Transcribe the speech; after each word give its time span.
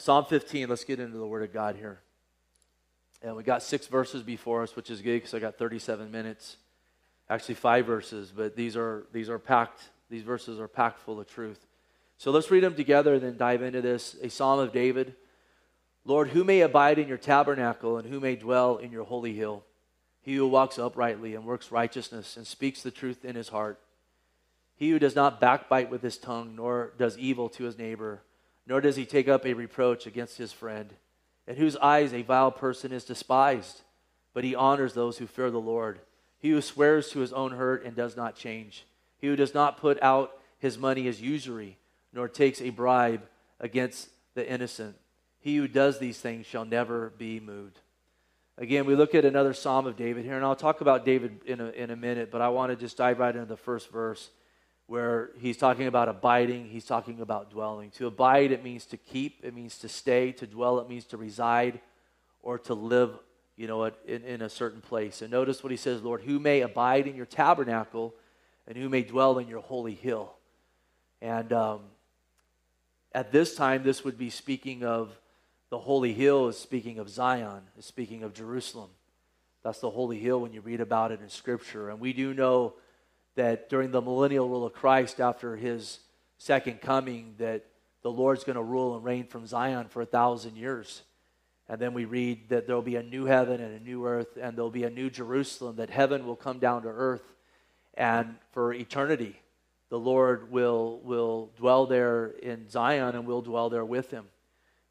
Psalm 0.00 0.24
15, 0.24 0.70
let's 0.70 0.84
get 0.84 0.98
into 0.98 1.18
the 1.18 1.26
Word 1.26 1.42
of 1.42 1.52
God 1.52 1.76
here. 1.76 2.00
And 3.20 3.36
we 3.36 3.42
got 3.42 3.62
six 3.62 3.86
verses 3.86 4.22
before 4.22 4.62
us, 4.62 4.74
which 4.74 4.88
is 4.88 5.02
good 5.02 5.16
because 5.16 5.34
I 5.34 5.40
got 5.40 5.58
37 5.58 6.10
minutes. 6.10 6.56
Actually, 7.28 7.56
five 7.56 7.84
verses, 7.84 8.32
but 8.34 8.56
these 8.56 8.78
are, 8.78 9.04
these 9.12 9.28
are 9.28 9.38
packed, 9.38 9.82
these 10.08 10.22
verses 10.22 10.58
are 10.58 10.68
packed 10.68 11.00
full 11.00 11.20
of 11.20 11.28
truth. 11.28 11.66
So 12.16 12.30
let's 12.30 12.50
read 12.50 12.62
them 12.62 12.74
together 12.74 13.12
and 13.12 13.22
then 13.22 13.36
dive 13.36 13.60
into 13.60 13.82
this. 13.82 14.16
A 14.22 14.30
Psalm 14.30 14.58
of 14.58 14.72
David. 14.72 15.16
Lord, 16.06 16.28
who 16.28 16.44
may 16.44 16.62
abide 16.62 16.98
in 16.98 17.06
your 17.06 17.18
tabernacle 17.18 17.98
and 17.98 18.08
who 18.08 18.20
may 18.20 18.36
dwell 18.36 18.78
in 18.78 18.92
your 18.92 19.04
holy 19.04 19.34
hill? 19.34 19.64
He 20.22 20.34
who 20.34 20.48
walks 20.48 20.78
uprightly 20.78 21.34
and 21.34 21.44
works 21.44 21.70
righteousness 21.70 22.38
and 22.38 22.46
speaks 22.46 22.82
the 22.82 22.90
truth 22.90 23.22
in 23.22 23.36
his 23.36 23.50
heart. 23.50 23.78
He 24.76 24.88
who 24.88 24.98
does 24.98 25.14
not 25.14 25.40
backbite 25.40 25.90
with 25.90 26.02
his 26.02 26.16
tongue, 26.16 26.56
nor 26.56 26.94
does 26.96 27.18
evil 27.18 27.50
to 27.50 27.64
his 27.64 27.76
neighbor, 27.76 28.22
nor 28.70 28.80
does 28.80 28.94
he 28.94 29.04
take 29.04 29.26
up 29.26 29.44
a 29.44 29.52
reproach 29.52 30.06
against 30.06 30.38
his 30.38 30.52
friend, 30.52 30.94
in 31.48 31.56
whose 31.56 31.74
eyes 31.78 32.14
a 32.14 32.22
vile 32.22 32.52
person 32.52 32.92
is 32.92 33.02
despised, 33.04 33.80
but 34.32 34.44
he 34.44 34.54
honors 34.54 34.94
those 34.94 35.18
who 35.18 35.26
fear 35.26 35.50
the 35.50 35.60
Lord. 35.60 35.98
He 36.38 36.50
who 36.50 36.62
swears 36.62 37.08
to 37.10 37.18
his 37.18 37.32
own 37.32 37.50
hurt 37.50 37.84
and 37.84 37.96
does 37.96 38.16
not 38.16 38.36
change. 38.36 38.86
He 39.18 39.26
who 39.26 39.34
does 39.34 39.54
not 39.54 39.78
put 39.78 40.00
out 40.00 40.38
his 40.60 40.78
money 40.78 41.08
as 41.08 41.20
usury, 41.20 41.78
nor 42.12 42.28
takes 42.28 42.62
a 42.62 42.70
bribe 42.70 43.22
against 43.58 44.08
the 44.34 44.48
innocent. 44.48 44.94
He 45.40 45.56
who 45.56 45.66
does 45.66 45.98
these 45.98 46.20
things 46.20 46.46
shall 46.46 46.64
never 46.64 47.10
be 47.18 47.40
moved. 47.40 47.80
Again, 48.56 48.86
we 48.86 48.94
look 48.94 49.16
at 49.16 49.24
another 49.24 49.52
Psalm 49.52 49.88
of 49.88 49.96
David 49.96 50.24
here, 50.24 50.36
and 50.36 50.44
I'll 50.44 50.54
talk 50.54 50.80
about 50.80 51.04
David 51.04 51.40
in 51.44 51.60
a, 51.60 51.70
in 51.70 51.90
a 51.90 51.96
minute, 51.96 52.30
but 52.30 52.40
I 52.40 52.50
want 52.50 52.70
to 52.70 52.76
just 52.76 52.98
dive 52.98 53.18
right 53.18 53.34
into 53.34 53.48
the 53.48 53.56
first 53.56 53.90
verse 53.90 54.30
where 54.90 55.30
he's 55.38 55.56
talking 55.56 55.86
about 55.86 56.08
abiding, 56.08 56.66
he's 56.68 56.84
talking 56.84 57.20
about 57.20 57.48
dwelling. 57.48 57.92
To 57.92 58.08
abide, 58.08 58.50
it 58.50 58.64
means 58.64 58.86
to 58.86 58.96
keep, 58.96 59.38
it 59.44 59.54
means 59.54 59.78
to 59.78 59.88
stay. 59.88 60.32
To 60.32 60.48
dwell, 60.48 60.80
it 60.80 60.88
means 60.88 61.04
to 61.04 61.16
reside 61.16 61.78
or 62.42 62.58
to 62.58 62.74
live, 62.74 63.16
you 63.56 63.68
know, 63.68 63.84
in, 63.84 64.24
in 64.24 64.42
a 64.42 64.48
certain 64.48 64.80
place. 64.80 65.22
And 65.22 65.30
notice 65.30 65.62
what 65.62 65.70
he 65.70 65.76
says, 65.76 66.02
Lord, 66.02 66.22
who 66.22 66.40
may 66.40 66.62
abide 66.62 67.06
in 67.06 67.14
your 67.14 67.24
tabernacle 67.24 68.16
and 68.66 68.76
who 68.76 68.88
may 68.88 69.04
dwell 69.04 69.38
in 69.38 69.46
your 69.46 69.60
holy 69.60 69.94
hill. 69.94 70.32
And 71.22 71.52
um, 71.52 71.82
at 73.12 73.30
this 73.30 73.54
time, 73.54 73.84
this 73.84 74.02
would 74.02 74.18
be 74.18 74.28
speaking 74.28 74.82
of 74.82 75.16
the 75.70 75.78
holy 75.78 76.14
hill 76.14 76.48
is 76.48 76.58
speaking 76.58 76.98
of 76.98 77.08
Zion, 77.08 77.62
is 77.78 77.86
speaking 77.86 78.24
of 78.24 78.34
Jerusalem. 78.34 78.90
That's 79.62 79.78
the 79.78 79.90
holy 79.90 80.18
hill 80.18 80.40
when 80.40 80.52
you 80.52 80.62
read 80.62 80.80
about 80.80 81.12
it 81.12 81.20
in 81.22 81.28
Scripture. 81.28 81.90
And 81.90 82.00
we 82.00 82.12
do 82.12 82.34
know 82.34 82.74
that 83.40 83.70
during 83.70 83.90
the 83.90 84.02
millennial 84.02 84.46
rule 84.46 84.66
of 84.66 84.74
Christ 84.74 85.18
after 85.18 85.56
his 85.56 86.00
second 86.36 86.82
coming, 86.82 87.36
that 87.38 87.64
the 88.02 88.10
Lord's 88.10 88.44
going 88.44 88.56
to 88.56 88.62
rule 88.62 88.96
and 88.96 89.02
reign 89.02 89.26
from 89.26 89.46
Zion 89.46 89.88
for 89.88 90.02
a 90.02 90.06
thousand 90.06 90.56
years. 90.56 91.00
And 91.66 91.80
then 91.80 91.94
we 91.94 92.04
read 92.04 92.50
that 92.50 92.66
there'll 92.66 92.82
be 92.82 92.96
a 92.96 93.02
new 93.02 93.24
heaven 93.24 93.62
and 93.62 93.74
a 93.74 93.82
new 93.82 94.04
earth, 94.04 94.36
and 94.38 94.54
there'll 94.54 94.70
be 94.70 94.84
a 94.84 94.90
new 94.90 95.08
Jerusalem, 95.08 95.76
that 95.76 95.88
heaven 95.88 96.26
will 96.26 96.36
come 96.36 96.58
down 96.58 96.82
to 96.82 96.88
earth. 96.88 97.22
And 97.94 98.34
for 98.52 98.74
eternity, 98.74 99.40
the 99.88 99.98
Lord 99.98 100.52
will, 100.52 101.00
will 101.02 101.50
dwell 101.56 101.86
there 101.86 102.26
in 102.42 102.68
Zion 102.68 103.14
and 103.14 103.26
we'll 103.26 103.40
dwell 103.40 103.70
there 103.70 103.86
with 103.86 104.10
him. 104.10 104.26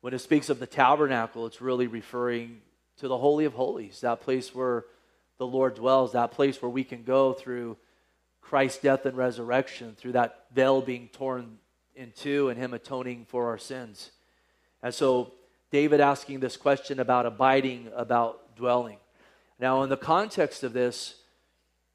When 0.02 0.16
it 0.16 0.20
speaks 0.20 0.50
of 0.50 0.60
the 0.60 0.66
tabernacle, 0.66 1.46
it's 1.46 1.62
really 1.62 1.86
referring 1.86 2.62
to 2.98 3.08
the 3.08 3.18
Holy 3.18 3.46
of 3.46 3.54
Holies, 3.54 4.02
that 4.02 4.22
place 4.22 4.56
where 4.56 4.86
the 5.38 5.46
Lord 5.46 5.76
dwells, 5.76 6.14
that 6.14 6.32
place 6.32 6.60
where 6.64 6.72
we 6.72 6.84
can 6.84 7.04
go 7.04 7.34
through 7.34 7.78
Christ's 8.42 8.82
death 8.82 9.06
and 9.06 9.16
resurrection, 9.16 9.96
through 9.96 10.14
that 10.14 10.46
veil 10.54 10.82
being 10.82 11.10
torn 11.10 11.58
in 11.96 12.12
two 12.16 12.50
and 12.50 12.58
Him 12.58 12.74
atoning 12.74 13.26
for 13.26 13.48
our 13.50 13.58
sins. 13.58 14.12
And 14.82 14.94
so, 14.94 15.34
David 15.72 16.00
asking 16.00 16.40
this 16.40 16.58
question 16.58 17.00
about 17.00 17.26
abiding, 17.26 17.90
about 17.96 18.56
dwelling. 18.56 18.98
Now, 19.60 19.84
in 19.84 19.90
the 19.90 19.98
context 19.98 20.64
of 20.64 20.74
this, 20.74 21.16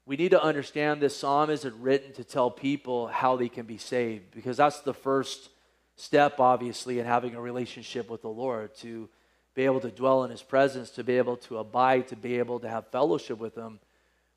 we 0.05 0.15
need 0.15 0.31
to 0.31 0.41
understand 0.41 1.01
this 1.01 1.17
psalm 1.17 1.49
isn't 1.49 1.81
written 1.81 2.13
to 2.13 2.23
tell 2.23 2.51
people 2.51 3.07
how 3.07 3.35
they 3.35 3.49
can 3.49 3.65
be 3.65 3.77
saved, 3.77 4.31
because 4.31 4.57
that's 4.57 4.79
the 4.81 4.93
first 4.93 5.49
step, 5.95 6.39
obviously, 6.39 6.99
in 6.99 7.05
having 7.05 7.35
a 7.35 7.41
relationship 7.41 8.09
with 8.09 8.21
the 8.21 8.29
Lord 8.29 8.75
to 8.77 9.09
be 9.55 9.63
able 9.63 9.79
to 9.81 9.89
dwell 9.89 10.23
in 10.23 10.31
His 10.31 10.43
presence, 10.43 10.91
to 10.91 11.03
be 11.03 11.17
able 11.17 11.37
to 11.37 11.57
abide, 11.57 12.07
to 12.09 12.15
be 12.15 12.37
able 12.37 12.59
to 12.59 12.69
have 12.69 12.87
fellowship 12.91 13.39
with 13.39 13.55
Him. 13.55 13.79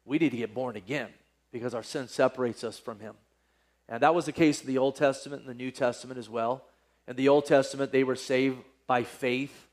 We 0.04 0.18
need 0.18 0.30
to 0.30 0.36
get 0.38 0.54
born 0.54 0.76
again 0.76 1.10
because 1.52 1.74
our 1.74 1.82
sin 1.82 2.08
separates 2.08 2.64
us 2.64 2.78
from 2.78 3.00
Him. 3.00 3.14
And 3.88 4.02
that 4.02 4.14
was 4.14 4.26
the 4.26 4.32
case 4.32 4.60
in 4.60 4.66
the 4.66 4.78
Old 4.78 4.96
Testament 4.96 5.42
and 5.42 5.50
the 5.50 5.54
New 5.54 5.70
Testament 5.70 6.18
as 6.18 6.28
well. 6.28 6.64
In 7.06 7.16
the 7.16 7.28
Old 7.28 7.46
Testament, 7.46 7.90
they 7.90 8.04
were 8.04 8.16
saved 8.16 8.58
by 8.86 9.02
faith 9.02 9.68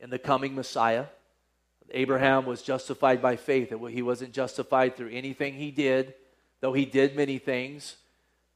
in 0.00 0.10
the 0.10 0.18
coming 0.18 0.54
Messiah. 0.54 1.06
Abraham 1.90 2.46
was 2.46 2.62
justified 2.62 3.20
by 3.20 3.36
faith. 3.36 3.74
He 3.90 4.02
wasn't 4.02 4.32
justified 4.32 4.96
through 4.96 5.10
anything 5.10 5.54
he 5.54 5.70
did, 5.70 6.14
though 6.60 6.72
he 6.72 6.84
did 6.86 7.16
many 7.16 7.38
things 7.38 7.96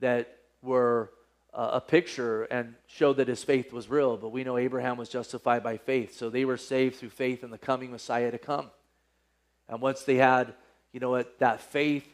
that 0.00 0.38
were 0.62 1.10
uh, 1.52 1.70
a 1.74 1.80
picture 1.80 2.44
and 2.44 2.74
showed 2.86 3.18
that 3.18 3.28
his 3.28 3.44
faith 3.44 3.72
was 3.72 3.88
real. 3.88 4.16
But 4.16 4.30
we 4.30 4.44
know 4.44 4.56
Abraham 4.56 4.96
was 4.96 5.08
justified 5.08 5.62
by 5.62 5.76
faith. 5.76 6.16
So 6.16 6.30
they 6.30 6.44
were 6.44 6.56
saved 6.56 6.96
through 6.96 7.10
faith 7.10 7.44
in 7.44 7.50
the 7.50 7.58
coming 7.58 7.90
Messiah 7.90 8.30
to 8.30 8.38
come. 8.38 8.70
And 9.68 9.80
once 9.80 10.02
they 10.02 10.16
had, 10.16 10.54
you 10.92 11.00
know, 11.00 11.22
that 11.38 11.60
faith, 11.60 12.06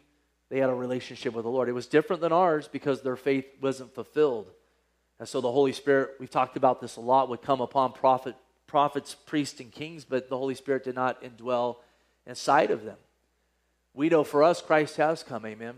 they 0.50 0.58
had 0.58 0.68
a 0.68 0.74
relationship 0.74 1.32
with 1.32 1.44
the 1.44 1.50
Lord. 1.50 1.68
It 1.68 1.72
was 1.72 1.86
different 1.86 2.20
than 2.20 2.32
ours 2.32 2.68
because 2.68 3.00
their 3.00 3.16
faith 3.16 3.46
wasn't 3.60 3.94
fulfilled. 3.94 4.50
And 5.18 5.28
so 5.28 5.40
the 5.40 5.52
Holy 5.52 5.72
Spirit, 5.72 6.10
we've 6.18 6.30
talked 6.30 6.56
about 6.56 6.80
this 6.80 6.96
a 6.96 7.00
lot, 7.00 7.28
would 7.28 7.40
come 7.40 7.60
upon 7.60 7.92
prophet, 7.92 8.34
prophets, 8.66 9.14
priests, 9.14 9.60
and 9.60 9.70
kings, 9.70 10.04
but 10.04 10.28
the 10.28 10.36
Holy 10.36 10.56
Spirit 10.56 10.84
did 10.84 10.96
not 10.96 11.22
indwell 11.22 11.76
inside 12.26 12.70
of 12.70 12.84
them. 12.84 12.96
We 13.94 14.08
know 14.08 14.24
for 14.24 14.42
us, 14.42 14.60
Christ 14.60 14.96
has 14.96 15.22
come, 15.22 15.46
amen. 15.46 15.76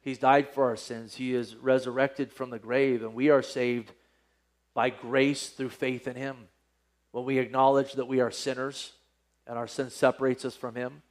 He's 0.00 0.18
died 0.18 0.48
for 0.48 0.64
our 0.64 0.76
sins. 0.76 1.16
He 1.16 1.34
is 1.34 1.56
resurrected 1.56 2.32
from 2.32 2.50
the 2.50 2.58
grave, 2.58 3.02
and 3.02 3.14
we 3.14 3.28
are 3.28 3.42
saved 3.42 3.92
by 4.72 4.88
grace 4.88 5.48
through 5.50 5.70
faith 5.70 6.08
in 6.08 6.16
Him. 6.16 6.36
When 7.12 7.24
we 7.24 7.38
acknowledge 7.38 7.94
that 7.94 8.08
we 8.08 8.20
are 8.20 8.30
sinners 8.30 8.92
and 9.46 9.58
our 9.58 9.66
sin 9.66 9.90
separates 9.90 10.44
us 10.44 10.56
from 10.56 10.74
Him, 10.74 11.02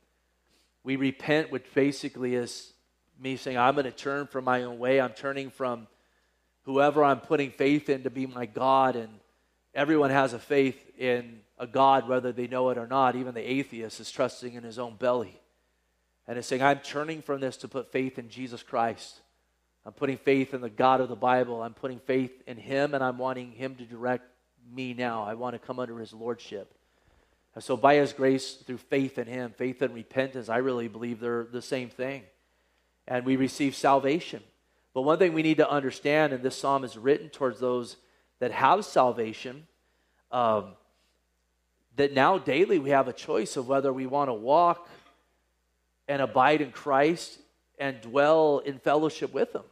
we 0.83 0.95
repent, 0.95 1.51
which 1.51 1.65
basically 1.73 2.35
is 2.35 2.73
me 3.19 3.37
saying, 3.37 3.57
I'm 3.57 3.75
going 3.75 3.85
to 3.85 3.91
turn 3.91 4.27
from 4.27 4.45
my 4.45 4.63
own 4.63 4.79
way. 4.79 5.01
I'm 5.01 5.13
turning 5.13 5.49
from 5.49 5.87
whoever 6.63 7.03
I'm 7.03 7.19
putting 7.19 7.51
faith 7.51 7.89
in 7.89 8.03
to 8.03 8.09
be 8.09 8.25
my 8.25 8.45
God. 8.45 8.95
And 8.95 9.09
everyone 9.73 10.09
has 10.09 10.33
a 10.33 10.39
faith 10.39 10.79
in 10.97 11.41
a 11.57 11.67
God, 11.67 12.07
whether 12.07 12.31
they 12.31 12.47
know 12.47 12.69
it 12.69 12.77
or 12.77 12.87
not. 12.87 13.15
Even 13.15 13.33
the 13.33 13.49
atheist 13.49 13.99
is 13.99 14.11
trusting 14.11 14.53
in 14.53 14.63
his 14.63 14.79
own 14.79 14.95
belly 14.95 15.39
and 16.29 16.37
is 16.37 16.45
saying, 16.45 16.61
I'm 16.61 16.79
turning 16.79 17.23
from 17.23 17.41
this 17.41 17.57
to 17.57 17.67
put 17.67 17.91
faith 17.91 18.19
in 18.19 18.29
Jesus 18.29 18.61
Christ. 18.61 19.19
I'm 19.83 19.93
putting 19.93 20.17
faith 20.17 20.53
in 20.53 20.61
the 20.61 20.69
God 20.69 21.01
of 21.01 21.09
the 21.09 21.15
Bible. 21.15 21.63
I'm 21.63 21.73
putting 21.73 21.97
faith 21.97 22.43
in 22.45 22.57
Him, 22.57 22.93
and 22.93 23.03
I'm 23.03 23.17
wanting 23.17 23.51
Him 23.53 23.73
to 23.77 23.83
direct 23.83 24.25
me 24.71 24.93
now. 24.93 25.23
I 25.23 25.33
want 25.33 25.55
to 25.55 25.59
come 25.59 25.79
under 25.79 25.97
His 25.97 26.13
Lordship. 26.13 26.75
And 27.55 27.63
so, 27.63 27.75
by 27.75 27.95
His 27.95 28.13
grace, 28.13 28.53
through 28.53 28.77
faith 28.77 29.17
in 29.17 29.25
Him, 29.25 29.53
faith 29.57 29.81
and 29.81 29.91
repentance, 29.95 30.49
I 30.49 30.57
really 30.57 30.87
believe 30.87 31.19
they're 31.19 31.45
the 31.45 31.63
same 31.63 31.89
thing. 31.89 32.21
And 33.09 33.25
we 33.25 33.35
receive 33.35 33.75
salvation. 33.75 34.41
But 34.93 35.01
one 35.01 35.19
thing 35.19 35.33
we 35.33 35.43
need 35.43 35.57
to 35.57 35.69
understand, 35.69 36.31
and 36.31 36.41
this 36.41 36.55
psalm 36.55 36.85
is 36.85 36.97
written 36.97 37.29
towards 37.29 37.59
those 37.59 37.97
that 38.39 38.51
have 38.51 38.85
salvation, 38.85 39.67
um, 40.31 40.75
that 41.97 42.13
now 42.13 42.37
daily 42.37 42.79
we 42.79 42.91
have 42.91 43.09
a 43.09 43.13
choice 43.13 43.57
of 43.57 43.67
whether 43.67 43.91
we 43.91 44.05
want 44.05 44.29
to 44.29 44.33
walk 44.33 44.87
and 46.07 46.21
abide 46.21 46.61
in 46.61 46.71
Christ 46.71 47.37
and 47.77 47.99
dwell 47.99 48.59
in 48.59 48.79
fellowship 48.79 49.33
with 49.33 49.53
Him. 49.53 49.63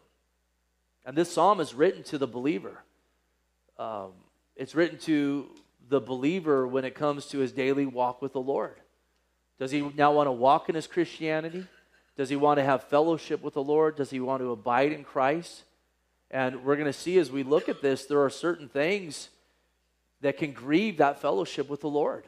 And 1.06 1.16
this 1.16 1.32
psalm 1.32 1.62
is 1.62 1.74
written 1.74 2.04
to 2.04 2.18
the 2.18 2.28
believer. 2.28 2.84
Um, 3.80 4.12
it's 4.58 4.76
written 4.76 4.98
to 5.00 5.50
the 5.90 6.02
believer 6.02 6.68
when 6.68 6.84
it 6.84 6.96
comes 6.96 7.28
to 7.28 7.40
his 7.40 7.52
daily 7.52 7.86
walk 7.86 8.22
with 8.22 8.34
the 8.34 8.42
Lord. 8.42 8.76
Does 9.60 9.72
he 9.72 9.82
now 9.96 10.12
want 10.12 10.28
to 10.28 10.32
walk 10.32 10.70
in 10.70 10.76
his 10.76 10.88
Christianity? 10.88 11.66
Does 12.18 12.30
he 12.30 12.36
want 12.36 12.58
to 12.58 12.64
have 12.64 12.84
fellowship 12.84 13.44
with 13.44 13.54
the 13.54 13.64
Lord? 13.64 13.96
Does 13.96 14.10
he 14.10 14.20
want 14.20 14.42
to 14.42 14.52
abide 14.52 14.92
in 14.92 15.04
Christ? 15.04 15.64
And 16.32 16.66
we're 16.66 16.76
going 16.76 16.88
to 16.88 16.94
see 16.94 17.20
as 17.20 17.32
we 17.32 17.44
look 17.44 17.70
at 17.70 17.82
this, 17.82 18.06
there 18.06 18.24
are 18.24 18.30
certain 18.30 18.68
things 18.68 19.30
that 20.22 20.38
can 20.38 20.52
grieve 20.52 20.98
that 20.98 21.22
fellowship 21.22 21.70
with 21.70 21.82
the 21.82 21.90
Lord. 21.90 22.26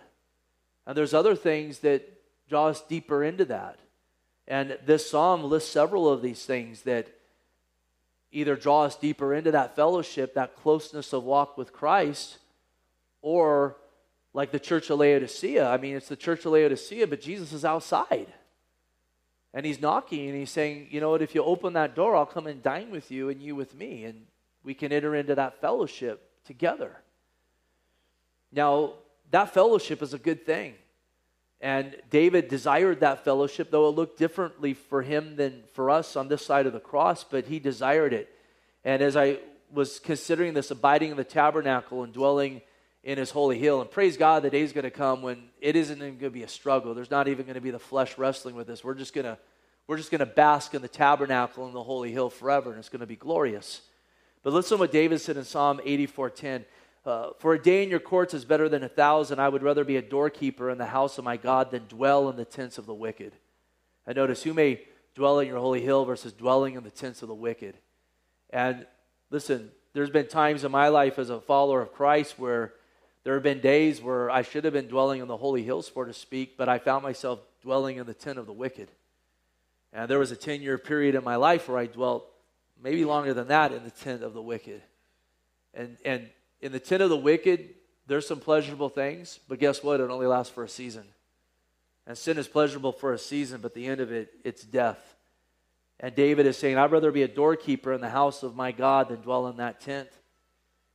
And 0.85 0.95
there's 0.95 1.13
other 1.13 1.35
things 1.35 1.79
that 1.79 2.07
draw 2.47 2.67
us 2.67 2.81
deeper 2.81 3.23
into 3.23 3.45
that. 3.45 3.79
And 4.47 4.77
this 4.85 5.09
psalm 5.09 5.43
lists 5.43 5.71
several 5.71 6.07
of 6.07 6.21
these 6.21 6.45
things 6.45 6.83
that 6.83 7.07
either 8.31 8.55
draw 8.55 8.83
us 8.83 8.95
deeper 8.95 9.33
into 9.33 9.51
that 9.51 9.75
fellowship, 9.75 10.35
that 10.35 10.55
closeness 10.55 11.13
of 11.13 11.23
walk 11.23 11.57
with 11.57 11.73
Christ, 11.73 12.37
or 13.21 13.75
like 14.33 14.51
the 14.51 14.59
church 14.59 14.89
of 14.91 14.99
Laodicea. 14.99 15.67
I 15.67 15.77
mean, 15.77 15.95
it's 15.95 16.07
the 16.07 16.15
church 16.15 16.45
of 16.45 16.51
Laodicea, 16.51 17.07
but 17.07 17.21
Jesus 17.21 17.53
is 17.53 17.65
outside. 17.65 18.27
And 19.53 19.65
he's 19.65 19.81
knocking 19.81 20.27
and 20.27 20.37
he's 20.37 20.51
saying, 20.51 20.87
You 20.91 21.01
know 21.01 21.11
what? 21.11 21.21
If 21.21 21.33
you 21.33 21.43
open 21.43 21.73
that 21.73 21.95
door, 21.95 22.15
I'll 22.15 22.25
come 22.25 22.47
and 22.47 22.61
dine 22.61 22.91
with 22.91 23.09
you 23.11 23.29
and 23.29 23.41
you 23.41 23.55
with 23.55 23.75
me. 23.75 24.05
And 24.05 24.25
we 24.63 24.73
can 24.73 24.91
enter 24.91 25.15
into 25.15 25.35
that 25.35 25.59
fellowship 25.61 26.29
together. 26.45 26.95
Now, 28.51 28.93
that 29.31 29.53
fellowship 29.53 30.01
is 30.01 30.13
a 30.13 30.19
good 30.19 30.45
thing. 30.45 30.75
And 31.61 31.95
David 32.09 32.47
desired 32.47 33.01
that 33.01 33.25
fellowship, 33.25 33.69
though 33.69 33.89
it 33.89 33.95
looked 33.95 34.17
differently 34.17 34.73
for 34.73 35.01
him 35.01 35.35
than 35.35 35.63
for 35.73 35.89
us 35.89 36.15
on 36.15 36.29
this 36.29 36.45
side 36.45 36.65
of 36.65 36.73
the 36.73 36.79
cross, 36.79 37.23
but 37.23 37.47
he 37.47 37.59
desired 37.59 38.13
it. 38.13 38.29
And 38.85 39.01
as 39.01 39.17
I 39.17 39.39
was 39.71 39.99
considering 39.99 40.53
this, 40.53 40.71
abiding 40.71 41.11
in 41.11 41.17
the 41.17 41.23
tabernacle 41.23 42.03
and 42.03 42.13
dwelling 42.13 42.61
in 43.03 43.17
his 43.17 43.31
holy 43.31 43.57
hill, 43.57 43.81
and 43.81 43.89
praise 43.89 44.17
God, 44.17 44.43
the 44.43 44.49
day's 44.49 44.73
going 44.73 44.83
to 44.83 44.91
come 44.91 45.21
when 45.21 45.49
it 45.61 45.75
isn't 45.75 45.97
even 45.97 46.17
going 46.17 46.19
to 46.19 46.29
be 46.29 46.43
a 46.43 46.49
struggle. 46.49 46.93
There's 46.93 47.11
not 47.11 47.27
even 47.27 47.45
going 47.45 47.55
to 47.55 47.61
be 47.61 47.71
the 47.71 47.79
flesh 47.79 48.17
wrestling 48.17 48.55
with 48.55 48.67
this. 48.67 48.83
We're 48.83 48.95
just 48.95 49.13
going 49.13 49.25
to 49.25 49.37
we're 49.87 49.97
just 49.97 50.11
going 50.11 50.19
to 50.19 50.27
bask 50.27 50.75
in 50.75 50.83
the 50.83 50.87
tabernacle 50.87 51.65
in 51.67 51.73
the 51.73 51.81
holy 51.81 52.11
hill 52.11 52.29
forever, 52.29 52.69
and 52.69 52.77
it's 52.77 52.89
going 52.89 52.99
to 52.99 53.07
be 53.07 53.15
glorious. 53.15 53.81
But 54.43 54.53
listen 54.53 54.77
to 54.77 54.81
what 54.81 54.91
David 54.91 55.19
said 55.19 55.35
in 55.35 55.43
Psalm 55.45 55.79
84:10. 55.83 56.65
Uh, 57.05 57.29
For 57.39 57.55
a 57.55 57.61
day 57.61 57.81
in 57.81 57.89
your 57.89 57.99
courts 57.99 58.35
is 58.35 58.45
better 58.45 58.69
than 58.69 58.83
a 58.83 58.89
thousand. 58.89 59.39
I 59.39 59.49
would 59.49 59.63
rather 59.63 59.83
be 59.83 59.97
a 59.97 60.01
doorkeeper 60.01 60.69
in 60.69 60.77
the 60.77 60.85
house 60.85 61.17
of 61.17 61.23
my 61.23 61.37
God 61.37 61.71
than 61.71 61.87
dwell 61.87 62.29
in 62.29 62.35
the 62.35 62.45
tents 62.45 62.77
of 62.77 62.85
the 62.85 62.93
wicked. 62.93 63.33
And 64.05 64.15
notice, 64.15 64.43
who 64.43 64.53
may 64.53 64.81
dwell 65.15 65.39
in 65.39 65.47
your 65.47 65.57
holy 65.57 65.81
hill 65.81 66.05
versus 66.05 66.33
dwelling 66.33 66.75
in 66.75 66.83
the 66.83 66.91
tents 66.91 67.23
of 67.23 67.27
the 67.27 67.33
wicked? 67.33 67.75
And 68.51 68.85
listen, 69.31 69.71
there's 69.93 70.11
been 70.11 70.27
times 70.27 70.63
in 70.63 70.71
my 70.71 70.89
life 70.89 71.17
as 71.17 71.31
a 71.31 71.41
follower 71.41 71.81
of 71.81 71.93
Christ 71.93 72.37
where 72.37 72.73
there 73.29 73.35
have 73.35 73.43
been 73.43 73.59
days 73.59 74.01
where 74.01 74.31
I 74.31 74.41
should 74.41 74.63
have 74.63 74.73
been 74.73 74.87
dwelling 74.87 75.21
in 75.21 75.27
the 75.27 75.37
holy 75.37 75.61
hills, 75.61 75.87
for 75.87 76.03
to 76.03 76.13
speak, 76.13 76.57
but 76.57 76.67
I 76.67 76.79
found 76.79 77.03
myself 77.03 77.39
dwelling 77.61 77.97
in 77.97 78.07
the 78.07 78.13
tent 78.15 78.39
of 78.39 78.47
the 78.47 78.51
wicked. 78.51 78.87
And 79.93 80.09
there 80.09 80.17
was 80.17 80.31
a 80.31 80.35
10 80.35 80.63
year 80.63 80.79
period 80.79 81.13
in 81.13 81.23
my 81.23 81.35
life 81.35 81.69
where 81.69 81.77
I 81.77 81.85
dwelt, 81.85 82.25
maybe 82.81 83.05
longer 83.05 83.35
than 83.35 83.49
that, 83.49 83.71
in 83.71 83.83
the 83.83 83.91
tent 83.91 84.23
of 84.23 84.33
the 84.33 84.41
wicked. 84.41 84.81
And, 85.75 85.97
and 86.03 86.27
in 86.59 86.71
the 86.71 86.79
tent 86.79 87.03
of 87.03 87.11
the 87.11 87.17
wicked, 87.17 87.69
there's 88.07 88.25
some 88.25 88.39
pleasurable 88.39 88.89
things, 88.89 89.39
but 89.47 89.59
guess 89.59 89.83
what? 89.83 89.99
It 89.99 90.09
only 90.09 90.25
lasts 90.25 90.51
for 90.51 90.63
a 90.63 90.67
season. 90.67 91.03
And 92.07 92.17
sin 92.17 92.39
is 92.39 92.47
pleasurable 92.47 92.93
for 92.93 93.13
a 93.13 93.19
season, 93.19 93.61
but 93.61 93.75
the 93.75 93.85
end 93.85 94.01
of 94.01 94.11
it, 94.11 94.33
it's 94.43 94.63
death. 94.63 95.15
And 95.99 96.15
David 96.15 96.47
is 96.47 96.57
saying, 96.57 96.79
I'd 96.79 96.91
rather 96.91 97.11
be 97.11 97.21
a 97.21 97.27
doorkeeper 97.27 97.93
in 97.93 98.01
the 98.01 98.09
house 98.09 98.41
of 98.41 98.55
my 98.55 98.71
God 98.71 99.09
than 99.09 99.21
dwell 99.21 99.45
in 99.49 99.57
that 99.57 99.81
tent. 99.81 100.09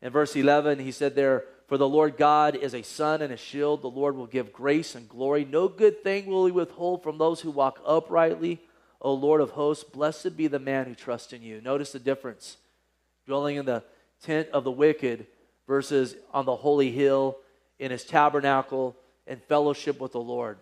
In 0.03 0.11
verse 0.11 0.35
11, 0.35 0.81
he 0.81 0.91
said 0.91 1.15
there, 1.15 1.45
For 1.67 1.79
the 1.79 1.89
Lord 1.89 2.17
God 2.17 2.57
is 2.57 2.75
a 2.75 2.83
sun 2.83 3.23
and 3.23 3.33
a 3.33 3.37
shield. 3.37 3.83
The 3.83 3.89
Lord 3.89 4.17
will 4.17 4.27
give 4.27 4.53
grace 4.53 4.95
and 4.95 5.09
glory. 5.09 5.45
No 5.45 5.69
good 5.69 6.03
thing 6.03 6.27
will 6.27 6.47
he 6.47 6.53
withhold 6.53 7.03
from 7.03 7.19
those 7.19 7.41
who 7.41 7.51
walk 7.51 7.81
uprightly. 7.87 8.61
O 9.01 9.15
Lord 9.15 9.41
of 9.41 9.51
hosts, 9.51 9.85
blessed 9.85 10.37
be 10.37 10.47
the 10.47 10.59
man 10.59 10.87
who 10.87 10.95
trusts 10.95 11.33
in 11.33 11.43
you. 11.43 11.61
Notice 11.61 11.93
the 11.93 11.99
difference. 11.99 12.59
Dwelling 13.27 13.57
in 13.57 13.67
the 13.67 13.83
tent 14.23 14.49
of 14.53 14.65
the 14.65 14.71
wicked 14.71 15.27
versus 15.67 16.17
on 16.33 16.45
the 16.45 16.57
holy 16.57 16.91
hill 16.91 17.39
in 17.79 17.91
his 17.91 18.05
tabernacle 18.05 18.97
and 19.27 19.43
fellowship 19.43 20.01
with 20.01 20.13
the 20.13 20.21
Lord. 20.21 20.59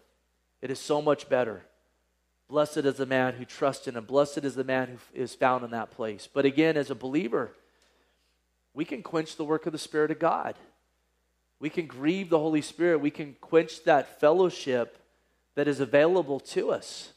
It 0.60 0.70
is 0.70 0.78
so 0.78 1.02
much 1.02 1.28
better. 1.28 1.64
Blessed 2.48 2.78
is 2.78 2.96
the 2.96 3.06
man 3.06 3.34
who 3.34 3.44
trusts 3.44 3.88
in 3.88 3.96
him. 3.96 4.04
Blessed 4.04 4.44
is 4.44 4.54
the 4.54 4.64
man 4.64 4.88
who 4.88 5.20
is 5.20 5.34
found 5.34 5.64
in 5.64 5.70
that 5.70 5.90
place. 5.90 6.28
But 6.32 6.44
again, 6.44 6.76
as 6.76 6.90
a 6.90 6.94
believer, 6.94 7.52
we 8.74 8.84
can 8.84 9.02
quench 9.02 9.36
the 9.36 9.44
work 9.44 9.66
of 9.66 9.72
the 9.72 9.78
Spirit 9.78 10.10
of 10.10 10.18
God. 10.18 10.54
We 11.62 11.70
can 11.70 11.86
grieve 11.86 12.28
the 12.28 12.40
Holy 12.40 12.60
Spirit. 12.60 12.98
We 12.98 13.12
can 13.12 13.36
quench 13.40 13.84
that 13.84 14.18
fellowship 14.18 14.98
that 15.54 15.68
is 15.68 15.78
available 15.78 16.40
to 16.40 16.72
us. 16.72 17.12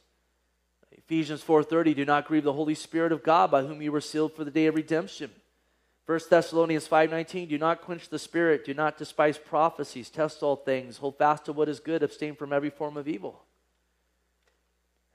Ephesians 0.92 1.42
4:30 1.42 1.96
do 1.96 2.06
not 2.06 2.28
grieve 2.28 2.44
the 2.44 2.54
Holy 2.54 2.76
Spirit 2.76 3.12
of 3.12 3.24
God 3.24 3.50
by 3.50 3.64
whom 3.64 3.82
you 3.82 3.92
were 3.92 4.00
sealed 4.00 4.34
for 4.34 4.44
the 4.44 4.52
day 4.52 4.68
of 4.68 4.76
redemption. 4.76 5.32
1 6.06 6.30
Thessalonians 6.30 6.88
5:19 6.88 7.50
do 7.50 7.58
not 7.58 7.82
quench 7.82 8.08
the 8.10 8.20
spirit, 8.20 8.64
do 8.64 8.76
not 8.76 9.00
despise 9.00 9.40
prophecies, 9.40 10.12
test 10.12 10.44
all 10.44 10.58
things, 10.58 10.98
hold 10.98 11.18
fast 11.18 11.46
to 11.46 11.54
what 11.54 11.68
is 11.68 11.80
good, 11.80 12.04
abstain 12.04 12.36
from 12.36 12.54
every 12.54 12.70
form 12.70 12.98
of 12.98 13.08
evil. 13.08 13.46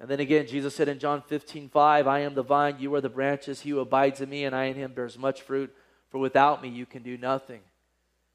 And 0.00 0.09
then 0.09 0.19
again 0.19 0.49
Jesus 0.49 0.75
said 0.75 0.88
in 0.88 0.99
John 0.99 1.23
15:5, 1.23 2.09
I 2.09 2.19
am 2.19 2.35
the 2.35 2.43
vine, 2.43 2.81
you 2.81 2.93
are 2.97 3.00
the 3.00 3.09
branches, 3.09 3.61
he 3.61 3.71
who 3.71 3.79
abides 3.79 4.21
in 4.21 4.29
me 4.29 4.44
and 4.44 4.56
I 4.56 4.65
in 4.65 4.75
him 4.75 4.93
bears 4.93 5.17
much 5.17 5.43
fruit, 5.43 5.73
for 6.09 6.19
without 6.19 6.62
me 6.62 6.69
you 6.69 6.85
can 6.85 7.05
do 7.05 7.17
nothing. 7.17 7.62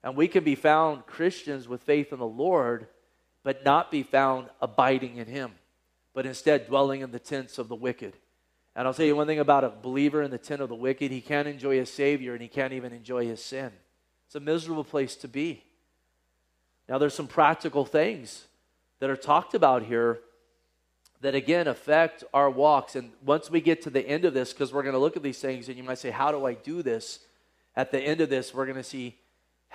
And 0.06 0.16
we 0.16 0.30
can 0.30 0.46
be 0.46 0.56
found 0.56 1.06
Christians 1.06 1.68
with 1.68 1.82
faith 1.82 2.14
in 2.14 2.20
the 2.20 2.26
Lord, 2.26 2.88
but 3.44 3.66
not 3.66 3.92
be 3.92 4.04
found 4.04 4.48
abiding 4.62 5.18
in 5.18 5.28
him 5.28 5.52
but 6.16 6.26
instead 6.26 6.66
dwelling 6.66 7.02
in 7.02 7.12
the 7.12 7.20
tents 7.20 7.60
of 7.60 7.68
the 7.68 7.76
wicked. 7.76 8.14
And 8.76 8.88
I'll 8.88 8.94
tell 8.94 9.06
you 9.06 9.16
one 9.16 9.28
thing 9.28 9.40
about 9.40 9.66
a 9.66 9.70
believer 9.70 10.24
in 10.24 10.32
the 10.32 10.38
tent 10.38 10.62
of 10.62 10.70
the 10.70 10.76
wicked 10.76 11.12
he 11.12 11.22
can't 11.22 11.48
enjoy 11.48 11.78
his 11.78 11.92
Savior 11.92 12.34
and 12.34 12.42
he 12.42 12.48
can't 12.48 12.74
even 12.74 12.94
enjoy 12.94 13.28
his 13.28 13.44
sin. 13.44 13.72
It's 14.26 14.36
a 14.36 14.40
miserable 14.40 14.86
place 14.86 15.16
to 15.18 15.28
be. 15.28 15.64
Now, 16.88 16.98
there's 16.98 17.14
some 17.14 17.28
practical 17.28 17.86
things 17.86 18.46
that 19.00 19.10
are 19.10 19.16
talked 19.18 19.54
about 19.54 19.84
here 19.84 20.20
that 21.22 21.36
again 21.36 21.68
affect 21.68 22.24
our 22.34 22.50
walks. 22.50 22.96
And 22.96 23.12
once 23.24 23.52
we 23.52 23.60
get 23.60 23.82
to 23.84 23.90
the 23.90 24.08
end 24.08 24.24
of 24.24 24.34
this, 24.34 24.54
because 24.54 24.72
we're 24.72 24.84
going 24.84 24.94
to 24.94 25.00
look 25.00 25.18
at 25.18 25.24
these 25.24 25.40
things, 25.40 25.68
and 25.68 25.78
you 25.78 25.84
might 25.84 25.98
say, 25.98 26.12
How 26.12 26.32
do 26.32 26.46
I 26.46 26.54
do 26.54 26.82
this? 26.82 27.20
At 27.76 27.92
the 27.92 28.00
end 28.00 28.22
of 28.22 28.30
this, 28.30 28.54
we're 28.54 28.66
going 28.66 28.78
to 28.78 28.84
see 28.84 29.18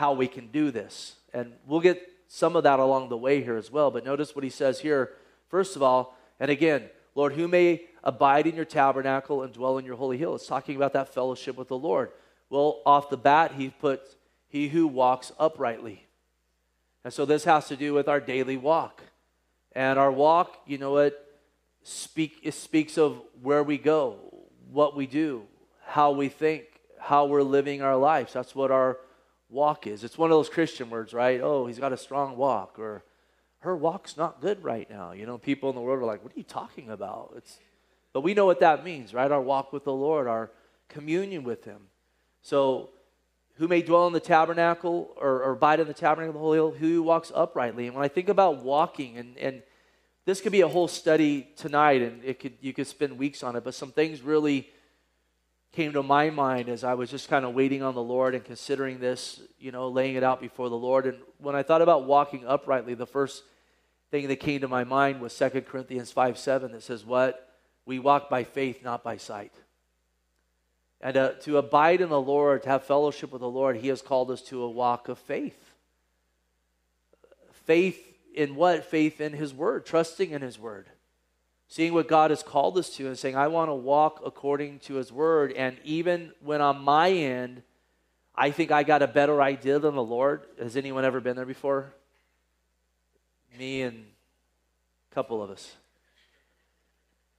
how 0.01 0.15
we 0.15 0.27
can 0.27 0.47
do 0.47 0.71
this. 0.71 1.17
And 1.35 1.53
we'll 1.67 1.83
get 1.83 2.01
some 2.27 2.57
of 2.57 2.63
that 2.63 2.79
along 2.79 3.11
the 3.11 3.19
way 3.19 3.43
here 3.43 3.59
as 3.59 3.71
well. 3.71 3.91
But 3.91 4.03
notice 4.03 4.35
what 4.35 4.43
he 4.43 4.49
says 4.49 4.81
here. 4.81 5.11
First 5.49 5.77
of 5.77 5.83
all, 5.83 6.17
and 6.41 6.51
again, 6.51 6.89
Lord, 7.15 7.35
who 7.35 7.47
may 7.47 7.83
abide 8.03 8.47
in 8.47 8.57
your 8.57 8.65
tabernacle 8.65 9.43
and 9.43 9.53
dwell 9.53 9.77
in 9.77 9.85
your 9.85 9.97
holy 9.97 10.17
hill? 10.17 10.35
It's 10.35 10.47
talking 10.47 10.75
about 10.75 10.95
that 10.95 11.13
fellowship 11.13 11.55
with 11.59 11.69
the 11.69 11.77
Lord. 11.77 12.13
Well, 12.49 12.81
off 12.87 13.11
the 13.11 13.19
bat, 13.19 13.53
he 13.59 13.69
puts 13.69 14.17
he 14.49 14.69
who 14.69 14.87
walks 14.87 15.33
uprightly. 15.39 16.07
And 17.05 17.13
so 17.13 17.27
this 17.27 17.45
has 17.45 17.69
to 17.69 17.77
do 17.77 17.93
with 17.93 18.09
our 18.09 18.21
daily 18.21 18.57
walk. 18.57 19.03
And 19.73 19.99
our 19.99 20.11
walk, 20.11 20.63
you 20.67 20.79
know 20.79 20.93
what, 20.93 21.41
speak, 21.83 22.39
it 22.43 22.55
speaks 22.55 22.97
of 22.97 23.21
where 23.43 23.63
we 23.63 23.77
go, 23.77 24.17
what 24.71 24.97
we 24.97 25.07
do, 25.07 25.43
how 25.85 26.13
we 26.13 26.31
think, 26.31 26.65
how 26.99 27.27
we're 27.27 27.43
living 27.43 27.83
our 27.83 27.99
lives. 27.99 28.33
That's 28.33 28.55
what 28.55 28.71
our 28.71 28.97
walk 29.51 29.87
is. 29.87 30.05
It's 30.05 30.17
one 30.17 30.31
of 30.31 30.37
those 30.37 30.49
Christian 30.49 30.91
words, 30.91 31.13
right? 31.13 31.41
Oh, 31.41 31.67
he's 31.67 31.79
got 31.79 31.93
a 31.93 31.97
strong 31.97 32.37
walk, 32.37 32.79
or 32.79 33.03
her 33.61 33.77
walk's 33.77 34.17
not 34.17 34.41
good 34.41 34.63
right 34.65 34.89
now. 34.89 35.13
You 35.13 35.27
know, 35.27 35.39
people 35.39 35.69
in 35.69 35.75
the 35.75 35.81
world 35.81 36.01
are 36.01 36.07
like, 36.07 36.23
what 36.23 36.33
are 36.35 36.39
you 36.39 36.45
talking 36.45 36.91
about? 36.91 37.35
It's, 37.37 37.59
but 38.13 38.23
we 38.23 38.35
know 38.35 38.47
what 38.47 38.61
that 38.61 38.85
means, 38.85 39.13
right? 39.13 39.31
Our 39.31 39.41
walk 39.41 39.73
with 39.73 39.85
the 39.85 39.93
Lord, 39.93 40.27
our 40.27 40.51
communion 40.89 41.45
with 41.45 41.65
Him. 41.65 41.83
So, 42.43 42.91
who 43.57 43.69
may 43.69 43.83
dwell 43.83 44.07
in 44.07 44.15
the 44.15 44.21
tabernacle 44.21 45.15
or, 45.17 45.43
or 45.43 45.53
abide 45.53 45.81
in 45.81 45.87
the 45.87 45.93
tabernacle 45.93 46.31
of 46.31 46.35
the 46.35 46.41
Holy 46.41 46.57
Hill? 46.57 46.71
Who 46.71 47.03
walks 47.03 47.31
uprightly? 47.35 47.87
And 47.87 47.95
when 47.95 48.05
I 48.05 48.09
think 48.09 48.31
about 48.31 48.63
walking, 48.65 49.19
and, 49.19 49.37
and 49.37 49.63
this 50.25 50.41
could 50.41 50.53
be 50.53 50.63
a 50.63 50.69
whole 50.69 50.89
study 50.89 51.49
tonight, 51.57 52.01
and 52.01 52.25
it 52.25 52.41
could 52.41 52.55
you 52.61 52.73
could 52.73 52.87
spend 52.87 53.19
weeks 53.19 53.43
on 53.43 53.57
it, 53.57 53.65
but 53.65 53.75
some 53.75 53.93
things 53.93 54.23
really 54.23 54.71
came 55.73 55.93
to 55.93 56.03
my 56.03 56.31
mind 56.31 56.69
as 56.69 56.83
I 56.83 56.95
was 56.95 57.11
just 57.11 57.29
kind 57.29 57.45
of 57.45 57.55
waiting 57.55 57.83
on 57.83 57.95
the 57.95 58.03
Lord 58.03 58.35
and 58.35 58.45
considering 58.45 58.99
this, 58.99 59.41
you 59.59 59.71
know, 59.71 59.89
laying 59.89 60.17
it 60.17 60.25
out 60.25 60.41
before 60.41 60.69
the 60.69 60.77
Lord. 60.77 61.07
And 61.07 61.19
when 61.39 61.55
I 61.55 61.63
thought 61.63 61.83
about 61.83 62.07
walking 62.07 62.45
uprightly, 62.47 62.95
the 62.95 63.07
first 63.07 63.45
thing 64.11 64.29
that 64.29 64.37
came 64.37 64.63
to 64.63 64.69
my 64.69 64.85
mind 64.85 65.21
was 65.21 65.37
2 65.37 65.63
Corinthians 65.63 66.11
5 66.11 66.39
7 66.39 66.73
that 66.73 66.83
says, 66.83 67.05
What? 67.05 67.47
We 67.87 67.99
walk 67.99 68.29
by 68.29 68.45
faith, 68.45 68.83
not 68.83 69.05
by 69.05 69.17
sight. 69.17 69.53
And 71.01 71.17
uh, 71.17 71.33
to 71.43 71.57
abide 71.57 72.01
in 72.01 72.11
the 72.11 72.21
Lord, 72.21 72.65
to 72.65 72.69
have 72.69 72.85
fellowship 72.85 73.33
with 73.33 73.41
the 73.41 73.49
Lord, 73.49 73.77
He 73.77 73.89
has 73.89 74.03
called 74.03 74.31
us 74.31 74.43
to 74.43 74.63
a 74.63 74.71
walk 74.71 75.09
of 75.09 75.19
faith. 75.19 75.59
Faith 77.65 78.07
in 78.35 78.55
what? 78.55 78.85
Faith 78.85 79.21
in 79.21 79.33
His 79.33 79.55
Word, 79.55 79.87
trusting 79.87 80.31
in 80.31 80.43
His 80.43 80.59
Word. 80.59 80.89
Seeing 81.71 81.95
what 81.95 82.07
God 82.09 82.31
has 82.31 82.43
called 82.43 82.77
us 82.77 82.91
to 82.97 83.07
and 83.07 83.19
saying, 83.19 83.37
I 83.37 83.49
want 83.49 83.71
to 83.71 83.75
walk 83.75 84.21
according 84.27 84.81
to 84.81 84.97
His 84.97 85.11
Word. 85.11 85.53
And 85.53 85.79
even 85.85 86.33
when 86.43 86.61
on 86.61 86.83
my 86.83 87.11
end, 87.11 87.63
I 88.35 88.51
think 88.51 88.71
I 88.71 88.83
got 88.83 89.01
a 89.01 89.07
better 89.07 89.41
idea 89.41 89.79
than 89.79 89.95
the 89.95 90.03
Lord. 90.03 90.43
Has 90.61 90.77
anyone 90.77 91.07
ever 91.07 91.21
been 91.21 91.37
there 91.37 91.47
before? 91.47 91.95
me 93.59 93.83
and 93.83 94.07
a 95.11 95.15
couple 95.15 95.43
of 95.43 95.51
us. 95.51 95.75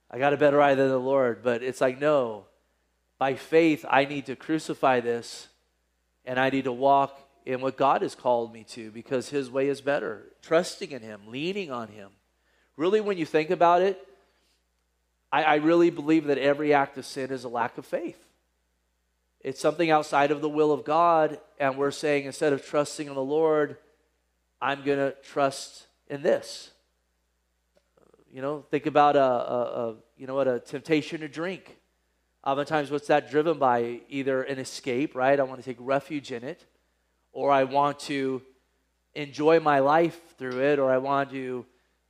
I 0.09 0.19
got 0.19 0.33
a 0.33 0.37
better 0.37 0.61
idea 0.61 0.83
than 0.83 0.91
the 0.91 0.99
Lord, 0.99 1.41
but 1.41 1.63
it's 1.63 1.81
like, 1.81 1.99
no. 1.99 2.45
By 3.17 3.35
faith, 3.35 3.85
I 3.89 4.05
need 4.05 4.27
to 4.27 4.35
crucify 4.35 4.99
this 4.99 5.47
and 6.25 6.39
I 6.39 6.49
need 6.49 6.65
to 6.65 6.71
walk 6.71 7.19
in 7.45 7.61
what 7.61 7.75
God 7.75 8.03
has 8.03 8.13
called 8.13 8.53
me 8.53 8.63
to 8.65 8.91
because 8.91 9.29
His 9.29 9.49
way 9.49 9.67
is 9.67 9.81
better. 9.81 10.27
Trusting 10.41 10.91
in 10.91 11.01
Him, 11.01 11.21
leaning 11.27 11.71
on 11.71 11.87
Him. 11.87 12.09
Really, 12.77 13.01
when 13.01 13.17
you 13.17 13.25
think 13.25 13.49
about 13.49 13.81
it, 13.81 13.99
I, 15.31 15.43
I 15.43 15.55
really 15.55 15.89
believe 15.89 16.25
that 16.25 16.37
every 16.37 16.73
act 16.73 16.97
of 16.97 17.05
sin 17.05 17.31
is 17.31 17.43
a 17.43 17.49
lack 17.49 17.77
of 17.77 17.85
faith. 17.85 18.23
It's 19.39 19.59
something 19.59 19.89
outside 19.89 20.31
of 20.31 20.41
the 20.41 20.49
will 20.49 20.71
of 20.71 20.83
God, 20.83 21.39
and 21.59 21.77
we're 21.77 21.91
saying 21.91 22.25
instead 22.25 22.53
of 22.53 22.65
trusting 22.65 23.07
in 23.07 23.15
the 23.15 23.23
Lord, 23.23 23.77
I'm 24.61 24.83
going 24.83 24.99
to 24.99 25.15
trust 25.23 25.87
in 26.07 26.21
this. 26.21 26.71
You 28.31 28.41
know, 28.41 28.65
think 28.69 28.85
about 28.85 29.15
a, 29.15 29.21
a, 29.21 29.61
a, 29.89 29.95
you 30.15 30.27
know 30.27 30.35
what 30.35 30.47
a 30.47 30.59
temptation 30.59 31.21
to 31.21 31.27
drink. 31.27 31.77
Oftentimes, 32.43 32.91
what's 32.91 33.07
that 33.07 33.31
driven 33.31 33.57
by? 33.57 34.01
Either 34.09 34.43
an 34.43 34.59
escape, 34.59 35.15
right? 35.15 35.39
I 35.39 35.43
want 35.43 35.59
to 35.59 35.65
take 35.65 35.77
refuge 35.79 36.31
in 36.31 36.43
it, 36.43 36.65
or 37.33 37.51
I 37.51 37.63
want 37.63 37.99
to 38.01 38.41
enjoy 39.13 39.59
my 39.59 39.79
life 39.79 40.19
through 40.37 40.61
it 40.61 40.79
or 40.79 40.91
I 40.91 40.97
want 40.97 41.31
to, 41.31 41.65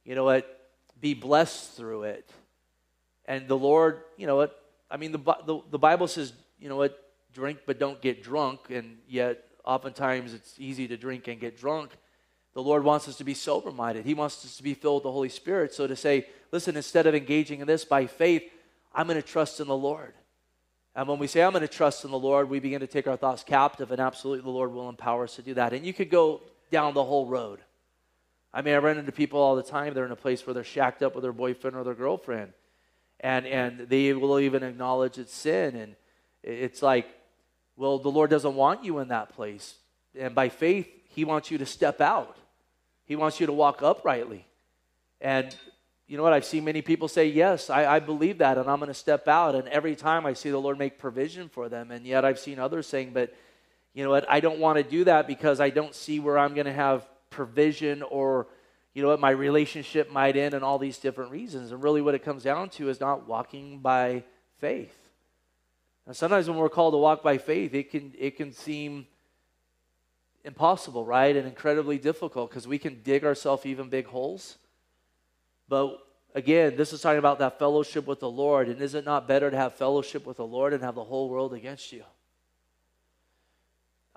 you 0.06 0.16
know 0.16 0.24
what, 0.24 0.70
be 1.00 1.13
blessed 1.13 1.74
through 1.74 2.04
it. 2.04 2.30
And 3.32 3.48
the 3.48 3.58
Lord, 3.58 4.02
you 4.18 4.28
know 4.28 4.36
what, 4.36 4.62
I 4.90 4.98
mean, 4.98 5.14
the, 5.14 5.20
the, 5.46 5.62
the 5.72 5.80
Bible 5.80 6.10
says, 6.10 6.34
you 6.60 6.68
know 6.68 6.76
what, 6.76 7.02
drink 7.34 7.60
but 7.66 7.80
don't 7.80 8.02
get 8.02 8.22
drunk. 8.22 8.60
And 8.70 8.98
yet, 9.08 9.46
oftentimes, 9.64 10.34
it's 10.34 10.56
easy 10.60 10.86
to 10.90 10.98
drink 10.98 11.30
and 11.30 11.40
get 11.40 11.58
drunk. 11.58 11.92
The 12.56 12.62
Lord 12.62 12.84
wants 12.84 13.08
us 13.08 13.16
to 13.20 13.24
be 13.24 13.34
sober 13.34 13.72
minded. 13.72 14.04
He 14.04 14.16
wants 14.16 14.44
us 14.44 14.58
to 14.58 14.64
be 14.64 14.74
filled 14.74 14.96
with 14.96 15.04
the 15.04 15.14
Holy 15.14 15.30
Spirit. 15.30 15.74
So 15.74 15.88
to 15.88 15.96
say, 15.96 16.26
listen, 16.52 16.76
instead 16.76 17.08
of 17.08 17.16
engaging 17.16 17.62
in 17.62 17.68
this 17.68 17.86
by 17.86 18.06
faith, 18.06 18.44
I'm 18.94 19.08
going 19.08 19.16
to 19.22 19.26
trust 19.26 19.62
in 19.62 19.68
the 19.70 19.78
Lord. 19.78 20.14
And 20.94 21.08
when 21.08 21.18
we 21.18 21.28
say, 21.28 21.42
I'm 21.42 21.54
going 21.54 21.62
to 21.62 21.70
trust 21.70 22.04
in 22.04 22.12
the 22.12 22.20
Lord, 22.20 22.50
we 22.50 22.60
begin 22.60 22.82
to 22.82 22.88
take 22.88 23.08
our 23.08 23.16
thoughts 23.16 23.46
captive, 23.46 23.92
and 23.92 24.02
absolutely 24.02 24.44
the 24.44 24.50
Lord 24.50 24.74
will 24.74 24.90
empower 24.90 25.24
us 25.24 25.38
to 25.38 25.42
do 25.42 25.54
that. 25.54 25.72
And 25.72 25.86
you 25.86 25.94
could 25.94 26.10
go 26.10 26.42
down 26.70 26.94
the 26.94 27.06
whole 27.06 27.28
road. 27.28 27.60
I 28.54 28.62
mean, 28.62 28.74
I 28.74 28.80
run 28.80 28.98
into 28.98 29.14
people 29.14 29.40
all 29.40 29.56
the 29.56 29.64
time. 29.64 29.94
They're 29.94 30.06
in 30.06 30.12
a 30.12 30.18
place 30.18 30.46
where 30.46 30.54
they're 30.54 30.66
shacked 30.66 31.02
up 31.02 31.16
with 31.16 31.22
their 31.22 31.32
boyfriend 31.32 31.78
or 31.78 31.86
their 31.86 31.94
girlfriend, 31.94 32.52
and 33.22 33.46
and 33.46 33.88
they 33.88 34.12
will 34.13 34.40
even 34.40 34.63
acknowledge 34.63 35.18
it's 35.18 35.34
sin. 35.34 35.75
And 35.75 35.96
it's 36.44 36.82
like, 36.82 37.08
well, 37.78 37.98
the 37.98 38.12
Lord 38.12 38.30
doesn't 38.30 38.56
want 38.56 38.84
you 38.84 39.00
in 39.00 39.08
that 39.08 39.30
place, 39.30 39.75
and 40.20 40.36
by 40.36 40.50
faith, 40.50 40.90
He 41.08 41.24
wants 41.24 41.50
you 41.50 41.58
to 41.60 41.66
step 41.66 42.01
out. 42.01 42.36
He 43.06 43.16
wants 43.16 43.40
you 43.40 43.46
to 43.46 43.54
walk 43.54 43.82
uprightly. 43.82 44.46
And 45.20 45.56
you 46.08 46.18
know 46.18 46.24
what? 46.24 46.34
I've 46.34 46.44
seen 46.44 46.66
many 46.66 46.82
people 46.82 47.08
say, 47.08 47.28
Yes, 47.28 47.70
I, 47.70 47.96
I 47.96 48.00
believe 48.00 48.40
that, 48.40 48.58
and 48.58 48.70
I'm 48.70 48.80
going 48.80 48.90
to 48.90 48.94
step 48.94 49.30
out. 49.30 49.56
And 49.56 49.68
every 49.70 49.96
time 49.96 50.25
I 50.25 50.34
see 50.34 50.50
the 50.50 50.58
Lord 50.58 50.78
make 50.78 50.98
provision 50.98 51.48
for 51.48 51.70
them. 51.70 51.92
And 51.92 52.06
yet 52.06 52.25
I've 52.25 52.40
seen 52.40 52.60
others 52.60 52.88
saying, 52.88 53.12
But 53.13 53.34
you 53.94 54.04
know 54.04 54.10
what? 54.10 54.30
I 54.30 54.40
don't 54.40 54.60
want 54.60 54.78
to 54.78 54.84
do 54.84 55.06
that 55.06 55.28
because 55.28 55.60
I 55.60 55.70
don't 55.70 55.96
see 55.96 56.20
where 56.20 56.38
I'm 56.38 56.54
going 56.54 56.66
to 56.66 56.74
have 56.74 57.08
provision 57.30 58.01
or, 58.04 58.48
you 58.93 59.01
know 59.01 59.07
what, 59.07 59.19
my 59.19 59.29
relationship 59.29 60.12
might 60.12 60.36
end 60.36 60.53
and 60.53 60.63
all 60.63 60.77
these 60.77 60.98
different 60.98 61.31
reasons. 61.31 61.71
And 61.71 61.81
really, 61.81 62.01
what 62.01 62.15
it 62.15 62.24
comes 62.24 62.43
down 62.43 62.69
to 62.71 62.89
is 62.89 63.00
not 63.00 63.27
walking 63.27 63.79
by 63.79 64.24
faith. 64.60 64.95
And 66.05 66.15
sometimes 66.15 66.50
when 66.50 66.57
we're 66.57 66.69
called 66.69 66.93
to 66.93 66.98
walk 66.98 67.24
by 67.24 67.38
faith, 67.38 67.74
it 67.74 67.89
can, 67.89 68.13
it 68.17 68.36
can 68.36 68.51
seem 68.51 69.07
impossible, 70.43 71.05
right? 71.05 71.36
And 71.36 71.48
incredibly 71.48 71.98
difficult 71.98 72.50
because 72.50 72.67
we 72.67 72.77
can 72.77 73.01
dig 73.03 73.24
ourselves 73.24 73.65
even 73.65 73.89
big 73.89 74.07
holes. 74.07 74.57
But 75.69 76.00
again, 76.36 76.75
this 76.75 76.91
is 76.91 77.01
talking 77.01 77.19
about 77.19 77.39
that 77.39 77.60
fellowship 77.60 78.07
with 78.07 78.19
the 78.19 78.29
Lord. 78.29 78.67
And 78.67 78.81
is 78.81 78.93
it 78.93 79.05
not 79.05 79.27
better 79.27 79.50
to 79.50 79.57
have 79.57 79.75
fellowship 79.75 80.25
with 80.25 80.38
the 80.38 80.45
Lord 80.45 80.74
and 80.74 80.83
have 80.83 80.95
the 80.95 81.03
whole 81.03 81.29
world 81.29 81.53
against 81.53 81.93
you? 81.93 82.03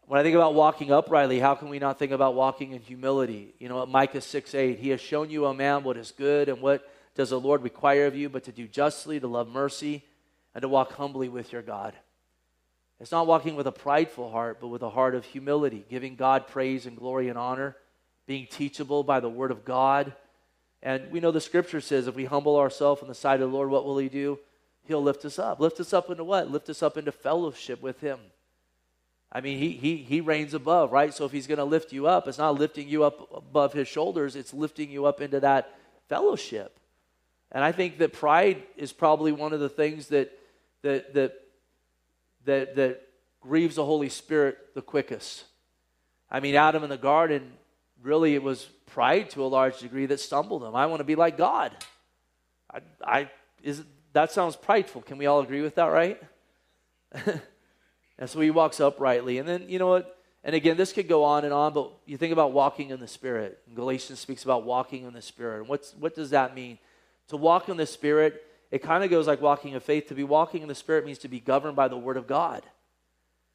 When 0.06 0.20
I 0.20 0.22
think 0.22 0.36
about 0.36 0.54
walking 0.54 0.92
uprightly, 0.92 1.40
how 1.40 1.54
can 1.54 1.68
we 1.68 1.78
not 1.78 1.98
think 1.98 2.12
about 2.12 2.34
walking 2.34 2.72
in 2.72 2.82
humility? 2.82 3.54
You 3.58 3.68
know, 3.68 3.86
Micah 3.86 4.20
6 4.20 4.54
8, 4.54 4.78
He 4.78 4.90
has 4.90 5.00
shown 5.00 5.30
you, 5.30 5.46
a 5.46 5.54
man, 5.54 5.82
what 5.82 5.96
is 5.96 6.12
good 6.12 6.48
and 6.48 6.60
what 6.60 6.86
does 7.14 7.30
the 7.30 7.40
Lord 7.40 7.62
require 7.62 8.06
of 8.06 8.14
you, 8.14 8.28
but 8.28 8.44
to 8.44 8.52
do 8.52 8.66
justly, 8.68 9.18
to 9.20 9.26
love 9.26 9.48
mercy, 9.48 10.04
and 10.54 10.62
to 10.62 10.68
walk 10.68 10.92
humbly 10.92 11.28
with 11.28 11.52
your 11.52 11.62
God. 11.62 11.94
It's 13.00 13.12
not 13.12 13.26
walking 13.26 13.56
with 13.56 13.66
a 13.66 13.72
prideful 13.72 14.30
heart, 14.30 14.58
but 14.60 14.68
with 14.68 14.82
a 14.82 14.90
heart 14.90 15.14
of 15.14 15.24
humility, 15.24 15.84
giving 15.88 16.16
God 16.16 16.46
praise 16.48 16.86
and 16.86 16.96
glory 16.96 17.28
and 17.28 17.38
honor, 17.38 17.76
being 18.26 18.46
teachable 18.46 19.02
by 19.02 19.20
the 19.20 19.28
word 19.28 19.50
of 19.50 19.64
God 19.64 20.12
and 20.84 21.10
we 21.10 21.18
know 21.18 21.30
the 21.30 21.40
scripture 21.40 21.80
says 21.80 22.06
if 22.06 22.14
we 22.14 22.26
humble 22.26 22.56
ourselves 22.56 23.00
in 23.00 23.08
the 23.08 23.14
sight 23.14 23.40
of 23.40 23.50
the 23.50 23.56
Lord, 23.56 23.70
what 23.70 23.86
will 23.86 23.96
He 23.96 24.10
do? 24.10 24.38
He'll 24.84 25.02
lift 25.02 25.24
us 25.24 25.38
up. 25.38 25.58
Lift 25.58 25.80
us 25.80 25.94
up 25.94 26.10
into 26.10 26.22
what? 26.22 26.50
Lift 26.50 26.68
us 26.68 26.82
up 26.82 26.98
into 26.98 27.10
fellowship 27.10 27.80
with 27.80 28.00
Him. 28.00 28.18
I 29.34 29.40
mean, 29.40 29.58
He, 29.58 29.70
he, 29.70 29.96
he 29.96 30.20
reigns 30.20 30.54
above, 30.54 30.92
right? 30.92 31.12
So 31.12 31.24
if 31.24 31.32
He's 31.32 31.46
going 31.46 31.58
to 31.58 31.64
lift 31.64 31.92
you 31.92 32.06
up, 32.06 32.28
it's 32.28 32.38
not 32.38 32.58
lifting 32.58 32.88
you 32.88 33.04
up 33.04 33.28
above 33.34 33.72
His 33.72 33.88
shoulders, 33.88 34.36
it's 34.36 34.54
lifting 34.54 34.90
you 34.90 35.06
up 35.06 35.20
into 35.20 35.40
that 35.40 35.74
fellowship. 36.08 36.78
And 37.52 37.62
I 37.62 37.72
think 37.72 37.98
that 37.98 38.12
pride 38.12 38.62
is 38.76 38.92
probably 38.92 39.32
one 39.32 39.52
of 39.52 39.60
the 39.60 39.68
things 39.68 40.08
that, 40.08 40.36
that, 40.82 41.14
that, 41.14 41.34
that, 42.44 42.76
that 42.76 43.02
grieves 43.40 43.76
the 43.76 43.84
Holy 43.84 44.08
Spirit 44.08 44.74
the 44.74 44.82
quickest. 44.82 45.44
I 46.30 46.40
mean, 46.40 46.54
Adam 46.54 46.82
in 46.82 46.90
the 46.90 46.96
garden, 46.96 47.52
really, 48.02 48.34
it 48.34 48.42
was 48.42 48.64
pride 48.86 49.30
to 49.30 49.44
a 49.44 49.46
large 49.46 49.78
degree 49.78 50.06
that 50.06 50.20
stumbled 50.20 50.64
him. 50.64 50.74
I 50.74 50.86
want 50.86 51.00
to 51.00 51.04
be 51.04 51.14
like 51.14 51.36
God. 51.36 51.72
I, 52.72 52.80
I 53.04 53.30
is 53.62 53.82
that 54.12 54.30
sounds 54.30 54.56
prideful. 54.56 55.02
Can 55.02 55.18
we 55.18 55.26
all 55.26 55.40
agree 55.40 55.62
with 55.62 55.74
that, 55.76 55.86
right? 55.86 56.20
and 58.18 58.28
so 58.28 58.40
he 58.40 58.50
walks 58.50 58.80
uprightly. 58.80 59.38
And 59.38 59.48
then, 59.48 59.68
you 59.68 59.78
know 59.78 59.88
what? 59.88 60.18
And 60.42 60.54
again, 60.54 60.76
this 60.76 60.92
could 60.92 61.08
go 61.08 61.24
on 61.24 61.44
and 61.44 61.54
on, 61.54 61.72
but 61.72 61.90
you 62.04 62.16
think 62.16 62.32
about 62.32 62.52
walking 62.52 62.90
in 62.90 63.00
the 63.00 63.08
Spirit. 63.08 63.58
Galatians 63.74 64.20
speaks 64.20 64.44
about 64.44 64.64
walking 64.64 65.04
in 65.04 65.14
the 65.14 65.22
Spirit. 65.22 65.60
And 65.60 65.68
what's, 65.68 65.94
what 65.94 66.14
does 66.14 66.30
that 66.30 66.54
mean? 66.54 66.78
To 67.28 67.36
walk 67.36 67.68
in 67.68 67.76
the 67.76 67.86
Spirit, 67.86 68.42
it 68.70 68.82
kind 68.82 69.02
of 69.02 69.10
goes 69.10 69.26
like 69.26 69.40
walking 69.40 69.72
in 69.72 69.80
faith. 69.80 70.08
To 70.08 70.14
be 70.14 70.24
walking 70.24 70.62
in 70.62 70.68
the 70.68 70.74
Spirit 70.74 71.06
means 71.06 71.18
to 71.18 71.28
be 71.28 71.40
governed 71.40 71.76
by 71.76 71.88
the 71.88 71.96
Word 71.96 72.16
of 72.16 72.26
God. 72.26 72.62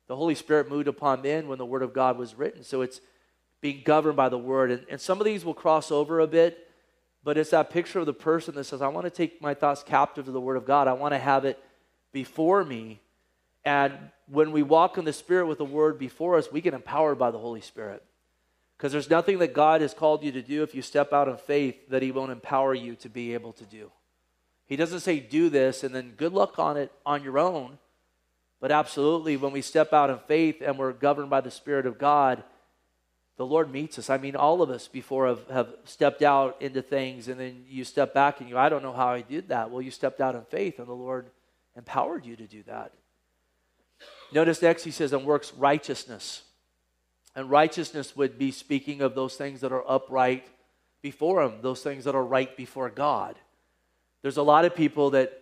The 0.08 0.16
Holy 0.16 0.34
Spirit 0.34 0.70
moved 0.70 0.88
upon 0.88 1.22
men 1.22 1.48
when 1.48 1.60
the 1.60 1.66
Word 1.66 1.84
of 1.84 1.94
God 1.94 2.18
was 2.18 2.34
written. 2.34 2.64
So 2.64 2.82
it's 2.82 3.02
being 3.62 3.82
governed 3.84 4.16
by 4.16 4.30
the 4.30 4.38
word. 4.38 4.72
And, 4.72 4.86
and 4.90 5.02
some 5.02 5.20
of 5.20 5.26
these 5.26 5.44
will 5.44 5.54
cross 5.54 5.92
over 5.92 6.20
a 6.20 6.28
bit, 6.28 6.68
but 7.24 7.38
it's 7.38 7.50
that 7.50 7.70
picture 7.70 8.00
of 8.00 8.06
the 8.06 8.14
person 8.14 8.56
that 8.56 8.64
says, 8.64 8.82
I 8.82 8.88
want 8.88 9.06
to 9.06 9.10
take 9.10 9.42
my 9.42 9.54
thoughts 9.54 9.84
captive 9.84 10.26
to 10.26 10.32
the 10.32 10.42
word 10.42 10.56
of 10.58 10.66
God. 10.66 10.88
I 10.88 10.94
want 10.94 11.14
to 11.14 11.20
have 11.20 11.46
it 11.46 11.62
before 12.12 12.64
me. 12.64 13.02
And 13.70 13.94
when 14.26 14.52
we 14.52 14.64
walk 14.64 14.98
in 14.98 15.06
the 15.06 15.14
Spirit 15.14 15.46
with 15.46 15.60
the 15.60 15.64
word 15.64 16.00
before 16.00 16.40
us, 16.40 16.52
we 16.52 16.60
get 16.60 16.74
empowered 16.74 17.20
by 17.20 17.30
the 17.30 17.38
Holy 17.38 17.62
Spirit. 17.62 18.04
Because 18.76 18.92
there's 18.92 19.12
nothing 19.12 19.38
that 19.40 19.54
God 19.54 19.82
has 19.82 19.94
called 19.94 20.24
you 20.24 20.32
to 20.32 20.42
do 20.42 20.64
if 20.64 20.74
you 20.74 20.82
step 20.82 21.14
out 21.14 21.28
in 21.28 21.38
faith 21.38 21.76
that 21.90 22.02
He 22.02 22.12
won't 22.12 22.32
empower 22.32 22.74
you 22.74 22.96
to 22.96 23.10
be 23.10 23.36
able 23.36 23.54
to 23.54 23.66
do. 23.66 23.92
He 24.66 24.76
doesn't 24.76 25.02
say 25.02 25.20
do 25.20 25.50
this 25.50 25.84
and 25.84 25.94
then 25.94 26.16
good 26.18 26.34
luck 26.34 26.58
on 26.58 26.78
it 26.78 26.92
on 27.06 27.24
your 27.24 27.38
own. 27.38 27.78
But 28.60 28.72
absolutely, 28.72 29.38
when 29.38 29.52
we 29.52 29.62
step 29.62 29.94
out 29.94 30.10
in 30.10 30.18
faith 30.18 30.64
and 30.66 30.80
we're 30.80 30.92
governed 30.92 31.30
by 31.30 31.42
the 31.42 31.52
Spirit 31.52 31.86
of 31.86 32.00
God, 32.00 32.44
the 33.38 33.46
Lord 33.46 33.72
meets 33.72 34.00
us. 34.00 34.10
I 34.10 34.18
mean, 34.18 34.36
all 34.36 34.64
of 34.64 34.72
us 34.72 34.88
before 34.88 35.28
have, 35.28 35.48
have 35.48 35.76
stepped 35.84 36.24
out 36.24 36.60
into 36.60 36.82
things, 36.82 37.28
and 37.28 37.40
then 37.40 37.66
you 37.68 37.84
step 37.84 38.16
back 38.16 38.42
and 38.42 38.50
you, 38.50 38.58
I 38.58 38.70
don't 38.70 38.82
know 38.82 38.94
how 38.94 39.10
I 39.10 39.22
did 39.22 39.50
that. 39.50 39.70
Well, 39.70 39.84
you 39.84 39.92
stepped 39.92 40.22
out 40.22 40.34
in 40.34 40.42
faith, 40.46 40.80
and 40.80 40.88
the 40.88 40.94
Lord 40.94 41.30
empowered 41.76 42.26
you 42.26 42.36
to 42.36 42.48
do 42.48 42.64
that. 42.64 42.94
Notice 44.32 44.62
next 44.62 44.84
he 44.84 44.92
says, 44.92 45.14
and 45.14 45.26
works 45.26 45.54
righteousness. 45.54 46.44
And 47.36 47.50
righteousness 47.50 48.16
would 48.16 48.38
be 48.38 48.52
speaking 48.52 49.02
of 49.02 49.16
those 49.16 49.36
things 49.36 49.62
that 49.62 49.72
are 49.72 49.84
upright 49.90 50.46
before 51.02 51.42
Him, 51.44 51.62
those 51.62 51.82
things 51.82 52.04
that 52.04 52.16
are 52.16 52.24
right 52.24 52.56
before 52.58 52.90
God. 52.90 53.36
There's 54.22 54.38
a 54.38 54.44
lot 54.44 54.66
of 54.66 54.76
people 54.76 55.12
that 55.12 55.42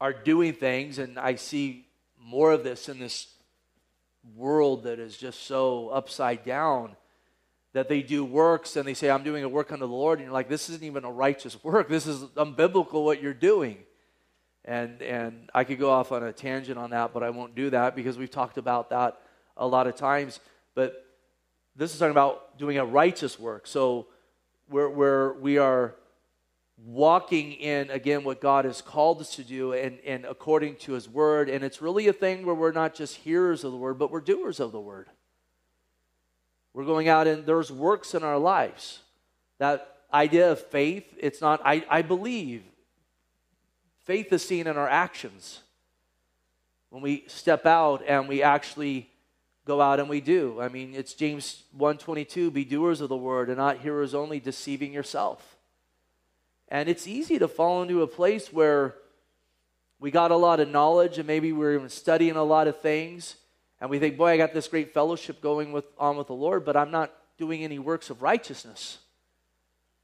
are 0.00 0.12
doing 0.12 0.52
things, 0.52 0.98
and 0.98 1.18
I 1.18 1.34
see 1.34 1.86
more 2.20 2.52
of 2.52 2.62
this 2.62 2.88
in 2.88 2.98
this 2.98 3.26
world 4.36 4.84
that 4.84 4.98
is 4.98 5.16
just 5.16 5.46
so 5.46 5.88
upside 5.88 6.44
down 6.44 6.96
that 7.72 7.88
they 7.88 8.02
do 8.02 8.24
works 8.24 8.76
and 8.76 8.86
they 8.86 8.94
say, 8.94 9.10
I'm 9.10 9.24
doing 9.24 9.44
a 9.44 9.48
work 9.48 9.72
unto 9.72 9.86
the 9.86 9.92
Lord. 9.92 10.18
And 10.18 10.26
you're 10.26 10.32
like, 10.32 10.48
this 10.48 10.70
isn't 10.70 10.84
even 10.84 11.04
a 11.04 11.10
righteous 11.10 11.62
work. 11.64 11.88
This 11.88 12.06
is 12.06 12.22
unbiblical 12.36 13.04
what 13.04 13.20
you're 13.20 13.34
doing. 13.34 13.78
And, 14.64 15.02
and 15.02 15.50
I 15.54 15.64
could 15.64 15.78
go 15.78 15.90
off 15.90 16.10
on 16.12 16.22
a 16.22 16.32
tangent 16.32 16.78
on 16.78 16.90
that, 16.90 17.12
but 17.12 17.22
I 17.22 17.30
won't 17.30 17.54
do 17.54 17.70
that 17.70 17.94
because 17.94 18.16
we've 18.16 18.30
talked 18.30 18.56
about 18.56 18.90
that 18.90 19.20
a 19.56 19.66
lot 19.66 19.86
of 19.86 19.94
times. 19.94 20.40
But 20.74 21.04
this 21.76 21.92
is 21.92 21.98
talking 21.98 22.12
about 22.12 22.58
doing 22.58 22.78
a 22.78 22.84
righteous 22.84 23.38
work. 23.38 23.66
So 23.66 24.06
where, 24.68 24.88
where 24.88 25.34
we 25.34 25.58
are 25.58 25.94
walking 26.86 27.52
in 27.52 27.90
again 27.90 28.24
what 28.24 28.40
God 28.40 28.64
has 28.64 28.82
called 28.82 29.20
us 29.20 29.36
to 29.36 29.44
do 29.44 29.72
and, 29.72 29.98
and 30.04 30.24
according 30.24 30.76
to 30.76 30.92
his 30.92 31.08
word. 31.08 31.48
And 31.48 31.64
it's 31.64 31.80
really 31.80 32.08
a 32.08 32.12
thing 32.12 32.44
where 32.44 32.54
we're 32.54 32.72
not 32.72 32.94
just 32.94 33.16
hearers 33.16 33.64
of 33.64 33.72
the 33.72 33.78
word, 33.78 33.98
but 33.98 34.10
we're 34.10 34.20
doers 34.20 34.60
of 34.60 34.72
the 34.72 34.80
word. 34.80 35.08
We're 36.72 36.84
going 36.84 37.08
out 37.08 37.26
and 37.26 37.46
there's 37.46 37.70
works 37.70 38.14
in 38.14 38.24
our 38.24 38.38
lives. 38.38 39.00
That 39.58 39.88
idea 40.12 40.50
of 40.50 40.60
faith, 40.60 41.04
it's 41.18 41.40
not, 41.40 41.60
I, 41.64 41.84
I 41.88 42.02
believe. 42.02 42.64
Faith 44.04 44.32
is 44.32 44.46
seen 44.46 44.66
in 44.66 44.76
our 44.76 44.88
actions. 44.88 45.60
When 46.90 47.02
we 47.02 47.24
step 47.26 47.66
out 47.66 48.02
and 48.06 48.28
we 48.28 48.42
actually 48.42 49.10
go 49.64 49.80
out 49.80 49.98
and 49.98 50.08
we 50.08 50.20
do. 50.20 50.60
I 50.60 50.68
mean, 50.68 50.94
it's 50.94 51.14
James 51.14 51.64
122, 51.72 52.50
be 52.50 52.64
doers 52.64 53.00
of 53.00 53.08
the 53.08 53.16
word 53.16 53.48
and 53.48 53.56
not 53.56 53.78
hearers 53.78 54.14
only, 54.14 54.38
deceiving 54.38 54.92
yourself. 54.92 55.56
And 56.68 56.88
it's 56.88 57.06
easy 57.06 57.38
to 57.38 57.48
fall 57.48 57.82
into 57.82 58.02
a 58.02 58.06
place 58.06 58.52
where 58.52 58.94
we 59.98 60.10
got 60.10 60.30
a 60.30 60.36
lot 60.36 60.60
of 60.60 60.68
knowledge 60.68 61.18
and 61.18 61.26
maybe 61.26 61.52
we're 61.52 61.74
even 61.74 61.88
studying 61.88 62.36
a 62.36 62.44
lot 62.44 62.68
of 62.68 62.80
things 62.80 63.36
and 63.80 63.90
we 63.90 63.98
think, 63.98 64.16
boy, 64.16 64.30
I 64.30 64.36
got 64.36 64.54
this 64.54 64.68
great 64.68 64.94
fellowship 64.94 65.40
going 65.40 65.72
with, 65.72 65.84
on 65.98 66.16
with 66.16 66.28
the 66.28 66.34
Lord, 66.34 66.64
but 66.64 66.76
I'm 66.76 66.90
not 66.90 67.12
doing 67.38 67.64
any 67.64 67.78
works 67.78 68.08
of 68.10 68.22
righteousness. 68.22 68.98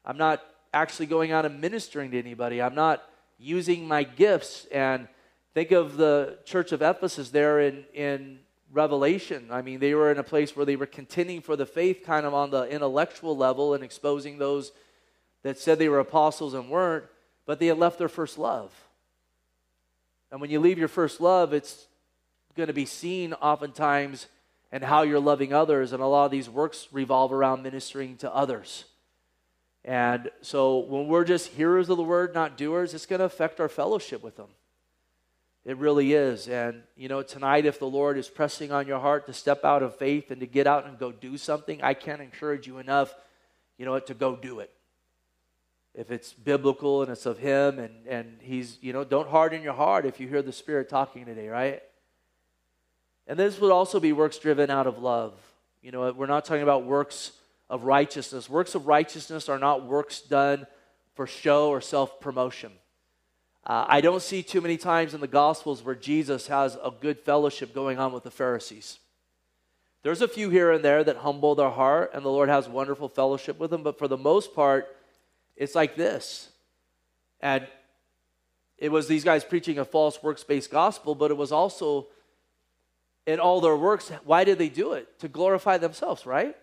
I'm 0.04 0.18
not 0.18 0.42
actually 0.72 1.06
going 1.06 1.32
out 1.32 1.44
and 1.44 1.60
ministering 1.60 2.10
to 2.10 2.18
anybody. 2.18 2.60
I'm 2.60 2.74
not 2.74 3.02
using 3.40 3.88
my 3.88 4.02
gifts. 4.04 4.66
And 4.70 5.08
think 5.54 5.72
of 5.72 5.96
the 5.96 6.38
church 6.44 6.72
of 6.72 6.82
Ephesus 6.82 7.30
there 7.30 7.60
in, 7.60 7.84
in 7.94 8.38
revelation. 8.72 9.48
I 9.50 9.62
mean, 9.62 9.80
they 9.80 9.94
were 9.94 10.12
in 10.12 10.18
a 10.18 10.22
place 10.22 10.54
where 10.54 10.66
they 10.66 10.76
were 10.76 10.86
contending 10.86 11.40
for 11.40 11.56
the 11.56 11.66
faith 11.66 12.02
kind 12.04 12.26
of 12.26 12.34
on 12.34 12.50
the 12.50 12.64
intellectual 12.64 13.36
level 13.36 13.74
and 13.74 13.82
exposing 13.82 14.38
those 14.38 14.72
that 15.42 15.58
said 15.58 15.78
they 15.78 15.88
were 15.88 16.00
apostles 16.00 16.54
and 16.54 16.68
weren't, 16.68 17.04
but 17.46 17.58
they 17.58 17.66
had 17.66 17.78
left 17.78 17.98
their 17.98 18.08
first 18.08 18.38
love. 18.38 18.72
And 20.30 20.40
when 20.40 20.50
you 20.50 20.60
leave 20.60 20.78
your 20.78 20.88
first 20.88 21.20
love, 21.20 21.52
it's 21.52 21.86
going 22.54 22.68
to 22.68 22.72
be 22.72 22.84
seen 22.84 23.32
oftentimes 23.34 24.26
in 24.70 24.82
how 24.82 25.02
you're 25.02 25.18
loving 25.18 25.52
others. 25.52 25.92
And 25.92 26.02
a 26.02 26.06
lot 26.06 26.26
of 26.26 26.30
these 26.30 26.48
works 26.48 26.88
revolve 26.92 27.32
around 27.32 27.62
ministering 27.62 28.16
to 28.18 28.32
others. 28.32 28.84
And 29.84 30.30
so 30.42 30.78
when 30.78 31.08
we're 31.08 31.24
just 31.24 31.48
hearers 31.48 31.88
of 31.88 31.96
the 31.96 32.02
word, 32.02 32.34
not 32.34 32.56
doers, 32.56 32.92
it's 32.94 33.06
going 33.06 33.20
to 33.20 33.24
affect 33.24 33.60
our 33.60 33.68
fellowship 33.68 34.22
with 34.22 34.36
them. 34.36 34.48
It 35.64 35.76
really 35.76 36.14
is. 36.14 36.48
And, 36.48 36.82
you 36.96 37.08
know, 37.08 37.22
tonight, 37.22 37.66
if 37.66 37.78
the 37.78 37.86
Lord 37.86 38.16
is 38.16 38.28
pressing 38.28 38.72
on 38.72 38.86
your 38.86 38.98
heart 38.98 39.26
to 39.26 39.32
step 39.32 39.64
out 39.64 39.82
of 39.82 39.96
faith 39.96 40.30
and 40.30 40.40
to 40.40 40.46
get 40.46 40.66
out 40.66 40.86
and 40.86 40.98
go 40.98 41.12
do 41.12 41.36
something, 41.36 41.82
I 41.82 41.94
can't 41.94 42.20
encourage 42.20 42.66
you 42.66 42.78
enough, 42.78 43.14
you 43.76 43.84
know, 43.84 43.98
to 43.98 44.14
go 44.14 44.36
do 44.36 44.60
it. 44.60 44.70
If 45.94 46.10
it's 46.10 46.32
biblical 46.32 47.02
and 47.02 47.10
it's 47.10 47.26
of 47.26 47.38
Him 47.38 47.78
and, 47.78 48.06
and 48.06 48.38
He's, 48.40 48.78
you 48.80 48.92
know, 48.92 49.04
don't 49.04 49.28
harden 49.28 49.62
your 49.62 49.74
heart 49.74 50.06
if 50.06 50.20
you 50.20 50.28
hear 50.28 50.40
the 50.40 50.52
Spirit 50.52 50.88
talking 50.88 51.26
today, 51.26 51.48
right? 51.48 51.82
And 53.26 53.38
this 53.38 53.60
would 53.60 53.72
also 53.72 54.00
be 54.00 54.12
works 54.12 54.38
driven 54.38 54.70
out 54.70 54.86
of 54.86 54.98
love. 54.98 55.34
You 55.82 55.92
know, 55.92 56.10
we're 56.12 56.26
not 56.26 56.44
talking 56.44 56.62
about 56.62 56.84
works 56.84 57.32
of 57.70 57.84
righteousness. 57.84 58.50
Works 58.50 58.74
of 58.74 58.86
righteousness 58.86 59.48
are 59.48 59.58
not 59.58 59.86
works 59.86 60.20
done 60.20 60.66
for 61.14 61.26
show 61.26 61.70
or 61.70 61.80
self 61.80 62.20
promotion. 62.20 62.72
Uh, 63.64 63.86
I 63.88 64.00
don't 64.00 64.22
see 64.22 64.42
too 64.42 64.60
many 64.60 64.76
times 64.76 65.14
in 65.14 65.20
the 65.20 65.28
Gospels 65.28 65.82
where 65.82 65.94
Jesus 65.94 66.48
has 66.48 66.74
a 66.74 66.90
good 66.90 67.20
fellowship 67.20 67.74
going 67.74 67.98
on 67.98 68.12
with 68.12 68.24
the 68.24 68.30
Pharisees. 68.30 68.98
There's 70.02 70.22
a 70.22 70.28
few 70.28 70.50
here 70.50 70.72
and 70.72 70.84
there 70.84 71.04
that 71.04 71.18
humble 71.18 71.54
their 71.54 71.70
heart, 71.70 72.10
and 72.14 72.24
the 72.24 72.30
Lord 72.30 72.48
has 72.48 72.68
wonderful 72.68 73.08
fellowship 73.08 73.58
with 73.60 73.70
them, 73.70 73.82
but 73.82 73.98
for 73.98 74.08
the 74.08 74.16
most 74.16 74.54
part, 74.54 74.96
it's 75.56 75.74
like 75.74 75.94
this. 75.94 76.48
And 77.40 77.66
it 78.78 78.90
was 78.90 79.06
these 79.06 79.24
guys 79.24 79.44
preaching 79.44 79.78
a 79.78 79.84
false 79.84 80.22
works 80.22 80.42
based 80.42 80.70
gospel, 80.70 81.14
but 81.14 81.30
it 81.30 81.36
was 81.36 81.52
also 81.52 82.08
in 83.26 83.38
all 83.38 83.60
their 83.60 83.76
works. 83.76 84.10
Why 84.24 84.44
did 84.44 84.56
they 84.58 84.70
do 84.70 84.94
it? 84.94 85.18
To 85.20 85.28
glorify 85.28 85.76
themselves, 85.76 86.24
right? 86.24 86.56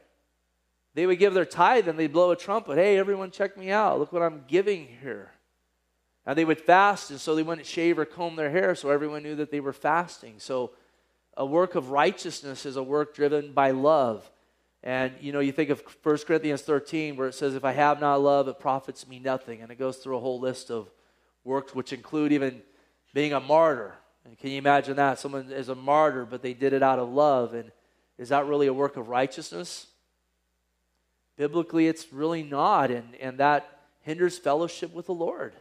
They 0.98 1.06
would 1.06 1.20
give 1.20 1.36
their 1.36 1.46
tithe 1.46 1.88
and 1.88 2.00
they'd 2.00 2.12
blow 2.12 2.32
a 2.32 2.36
trumpet. 2.36 2.80
Hey, 2.80 2.98
everyone, 2.98 3.30
check 3.30 3.56
me 3.56 3.70
out. 3.70 4.00
Look 4.00 4.12
what 4.12 4.24
I'm 4.24 4.46
giving 4.48 4.88
here. 5.00 5.30
And 6.26 6.36
they 6.36 6.44
would 6.44 6.60
fast, 6.60 7.12
and 7.12 7.22
so 7.22 7.36
they 7.36 7.44
wouldn't 7.44 7.68
shave 7.68 8.00
or 8.00 8.06
comb 8.06 8.36
their 8.36 8.50
hair, 8.50 8.74
so 8.74 8.90
everyone 8.90 9.22
knew 9.22 9.36
that 9.36 9.52
they 9.52 9.60
were 9.60 9.74
fasting. 9.74 10.40
So, 10.40 10.72
a 11.38 11.46
work 11.46 11.76
of 11.76 11.92
righteousness 11.92 12.66
is 12.66 12.78
a 12.78 12.82
work 12.82 13.14
driven 13.14 13.54
by 13.54 13.70
love. 13.70 14.28
And 14.82 15.14
you 15.22 15.32
know, 15.32 15.40
you 15.40 15.52
think 15.52 15.70
of 15.70 15.84
1 16.02 16.18
Corinthians 16.26 16.64
13, 16.64 17.16
where 17.16 17.28
it 17.28 17.36
says, 17.36 17.54
If 17.54 17.64
I 17.64 17.74
have 17.74 18.02
not 18.02 18.20
love, 18.20 18.48
it 18.48 18.58
profits 18.58 19.08
me 19.08 19.20
nothing. 19.20 19.62
And 19.62 19.72
it 19.72 19.78
goes 19.78 19.98
through 19.98 20.18
a 20.18 20.20
whole 20.20 20.40
list 20.40 20.72
of 20.72 20.90
works, 21.44 21.76
which 21.76 21.94
include 21.94 22.32
even 22.32 22.64
being 23.14 23.34
a 23.34 23.40
martyr. 23.40 23.94
And 24.26 24.36
can 24.36 24.50
you 24.50 24.58
imagine 24.58 24.96
that? 24.96 25.20
Someone 25.20 25.52
is 25.52 25.70
a 25.70 25.76
martyr, 25.76 26.26
but 26.26 26.42
they 26.42 26.56
did 26.56 26.74
it 26.74 26.82
out 26.82 26.98
of 26.98 27.08
love. 27.08 27.54
And 27.54 27.72
is 28.18 28.30
that 28.30 28.48
really 28.48 28.66
a 28.66 28.74
work 28.74 28.98
of 28.98 29.10
righteousness? 29.10 29.86
Biblically, 31.38 31.88
it's 31.88 32.12
really 32.12 32.44
not. 32.44 32.92
And, 32.92 33.16
and 33.22 33.38
that 33.38 33.80
hinders 34.02 34.38
fellowship 34.38 34.94
with 34.94 35.06
the 35.06 35.14
Lord. 35.14 35.54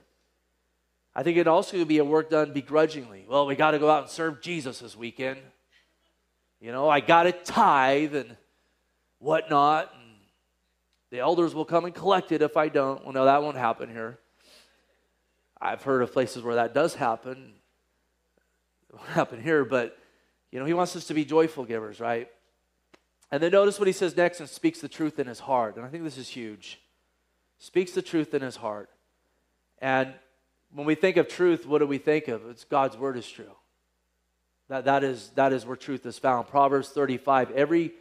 I 1.14 1.22
think 1.22 1.36
it 1.36 1.46
also 1.46 1.76
could 1.76 1.88
be 1.88 1.98
a 1.98 2.04
work 2.04 2.30
done 2.30 2.52
begrudgingly. 2.52 3.24
Well, 3.28 3.46
we 3.46 3.54
got 3.56 3.70
to 3.70 3.78
go 3.78 3.90
out 3.90 4.02
and 4.02 4.10
serve 4.10 4.40
Jesus 4.40 4.80
this 4.80 4.96
weekend. 4.96 5.38
You 6.60 6.72
know, 6.72 6.88
I 6.88 7.00
got 7.00 7.24
to 7.24 7.32
tithe 7.32 8.14
and 8.14 8.36
whatnot. 9.18 9.92
And 9.94 10.14
the 11.10 11.20
elders 11.20 11.54
will 11.54 11.64
come 11.64 11.84
and 11.84 11.94
collect 11.94 12.32
it 12.32 12.42
if 12.42 12.56
I 12.56 12.68
don't. 12.68 13.04
Well, 13.04 13.12
no, 13.12 13.24
that 13.26 13.42
won't 13.42 13.56
happen 13.56 13.88
here. 13.88 14.18
I've 15.60 15.82
heard 15.82 16.02
of 16.02 16.12
places 16.12 16.42
where 16.42 16.56
that 16.56 16.74
does 16.74 16.94
happen. 16.94 17.54
It 18.90 18.96
won't 18.96 19.08
happen 19.08 19.42
here, 19.42 19.64
but 19.64 19.96
you 20.52 20.58
know, 20.58 20.66
he 20.66 20.74
wants 20.74 20.96
us 20.96 21.06
to 21.06 21.14
be 21.14 21.24
joyful 21.24 21.64
givers, 21.64 22.00
right? 22.00 22.28
And 23.30 23.42
then 23.42 23.52
notice 23.52 23.78
what 23.78 23.88
he 23.88 23.92
says 23.92 24.16
next 24.16 24.40
and 24.40 24.48
speaks 24.48 24.80
the 24.80 24.88
truth 24.88 25.18
in 25.18 25.26
his 25.26 25.40
heart. 25.40 25.76
And 25.76 25.84
I 25.84 25.88
think 25.88 26.04
this 26.04 26.18
is 26.18 26.28
huge. 26.28 26.80
Speaks 27.58 27.92
the 27.92 28.02
truth 28.02 28.34
in 28.34 28.42
his 28.42 28.56
heart. 28.56 28.90
And 29.78 30.14
when 30.72 30.86
we 30.86 30.94
think 30.94 31.16
of 31.16 31.28
truth, 31.28 31.66
what 31.66 31.78
do 31.78 31.86
we 31.86 31.98
think 31.98 32.28
of? 32.28 32.46
It's 32.48 32.64
God's 32.64 32.96
word 32.96 33.16
is 33.16 33.28
true. 33.28 33.52
That, 34.68 34.84
that, 34.84 35.04
is, 35.04 35.30
that 35.36 35.52
is 35.52 35.64
where 35.64 35.76
truth 35.76 36.06
is 36.06 36.18
found. 36.18 36.48
Proverbs 36.48 36.88
35 36.88 37.52
every 37.52 37.92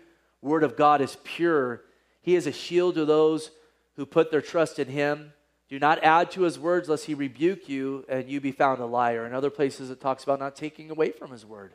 word 0.41 0.63
of 0.63 0.75
God 0.75 1.01
is 1.01 1.17
pure. 1.23 1.81
He 2.21 2.35
is 2.35 2.47
a 2.47 2.51
shield 2.51 2.95
to 2.95 3.05
those 3.05 3.51
who 3.95 4.05
put 4.05 4.31
their 4.31 4.41
trust 4.41 4.79
in 4.79 4.88
him. 4.88 5.33
Do 5.69 5.79
not 5.79 6.03
add 6.03 6.31
to 6.31 6.41
his 6.41 6.59
words 6.59 6.89
lest 6.89 7.05
he 7.05 7.13
rebuke 7.13 7.67
you 7.67 8.05
and 8.07 8.29
you 8.29 8.39
be 8.39 8.51
found 8.51 8.79
a 8.79 8.85
liar. 8.85 9.25
In 9.25 9.33
other 9.33 9.49
places, 9.49 9.89
it 9.89 9.99
talks 9.99 10.23
about 10.23 10.39
not 10.39 10.55
taking 10.55 10.91
away 10.91 11.11
from 11.11 11.31
his 11.31 11.45
word. 11.45 11.73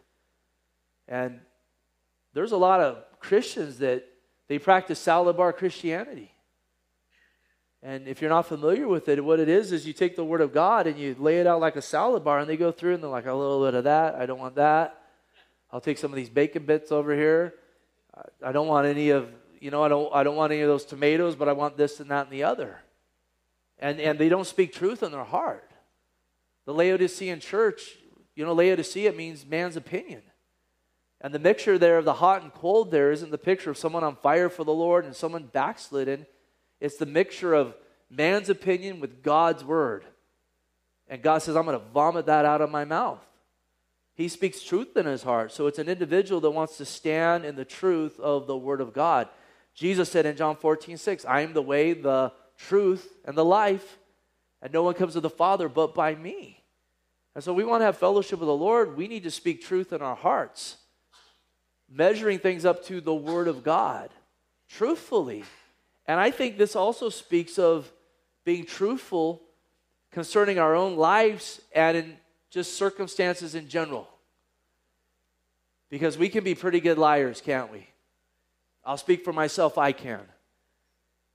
And 1.09 1.41
there's 2.35 2.53
a 2.53 2.57
lot 2.57 2.81
of 2.81 2.99
Christians 3.21 3.79
that 3.79 4.05
they 4.49 4.59
practice 4.59 4.99
salad 4.99 5.37
bar 5.37 5.53
Christianity. 5.53 6.33
And 7.83 8.09
if 8.09 8.21
you're 8.21 8.31
not 8.31 8.47
familiar 8.47 8.89
with 8.89 9.09
it, 9.09 9.25
what 9.25 9.41
it 9.41 9.49
is 9.49 9.73
is 9.73 9.87
you 9.87 9.93
take 9.93 10.17
the 10.17 10.25
Word 10.25 10.41
of 10.41 10.53
God 10.53 10.87
and 10.87 10.99
you 10.99 11.15
lay 11.19 11.39
it 11.39 11.47
out 11.47 11.61
like 11.61 11.77
a 11.77 11.83
salad 11.83 12.25
bar, 12.25 12.39
and 12.39 12.49
they 12.49 12.57
go 12.57 12.73
through 12.73 12.95
and 12.95 13.03
they're 13.03 13.11
like, 13.11 13.27
a 13.27 13.33
little 13.33 13.65
bit 13.65 13.75
of 13.75 13.85
that. 13.85 14.17
I 14.17 14.27
don't 14.27 14.39
want 14.39 14.57
that. 14.57 15.01
I'll 15.73 15.81
take 15.81 15.99
some 15.99 16.11
of 16.13 16.17
these 16.17 16.29
bacon 16.29 16.67
bits 16.67 16.93
over 16.93 17.15
here. 17.15 17.55
I 18.45 18.53
don't 18.53 18.67
want 18.67 18.87
any 18.87 19.11
of, 19.11 19.31
you 19.61 19.71
know, 19.71 19.83
I 19.83 19.89
don't, 19.89 20.13
I 20.15 20.25
don't 20.25 20.37
want 20.37 20.53
any 20.53 20.63
of 20.63 20.69
those 20.69 20.85
tomatoes, 20.85 21.37
but 21.37 21.49
I 21.49 21.53
want 21.53 21.77
this 21.77 22.01
and 22.01 22.11
that 22.11 22.27
and 22.27 22.33
the 22.33 22.43
other. 22.43 22.81
And, 23.79 23.99
and 24.01 24.19
they 24.19 24.29
don't 24.29 24.47
speak 24.47 24.75
truth 24.75 25.03
in 25.03 25.13
their 25.13 25.25
heart. 25.25 25.71
The 26.67 26.75
Laodicean 26.75 27.41
church, 27.41 27.97
you 28.35 28.45
know, 28.45 28.53
Laodicea 28.53 29.13
means 29.13 29.47
man's 29.47 29.77
opinion. 29.77 30.23
And 31.21 31.35
the 31.35 31.39
mixture 31.39 31.79
there 31.79 31.99
of 31.99 32.05
the 32.05 32.15
hot 32.15 32.43
and 32.43 32.53
cold 32.53 32.91
there 32.91 33.13
isn't 33.13 33.31
the 33.31 33.39
picture 33.39 33.71
of 33.71 33.77
someone 33.77 34.05
on 34.05 34.17
fire 34.17 34.49
for 34.49 34.65
the 34.65 34.73
Lord 34.73 35.05
and 35.05 35.15
someone 35.15 35.45
backslidden. 35.53 36.27
It's 36.81 36.97
the 36.97 37.07
mixture 37.07 37.53
of 37.53 37.75
man's 38.09 38.49
opinion 38.49 39.01
with 39.01 39.23
God's 39.23 39.63
word. 39.63 40.05
And 41.09 41.23
God 41.23 41.39
says, 41.43 41.57
I'm 41.57 41.67
going 41.67 41.79
to 41.79 41.85
vomit 41.93 42.27
that 42.27 42.45
out 42.45 42.61
of 42.61 42.71
my 42.71 42.85
mouth. 42.85 43.21
He 44.15 44.29
speaks 44.29 44.63
truth 44.63 44.97
in 44.97 45.07
his 45.07 45.23
heart. 45.23 45.53
So 45.53 45.67
it's 45.67 45.79
an 45.79 45.89
individual 45.89 46.41
that 46.43 46.51
wants 46.51 46.77
to 46.77 46.85
stand 46.85 47.45
in 47.45 47.57
the 47.57 47.65
truth 47.65 48.19
of 48.21 48.47
the 48.47 48.57
word 48.57 48.81
of 48.81 48.93
God. 48.93 49.29
Jesus 49.75 50.11
said 50.11 50.27
in 50.27 50.37
John 50.37 50.57
14, 50.57 50.97
6, 50.97 51.25
I 51.25 51.41
am 51.41 51.53
the 51.53 51.63
way, 51.63 51.93
the 51.93 52.33
truth, 52.57 53.17
and 53.25 53.37
the 53.37 53.45
life, 53.45 53.99
and 54.61 54.73
no 54.73 54.83
one 54.83 54.95
comes 54.95 55.15
to 55.15 55.21
the 55.21 55.31
Father 55.31 55.69
but 55.69 55.95
by 55.95 56.15
me. 56.15 56.63
And 57.35 57.43
so 57.43 57.55
we 57.55 57.65
want 57.65 57.81
to 57.81 57.87
have 57.87 57.97
fellowship 57.97 58.41
with 58.41 58.49
the 58.49 58.55
Lord. 58.55 58.97
We 58.97 59.09
need 59.09 59.23
to 59.23 59.31
speak 59.31 59.63
truth 59.63 59.93
in 59.93 60.03
our 60.03 60.17
hearts, 60.17 60.77
measuring 61.91 62.39
things 62.39 62.65
up 62.65 62.85
to 62.87 63.01
the 63.01 63.15
word 63.15 63.49
of 63.49 63.63
God 63.63 64.11
truthfully. 64.69 65.45
And 66.07 66.21
I 66.21 66.31
think 66.31 66.57
this 66.57 66.77
also 66.77 67.09
speaks 67.09 67.59
of 67.59 67.91
being 68.45 68.65
truthful 68.65 69.43
concerning 70.11 70.59
our 70.59 70.75
own 70.75 70.97
lives 70.97 71.61
and 71.75 71.97
in 71.97 72.17
just 72.51 72.75
circumstances 72.75 73.55
in 73.55 73.69
general. 73.69 74.09
Because 75.89 76.17
we 76.17 76.29
can 76.29 76.45
be 76.45 76.55
pretty 76.55 76.81
good 76.81 76.99
liars, 76.99 77.41
can't 77.41 77.71
we? 77.71 77.87
I'll 78.85 78.97
speak 78.97 79.25
for 79.25 79.33
myself, 79.33 79.77
I 79.77 79.93
can. 79.93 80.21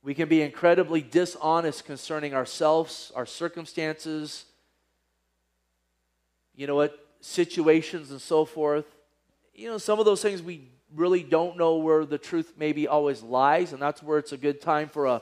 We 0.01 0.13
can 0.13 0.29
be 0.29 0.41
incredibly 0.41 1.01
dishonest 1.01 1.85
concerning 1.85 2.33
ourselves, 2.33 3.11
our 3.15 3.25
circumstances, 3.25 4.45
you 6.55 6.67
know 6.67 6.75
what, 6.75 6.97
situations 7.21 8.11
and 8.11 8.21
so 8.21 8.45
forth. 8.45 8.85
You 9.55 9.69
know, 9.69 9.77
some 9.77 9.99
of 9.99 10.05
those 10.05 10.21
things 10.21 10.41
we 10.41 10.69
really 10.93 11.23
don't 11.23 11.57
know 11.57 11.77
where 11.77 12.05
the 12.05 12.17
truth 12.17 12.53
maybe 12.57 12.87
always 12.87 13.23
lies, 13.23 13.71
and 13.73 13.81
that's 13.81 14.03
where 14.03 14.17
it's 14.17 14.33
a 14.33 14.37
good 14.37 14.59
time 14.61 14.89
for 14.89 15.05
a 15.05 15.21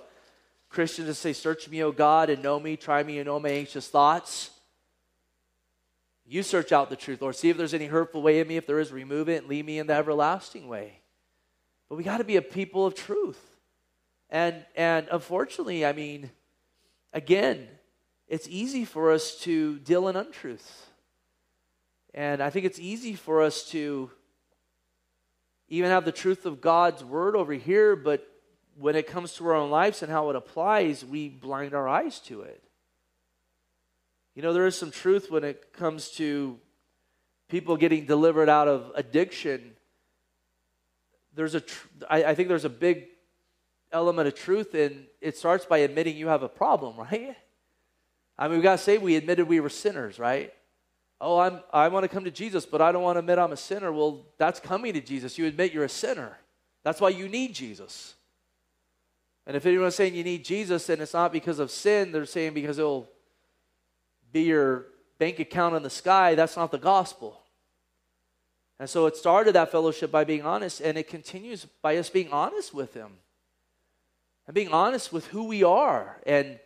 Christian 0.70 1.06
to 1.06 1.14
say, 1.14 1.34
Search 1.34 1.70
me, 1.70 1.84
O 1.84 1.92
God, 1.92 2.30
and 2.32 2.42
know 2.42 2.60
me, 2.60 2.76
try 2.76 3.04
me, 3.04 3.20
and 3.20 3.28
know 3.28 3.40
my 3.40 3.50
anxious 3.50 3.88
thoughts. 3.88 4.50
You 6.26 6.42
search 6.42 6.72
out 6.72 6.90
the 6.90 6.96
truth, 6.96 7.22
Lord. 7.22 7.36
See 7.36 7.50
if 7.50 7.58
there's 7.58 7.74
any 7.74 7.86
hurtful 7.86 8.22
way 8.22 8.40
in 8.40 8.48
me. 8.48 8.58
If 8.58 8.66
there 8.66 8.80
is, 8.80 8.92
remove 8.92 9.30
it 9.30 9.42
and 9.42 9.48
lead 9.48 9.66
me 9.66 9.78
in 9.78 9.88
the 9.88 9.94
everlasting 9.94 10.68
way. 10.68 11.00
But 11.90 11.98
we 11.98 12.04
got 12.04 12.18
to 12.18 12.24
be 12.24 12.38
a 12.38 12.42
people 12.42 12.86
of 12.86 12.96
truth. 12.96 13.40
And, 14.30 14.66
and 14.76 15.08
unfortunately, 15.12 15.86
I 15.86 15.94
mean, 15.94 16.32
again, 17.12 17.68
it's 18.28 18.48
easy 18.50 18.84
for 18.86 19.12
us 19.12 19.38
to 19.42 19.78
deal 19.80 20.08
in 20.08 20.16
untruths. 20.16 20.88
And 22.14 22.42
I 22.42 22.50
think 22.50 22.66
it's 22.66 22.80
easy 22.80 23.16
for 23.16 23.42
us 23.42 23.64
to 23.70 24.10
even 25.78 25.90
have 25.90 26.06
the 26.06 26.12
truth 26.12 26.46
of 26.46 26.62
God's 26.62 27.04
word 27.04 27.36
over 27.36 27.54
here, 27.54 27.96
but 27.96 28.28
when 28.78 28.96
it 28.96 29.08
comes 29.08 29.34
to 29.34 29.48
our 29.48 29.54
own 29.54 29.70
lives 29.70 30.02
and 30.02 30.12
how 30.12 30.30
it 30.30 30.36
applies, 30.36 31.06
we 31.06 31.30
blind 31.30 31.74
our 31.74 31.88
eyes 31.88 32.20
to 32.22 32.42
it. 32.42 32.64
You 34.36 34.42
know, 34.42 34.54
there 34.54 34.66
is 34.66 34.76
some 34.76 34.92
truth 34.92 35.30
when 35.30 35.44
it 35.44 35.74
comes 35.74 36.10
to 36.12 36.60
people 37.50 37.78
getting 37.78 38.06
delivered 38.06 38.50
out 38.50 38.68
of 38.68 38.92
addiction 38.96 39.74
there's 41.36 41.56
a, 41.56 41.62
tr- 41.62 41.88
I, 42.10 42.24
I 42.26 42.36
think 42.36 42.48
there's 42.48 42.66
a 42.66 42.70
big 42.70 43.08
element 43.92 44.28
of 44.28 44.36
truth 44.36 44.74
and 44.74 45.06
it 45.22 45.38
starts 45.38 45.66
by 45.66 45.80
admitting 45.80 46.18
you 46.18 46.28
have 46.28 46.44
a 46.44 46.50
problem, 46.50 46.98
right? 47.12 47.36
I 48.38 48.48
mean, 48.48 48.58
we 48.58 48.64
got 48.64 48.78
to 48.78 48.84
say 48.84 48.98
we 48.98 49.16
admitted 49.16 49.48
we 49.48 49.60
were 49.60 49.70
sinners, 49.70 50.18
right? 50.20 50.54
Oh, 51.26 51.40
I'm, 51.40 51.62
I 51.72 51.88
want 51.88 52.04
to 52.04 52.10
come 52.10 52.26
to 52.26 52.32
Jesus, 52.32 52.66
but 52.66 52.82
I 52.82 52.92
don't 52.92 53.02
want 53.02 53.16
to 53.16 53.20
admit 53.20 53.40
I'm 53.40 53.54
a 53.54 53.58
sinner. 53.58 53.94
Well, 53.94 54.26
that's 54.38 54.60
coming 54.60 54.94
to 54.94 55.00
Jesus. 55.00 55.38
You 55.38 55.46
admit 55.46 55.72
you're 55.72 55.86
a 55.86 55.90
sinner. 55.90 56.38
That's 56.84 57.00
why 57.00 57.10
you 57.10 57.30
need 57.30 57.56
Jesus. 57.56 58.16
And 59.48 59.56
if 59.56 59.66
anyone's 59.66 59.96
saying 59.96 60.16
you 60.16 60.24
need 60.26 60.44
Jesus 60.44 60.90
and 60.90 61.02
it's 61.02 61.14
not 61.14 61.32
because 61.32 61.60
of 61.60 61.72
sin, 61.72 62.12
they're 62.12 62.26
saying 62.26 62.54
because 62.54 62.78
it'll 62.78 63.10
be 64.34 64.42
your 64.42 64.88
bank 65.18 65.40
account 65.40 65.76
in 65.76 65.84
the 65.84 65.90
sky, 65.90 66.36
that's 66.36 66.58
not 66.58 66.72
the 66.72 66.78
gospel. 66.78 67.40
And 68.78 68.90
so 68.90 69.06
it 69.06 69.16
started 69.16 69.54
that 69.54 69.72
fellowship 69.72 70.12
by 70.12 70.26
being 70.26 70.42
honest, 70.42 70.82
and 70.82 70.98
it 70.98 71.08
continues 71.08 71.66
by 71.82 71.96
us 71.96 72.10
being 72.10 72.32
honest 72.32 72.74
with 72.74 72.94
Him 72.94 73.12
and 74.46 74.54
being 74.54 74.70
honest 74.70 75.14
with 75.14 75.28
who 75.28 75.46
we 75.46 75.64
are. 75.64 76.20
And, 76.26 76.60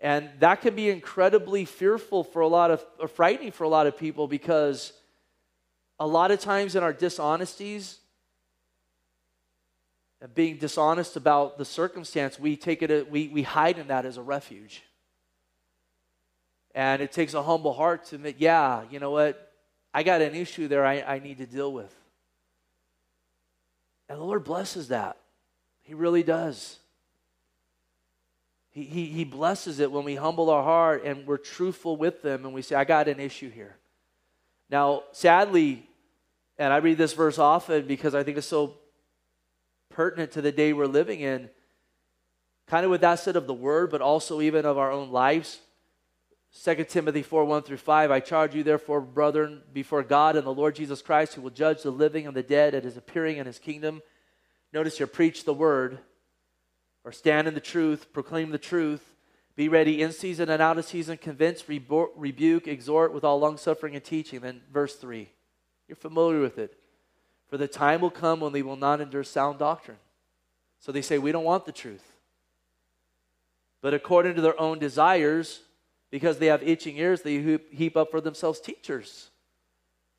and 0.00 0.30
that 0.38 0.62
can 0.62 0.74
be 0.74 0.88
incredibly 0.88 1.64
fearful 1.64 2.24
for 2.24 2.40
a 2.40 2.48
lot 2.48 2.70
of, 2.70 2.84
or 2.98 3.08
frightening 3.08 3.52
for 3.52 3.64
a 3.64 3.68
lot 3.68 3.86
of 3.86 3.98
people 3.98 4.26
because 4.26 4.92
a 5.98 6.06
lot 6.06 6.30
of 6.30 6.40
times 6.40 6.74
in 6.74 6.82
our 6.82 6.94
dishonesties, 6.94 7.98
and 10.22 10.34
being 10.34 10.56
dishonest 10.56 11.16
about 11.16 11.56
the 11.56 11.64
circumstance, 11.64 12.38
we 12.38 12.56
take 12.56 12.82
it, 12.82 13.10
we, 13.10 13.28
we 13.28 13.42
hide 13.42 13.78
in 13.78 13.88
that 13.88 14.04
as 14.04 14.16
a 14.16 14.22
refuge. 14.22 14.82
And 16.74 17.02
it 17.02 17.10
takes 17.10 17.34
a 17.34 17.42
humble 17.42 17.72
heart 17.72 18.04
to 18.06 18.16
admit, 18.16 18.36
yeah, 18.38 18.82
you 18.90 19.00
know 19.00 19.10
what? 19.10 19.52
I 19.92 20.02
got 20.02 20.20
an 20.20 20.34
issue 20.34 20.68
there 20.68 20.84
I, 20.84 21.00
I 21.00 21.18
need 21.18 21.38
to 21.38 21.46
deal 21.46 21.72
with. 21.72 21.94
And 24.08 24.18
the 24.18 24.24
Lord 24.24 24.44
blesses 24.44 24.88
that. 24.88 25.16
He 25.82 25.94
really 25.94 26.22
does. 26.22 26.79
He, 28.70 28.84
he, 28.84 29.06
he 29.06 29.24
blesses 29.24 29.80
it 29.80 29.90
when 29.90 30.04
we 30.04 30.14
humble 30.14 30.48
our 30.48 30.62
heart 30.62 31.04
and 31.04 31.26
we're 31.26 31.38
truthful 31.38 31.96
with 31.96 32.22
them 32.22 32.44
and 32.44 32.54
we 32.54 32.62
say, 32.62 32.76
I 32.76 32.84
got 32.84 33.08
an 33.08 33.18
issue 33.18 33.50
here. 33.50 33.76
Now, 34.70 35.02
sadly, 35.12 35.86
and 36.56 36.72
I 36.72 36.76
read 36.76 36.98
this 36.98 37.12
verse 37.12 37.38
often 37.38 37.86
because 37.86 38.14
I 38.14 38.22
think 38.22 38.38
it's 38.38 38.46
so 38.46 38.74
pertinent 39.88 40.32
to 40.32 40.42
the 40.42 40.52
day 40.52 40.72
we're 40.72 40.86
living 40.86 41.20
in, 41.20 41.50
kind 42.66 42.84
of 42.84 42.90
with 42.90 43.00
that 43.00 43.18
said 43.18 43.34
of 43.34 43.46
the 43.48 43.54
word, 43.54 43.90
but 43.90 44.00
also 44.00 44.40
even 44.40 44.64
of 44.64 44.78
our 44.78 44.92
own 44.92 45.10
lives. 45.10 45.58
2 46.64 46.84
Timothy 46.84 47.22
4 47.22 47.44
1 47.44 47.62
through 47.62 47.76
5. 47.76 48.10
I 48.10 48.20
charge 48.20 48.54
you, 48.54 48.62
therefore, 48.62 49.00
brethren, 49.00 49.62
before 49.72 50.02
God 50.02 50.36
and 50.36 50.46
the 50.46 50.54
Lord 50.54 50.74
Jesus 50.74 51.00
Christ, 51.02 51.34
who 51.34 51.42
will 51.42 51.50
judge 51.50 51.82
the 51.82 51.90
living 51.90 52.26
and 52.26 52.36
the 52.36 52.42
dead 52.42 52.74
at 52.74 52.84
his 52.84 52.96
appearing 52.96 53.38
in 53.38 53.46
his 53.46 53.58
kingdom. 53.58 54.02
Notice 54.72 54.98
here, 54.98 55.06
preach 55.06 55.44
the 55.44 55.54
word, 55.54 55.98
or 57.04 57.12
stand 57.12 57.48
in 57.48 57.54
the 57.54 57.60
truth, 57.60 58.12
proclaim 58.12 58.50
the 58.50 58.58
truth, 58.58 59.14
be 59.56 59.68
ready 59.68 60.02
in 60.02 60.12
season 60.12 60.48
and 60.48 60.62
out 60.62 60.78
of 60.78 60.84
season, 60.84 61.16
convince, 61.18 61.64
rebuke, 61.68 62.66
exhort 62.66 63.12
with 63.12 63.24
all 63.24 63.38
longsuffering 63.38 63.94
and 63.94 64.04
teaching. 64.04 64.40
Then, 64.40 64.62
verse 64.72 64.96
3. 64.96 65.28
You're 65.88 65.96
familiar 65.96 66.40
with 66.40 66.58
it. 66.58 66.78
For 67.48 67.58
the 67.58 67.68
time 67.68 68.00
will 68.00 68.10
come 68.10 68.40
when 68.40 68.52
they 68.52 68.62
will 68.62 68.76
not 68.76 69.00
endure 69.00 69.24
sound 69.24 69.58
doctrine. 69.58 69.98
So 70.78 70.92
they 70.92 71.02
say, 71.02 71.18
We 71.18 71.32
don't 71.32 71.44
want 71.44 71.66
the 71.66 71.72
truth. 71.72 72.04
But 73.82 73.92
according 73.92 74.36
to 74.36 74.40
their 74.40 74.58
own 74.60 74.78
desires, 74.78 75.60
because 76.10 76.38
they 76.38 76.46
have 76.46 76.62
itching 76.62 76.96
ears, 76.96 77.22
they 77.22 77.58
heap 77.72 77.96
up 77.96 78.10
for 78.10 78.20
themselves 78.20 78.60
teachers. 78.60 79.30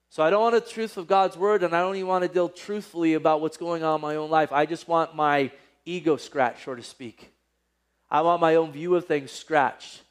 So 0.09 0.23
I 0.23 0.29
don't 0.29 0.41
want 0.41 0.55
the 0.55 0.69
truth 0.69 0.97
of 0.97 1.07
God's 1.07 1.37
word, 1.37 1.63
and 1.63 1.73
I 1.73 1.79
don't 1.79 1.95
even 1.95 2.07
want 2.07 2.23
to 2.23 2.27
deal 2.27 2.49
truthfully 2.49 3.13
about 3.13 3.39
what's 3.39 3.57
going 3.57 3.81
on 3.83 3.95
in 3.95 4.01
my 4.01 4.17
own 4.17 4.29
life. 4.29 4.51
I 4.51 4.65
just 4.65 4.87
want 4.87 5.15
my 5.15 5.51
ego 5.85 6.17
scratched, 6.17 6.65
so 6.65 6.75
to 6.75 6.83
speak. 6.83 7.31
I 8.09 8.21
want 8.21 8.41
my 8.41 8.55
own 8.55 8.71
view 8.71 8.95
of 8.95 9.05
things 9.05 9.31
scratched. 9.31 10.01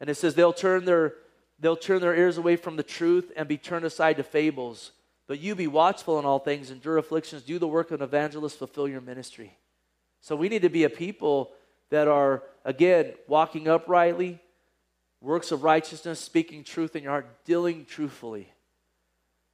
And 0.00 0.08
it 0.08 0.16
says 0.16 0.34
they'll 0.34 0.52
turn 0.52 0.84
their 0.84 1.14
they'll 1.58 1.76
turn 1.76 2.00
their 2.00 2.16
ears 2.16 2.38
away 2.38 2.56
from 2.56 2.76
the 2.76 2.82
truth 2.82 3.30
and 3.36 3.46
be 3.46 3.58
turned 3.58 3.84
aside 3.84 4.16
to 4.16 4.22
fables. 4.22 4.92
But 5.26 5.40
you 5.40 5.54
be 5.54 5.66
watchful 5.66 6.18
in 6.18 6.24
all 6.24 6.38
things, 6.38 6.70
endure 6.70 6.96
afflictions, 6.96 7.42
do 7.42 7.58
the 7.58 7.68
work 7.68 7.90
of 7.90 8.00
an 8.00 8.04
evangelist, 8.04 8.58
fulfill 8.58 8.88
your 8.88 9.02
ministry. 9.02 9.56
So 10.20 10.34
we 10.34 10.48
need 10.48 10.62
to 10.62 10.68
be 10.70 10.84
a 10.84 10.90
people 10.90 11.52
that 11.90 12.08
are, 12.08 12.42
again, 12.64 13.12
walking 13.28 13.68
uprightly, 13.68 14.40
works 15.20 15.52
of 15.52 15.62
righteousness, 15.62 16.18
speaking 16.18 16.64
truth 16.64 16.96
in 16.96 17.02
your 17.02 17.12
heart, 17.12 17.44
dealing 17.44 17.84
truthfully. 17.84 18.48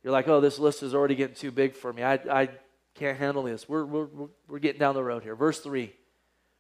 You're 0.03 0.13
like, 0.13 0.29
oh, 0.29 0.41
this 0.41 0.59
list 0.59 0.83
is 0.83 0.95
already 0.95 1.17
getting 1.17 1.35
too 1.35 1.51
big 1.51 1.75
for 1.75 1.93
me. 1.93 2.03
I, 2.03 2.15
I 2.15 2.49
can't 2.97 3.19
handle 3.19 3.45
this. 3.45 3.69
We're, 3.69 3.85
we're, 3.85 4.09
we're 4.49 4.59
getting 4.59 4.81
down 4.81 4.95
the 4.95 5.05
road 5.05 5.23
here. 5.23 5.37
Verse 5.37 5.61
3. 5.61 5.93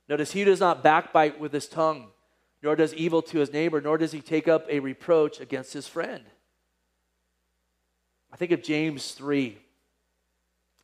Notice 0.09 0.33
he 0.33 0.45
does 0.45 0.61
not 0.61 0.83
backbite 0.83 1.41
with 1.41 1.53
his 1.53 1.67
tongue, 1.67 2.09
nor 2.63 2.77
does 2.77 2.95
evil 2.95 3.23
to 3.23 3.39
his 3.39 3.53
neighbor, 3.53 3.81
nor 3.81 3.99
does 3.99 4.13
he 4.13 4.21
take 4.21 4.47
up 4.47 4.67
a 4.69 4.81
reproach 4.81 5.41
against 5.41 5.73
his 5.73 5.89
friend. 5.89 6.25
I 8.33 8.37
think 8.37 8.53
of 8.53 8.63
James 8.63 9.13
3. 9.13 9.59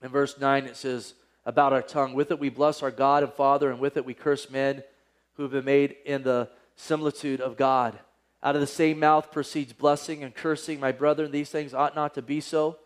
In 0.03 0.09
verse 0.09 0.39
9, 0.39 0.65
it 0.65 0.77
says 0.77 1.15
about 1.45 1.73
our 1.73 1.83
tongue 1.83 2.15
With 2.15 2.31
it 2.31 2.41
we 2.41 2.49
bless 2.49 2.83
our 2.83 2.91
God 2.91 3.23
and 3.23 3.33
Father, 3.33 3.71
and 3.71 3.79
with 3.79 3.97
it 3.97 4.05
we 4.05 4.15
curse 4.15 4.51
men 4.51 4.83
who 5.35 5.43
have 5.45 5.53
been 5.53 5.65
made 5.65 5.97
in 6.05 6.23
the 6.23 6.49
similitude 6.77 7.41
of 7.41 7.57
God. 7.57 7.99
Out 8.43 8.57
of 8.57 8.61
the 8.61 8.67
same 8.67 8.99
mouth 8.99 9.31
proceeds 9.31 9.73
blessing 9.73 10.25
and 10.25 10.35
cursing. 10.35 10.81
My 10.81 10.91
brethren, 10.91 11.31
these 11.31 11.51
things 11.51 11.75
ought 11.75 11.95
not 11.95 12.15
to 12.15 12.23
be 12.23 12.41
so. 12.41 12.79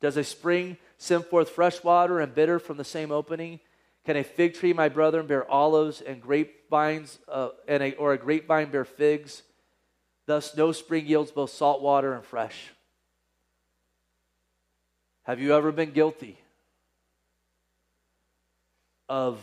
Does 0.00 0.16
a 0.16 0.24
spring 0.24 0.76
send 1.00 1.24
forth 1.24 1.48
fresh 1.48 1.82
water 1.82 2.20
and 2.20 2.34
bitter 2.34 2.58
from 2.58 2.76
the 2.76 2.84
same 2.84 3.10
opening? 3.10 3.58
Can 4.04 4.16
a 4.16 4.22
fig 4.22 4.54
tree, 4.54 4.74
my 4.74 4.90
brethren, 4.90 5.26
bear 5.26 5.50
olives 5.50 6.02
and 6.02 6.20
grapevines, 6.20 7.18
uh, 7.26 7.48
and 7.66 7.82
a, 7.82 7.94
or 7.94 8.12
a 8.12 8.18
grapevine 8.18 8.70
bear 8.70 8.84
figs? 8.84 9.42
Thus, 10.26 10.54
no 10.56 10.72
spring 10.72 11.06
yields 11.06 11.32
both 11.32 11.50
salt 11.50 11.80
water 11.80 12.12
and 12.12 12.24
fresh. 12.24 12.70
Have 15.22 15.40
you 15.40 15.54
ever 15.54 15.72
been 15.72 15.92
guilty 15.92 16.38
of 19.08 19.38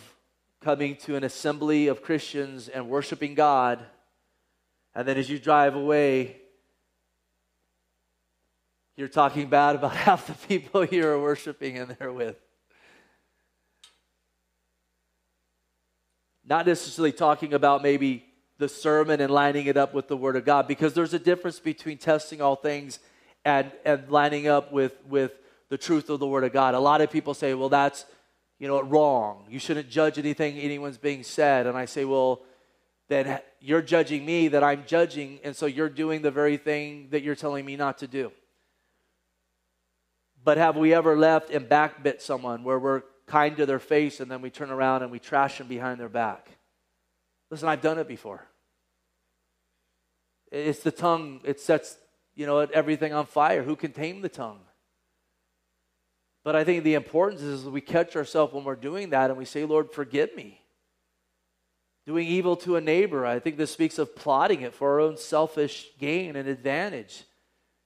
coming 0.61 0.95
to 0.97 1.15
an 1.15 1.23
assembly 1.23 1.87
of 1.87 2.03
Christians 2.03 2.69
and 2.69 2.87
worshiping 2.87 3.33
God? 3.33 3.83
And 4.93 5.07
then 5.07 5.17
as 5.17 5.27
you 5.27 5.39
drive 5.39 5.75
away, 5.75 6.37
you're 8.97 9.07
talking 9.07 9.47
bad 9.47 9.75
about 9.75 9.95
half 9.95 10.27
the 10.27 10.33
people 10.47 10.83
you're 10.83 11.21
worshiping 11.21 11.77
and 11.77 11.91
there 11.91 12.11
with. 12.11 12.35
Not 16.43 16.65
necessarily 16.65 17.11
talking 17.11 17.53
about 17.53 17.83
maybe 17.83 18.25
the 18.57 18.67
sermon 18.67 19.21
and 19.21 19.31
lining 19.31 19.67
it 19.67 19.77
up 19.77 19.93
with 19.93 20.07
the 20.07 20.17
Word 20.17 20.35
of 20.35 20.45
God, 20.45 20.67
because 20.67 20.93
there's 20.93 21.13
a 21.13 21.19
difference 21.19 21.59
between 21.59 21.97
testing 21.97 22.41
all 22.41 22.55
things 22.55 22.99
and, 23.45 23.71
and 23.85 24.09
lining 24.09 24.47
up 24.47 24.71
with, 24.71 24.93
with 25.07 25.31
the 25.69 25.77
truth 25.77 26.09
of 26.09 26.19
the 26.19 26.27
Word 26.27 26.43
of 26.43 26.51
God. 26.51 26.73
A 26.73 26.79
lot 26.79 27.01
of 27.01 27.11
people 27.11 27.33
say, 27.33 27.53
well, 27.53 27.69
that's 27.69 28.05
you 28.57 28.67
know, 28.67 28.81
wrong. 28.81 29.45
You 29.49 29.59
shouldn't 29.59 29.89
judge 29.89 30.17
anything 30.17 30.57
anyone's 30.57 30.97
being 30.97 31.21
said. 31.21 31.67
And 31.67 31.77
I 31.77 31.85
say, 31.85 32.05
well, 32.05 32.41
then 33.07 33.39
you're 33.59 33.83
judging 33.83 34.25
me 34.25 34.47
that 34.47 34.63
I'm 34.63 34.83
judging, 34.87 35.39
and 35.43 35.55
so 35.55 35.67
you're 35.67 35.89
doing 35.89 36.23
the 36.23 36.31
very 36.31 36.57
thing 36.57 37.09
that 37.11 37.21
you're 37.21 37.35
telling 37.35 37.65
me 37.65 37.75
not 37.75 37.99
to 37.99 38.07
do. 38.07 38.31
But 40.47 40.57
have 40.57 40.77
we 40.77 40.93
ever 40.93 41.17
left 41.17 41.49
and 41.49 41.67
backbit 41.67 42.21
someone 42.21 42.63
where 42.63 42.79
we're 42.79 43.01
kind 43.25 43.57
to 43.57 43.65
their 43.65 43.79
face 43.79 44.21
and 44.21 44.31
then 44.31 44.41
we 44.41 44.49
turn 44.49 44.71
around 44.71 45.03
and 45.03 45.11
we 45.11 45.19
trash 45.19 45.57
them 45.57 45.67
behind 45.67 45.99
their 45.99 46.07
back? 46.07 46.47
Listen, 47.51 47.67
I've 47.67 47.81
done 47.81 47.99
it 47.99 48.07
before. 48.07 48.47
It's 50.49 50.79
the 50.79 50.91
tongue, 50.91 51.41
it 51.43 51.59
sets, 51.59 51.97
you 52.33 52.45
know, 52.45 52.59
everything 52.59 53.11
on 53.11 53.25
fire. 53.25 53.61
Who 53.61 53.75
can 53.75 53.91
tame 53.91 54.21
the 54.21 54.29
tongue? 54.29 54.61
But 56.45 56.55
I 56.55 56.63
think 56.63 56.85
the 56.85 56.93
importance 56.93 57.41
is 57.41 57.65
we 57.65 57.81
catch 57.81 58.15
ourselves 58.15 58.53
when 58.53 58.63
we're 58.63 58.77
doing 58.77 59.09
that 59.09 59.29
and 59.29 59.37
we 59.37 59.43
say, 59.43 59.65
Lord, 59.65 59.91
forgive 59.91 60.33
me 60.33 60.61
doing 62.05 62.25
evil 62.25 62.55
to 62.55 62.77
a 62.77 62.81
neighbor. 62.81 63.25
I 63.25 63.39
think 63.39 63.57
this 63.57 63.71
speaks 63.71 63.99
of 63.99 64.15
plotting 64.15 64.61
it 64.61 64.73
for 64.73 64.93
our 64.93 65.01
own 65.01 65.17
selfish 65.17 65.87
gain 65.99 66.37
and 66.37 66.47
advantage. 66.47 67.25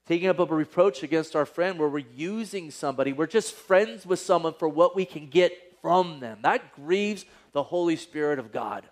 Taking 0.06 0.28
up 0.28 0.40
a 0.40 0.46
reproach 0.46 1.02
against 1.02 1.36
our 1.36 1.46
friend 1.46 1.78
where 1.78 1.88
we're 1.88 1.98
using 1.98 2.70
somebody, 2.70 3.12
we're 3.12 3.26
just 3.26 3.54
friends 3.54 4.04
with 4.04 4.18
someone 4.18 4.54
for 4.54 4.68
what 4.68 4.96
we 4.96 5.04
can 5.04 5.28
get 5.28 5.52
from 5.80 6.20
them. 6.20 6.38
That 6.42 6.74
grieves 6.74 7.24
the 7.52 7.62
Holy 7.62 7.96
Spirit 7.96 8.38
of 8.38 8.50
God. 8.52 8.84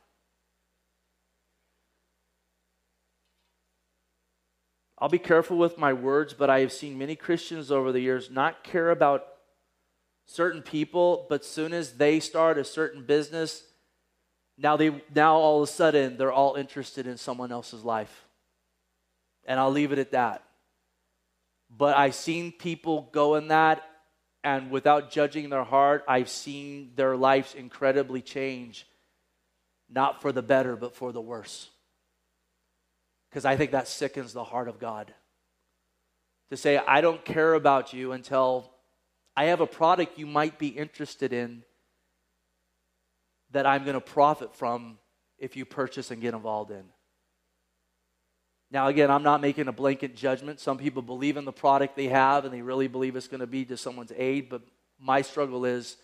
I'll 4.99 5.09
be 5.09 5.19
careful 5.19 5.57
with 5.57 5.79
my 5.79 5.95
words, 5.95 6.35
but 6.35 6.51
I 6.51 6.61
have 6.61 6.73
seen 6.73 6.99
many 6.99 7.17
Christians 7.17 7.73
over 7.73 7.91
the 7.91 8.01
years 8.01 8.31
not 8.31 8.63
care 8.63 8.91
about 8.91 9.27
certain 10.27 10.63
people, 10.63 11.27
but 11.29 11.45
soon 11.45 11.73
as 11.73 11.95
they 11.95 12.21
start 12.21 12.59
a 12.59 12.65
certain 12.65 13.05
business, 13.05 13.65
now 14.59 14.77
they 14.77 15.03
now 15.15 15.37
all 15.37 15.63
of 15.63 15.69
a 15.69 15.73
sudden 15.73 16.19
they're 16.19 16.31
all 16.31 16.55
interested 16.55 17.07
in 17.07 17.17
someone 17.17 17.51
else's 17.51 17.83
life. 17.83 18.27
And 19.47 19.59
I'll 19.59 19.71
leave 19.71 19.91
it 19.91 19.99
at 19.99 20.13
that. 20.13 20.45
But 21.71 21.97
I've 21.97 22.15
seen 22.15 22.53
people 22.53 23.09
go 23.13 23.37
in 23.37 23.49
that 23.49 23.83
And 24.43 24.71
without 24.71 25.11
judging 25.11 25.51
their 25.51 25.65
heart, 25.65 26.05
I've 26.09 26.31
seen 26.31 26.93
their 26.97 27.17
lives 27.17 27.55
incredibly 27.55 28.23
change, 28.23 28.87
not 29.89 30.23
for 30.23 30.33
the 30.33 30.43
better, 30.43 30.77
but 30.77 30.95
for 30.95 31.13
the 31.13 31.21
worse. 31.21 31.69
Because 33.29 33.45
I 33.45 33.57
think 33.57 33.73
that 33.73 33.87
sickens 33.87 34.33
the 34.33 34.45
heart 34.45 34.69
of 34.69 34.79
God. 34.79 35.13
To 36.51 36.57
say, 36.57 36.79
I 36.79 37.01
don't 37.01 37.25
care 37.25 37.55
about 37.55 37.93
you 37.93 38.13
until 38.13 38.73
I 39.37 39.45
have 39.47 39.61
a 39.61 39.67
product 39.67 40.19
you 40.19 40.27
might 40.27 40.59
be 40.59 40.69
interested 40.69 41.33
in 41.33 41.63
that 43.51 43.67
I'm 43.67 43.85
going 43.85 43.95
to 43.95 44.01
profit 44.01 44.57
from 44.57 44.99
if 45.39 45.55
you 45.55 45.65
purchase 45.65 46.11
and 46.11 46.21
get 46.21 46.35
involved 46.35 46.71
in. 46.71 46.85
Now, 48.71 48.87
again, 48.87 49.11
I'm 49.11 49.25
not 49.25 49.41
making 49.41 49.67
a 49.67 49.73
blanket 49.73 50.15
judgment. 50.15 50.61
Some 50.61 50.79
people 50.79 51.03
believe 51.03 51.37
in 51.37 51.45
the 51.45 51.53
product 51.53 51.97
they 51.97 52.09
have 52.09 52.45
and 52.45 52.55
they 52.55 52.63
really 52.63 52.87
believe 52.87 53.17
it's 53.17 53.27
going 53.27 53.41
to 53.41 53.47
be 53.47 53.65
to 53.65 53.77
someone's 53.77 54.13
aid, 54.17 54.49
but 54.49 54.63
my 54.99 55.23
struggle 55.23 55.65
is 55.65 55.97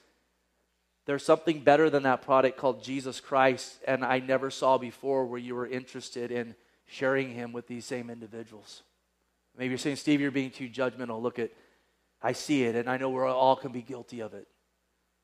there's 1.07 1.25
something 1.25 1.61
better 1.61 1.89
than 1.89 2.03
that 2.03 2.23
product 2.23 2.59
called 2.59 2.83
Jesus 2.83 3.21
Christ, 3.21 3.77
and 3.87 4.05
I 4.05 4.19
never 4.19 4.51
saw 4.51 4.77
before 4.77 5.25
where 5.27 5.39
you 5.39 5.55
were 5.55 5.67
interested 5.67 6.33
in 6.33 6.57
sharing 6.87 7.31
him 7.31 7.53
with 7.53 7.69
these 7.69 7.85
same 7.85 8.11
individuals. 8.11 8.83
Maybe 9.57 9.69
you're 9.69 9.79
saying, 9.79 9.97
Steve, 9.97 10.21
you're 10.21 10.33
being 10.33 10.51
too 10.51 10.69
judgmental. 10.69 11.23
Look 11.23 11.39
at, 11.39 11.51
I 12.21 12.33
see 12.33 12.65
it, 12.65 12.75
and 12.75 12.91
I 12.91 12.97
know 12.97 13.11
we're 13.11 13.29
all 13.29 13.55
can 13.55 13.71
be 13.71 13.83
guilty 13.83 14.21
of 14.21 14.35
it. 14.35 14.49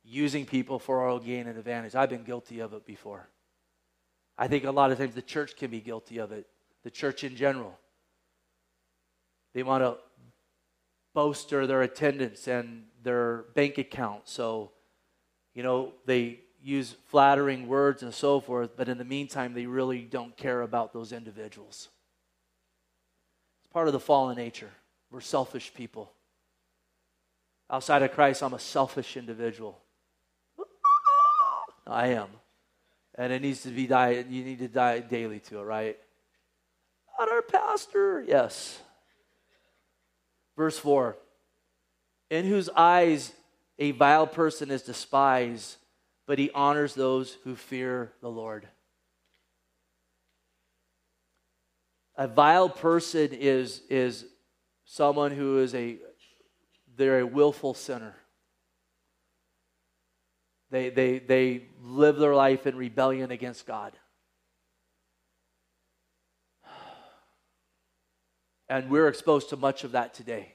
Using 0.05 0.46
people 0.46 0.78
for 0.78 1.00
our 1.00 1.09
own 1.09 1.24
gain 1.24 1.48
and 1.48 1.59
advantage. 1.59 1.96
I've 1.96 2.11
been 2.11 2.24
guilty 2.24 2.61
of 2.61 2.72
it 2.72 2.87
before. 2.87 3.28
I 4.38 4.46
think 4.46 4.64
a 4.64 4.70
lot 4.70 4.92
of 4.92 4.98
times 4.98 5.14
the 5.14 5.22
church 5.22 5.57
can 5.57 5.70
be 5.70 5.81
guilty 5.81 6.18
of 6.18 6.31
it 6.31 6.46
the 6.85 6.90
church 6.90 7.25
in 7.25 7.37
general. 7.37 7.79
They 9.55 9.62
want 9.62 9.85
to 9.85 9.97
bolster 11.14 11.66
their 11.66 11.83
attendance 11.83 12.49
and 12.49 12.85
their 13.03 13.45
bank 13.55 13.79
account. 13.79 14.23
So, 14.25 14.73
you 15.55 15.62
know, 15.62 15.92
they 16.07 16.40
use 16.62 16.97
flattering 17.07 17.66
words 17.66 18.03
and 18.03 18.14
so 18.14 18.40
forth, 18.40 18.71
but 18.77 18.88
in 18.88 18.99
the 18.99 19.05
meantime, 19.05 19.53
they 19.53 19.66
really 19.66 20.01
don't 20.01 20.37
care 20.37 20.62
about 20.62 20.92
those 20.92 21.12
individuals. 21.12 21.88
It's 23.61 23.73
part 23.73 23.88
of 23.88 23.92
the 23.92 24.01
fallen 24.01 24.37
nature. 24.37 24.71
We're 25.11 25.21
selfish 25.21 25.75
people. 25.75 26.12
Outside 27.71 28.03
of 28.03 28.12
Christ, 28.12 28.42
I'm 28.42 28.55
a 28.55 28.59
selfish 28.59 29.16
individual. 29.16 29.79
I 31.87 32.09
am. 32.09 32.29
And 33.14 33.33
it 33.33 33.42
needs 33.42 33.62
to 33.64 33.68
be 33.68 33.87
die, 33.87 34.25
you 34.29 34.45
need 34.45 34.61
to 34.61 34.68
die 34.68 35.01
daily 35.01 35.40
to 35.40 35.59
it, 35.59 35.62
right? 35.62 35.99
Not 37.22 37.30
our 37.30 37.42
pastor. 37.42 38.24
Yes. 38.26 38.80
Verse 40.56 40.76
4 40.76 41.16
In 42.30 42.46
whose 42.46 42.68
eyes 42.70 43.30
a 43.78 43.92
vile 43.92 44.26
person 44.26 44.72
is 44.72 44.82
despised, 44.82 45.76
but 46.26 46.40
he 46.40 46.50
honors 46.50 46.94
those 46.94 47.37
who 47.44 47.54
fear 47.54 48.11
the 48.22 48.28
Lord. 48.28 48.66
A 52.16 52.26
vile 52.26 52.68
person 52.68 53.28
is, 53.30 53.82
is 53.88 54.24
someone 54.85 55.30
who 55.30 55.58
is 55.58 55.76
a 55.76 55.98
they're 56.96 57.20
a 57.20 57.26
willful 57.26 57.74
sinner. 57.74 58.16
They, 60.72 60.90
they, 60.90 61.20
they 61.20 61.62
live 61.85 62.16
their 62.16 62.35
life 62.35 62.66
in 62.66 62.74
rebellion 62.74 63.30
against 63.30 63.64
God. 63.64 63.92
And 68.72 68.88
we're 68.88 69.08
exposed 69.08 69.50
to 69.50 69.58
much 69.58 69.85
of 69.85 69.92
that 69.92 70.14
today. 70.14 70.54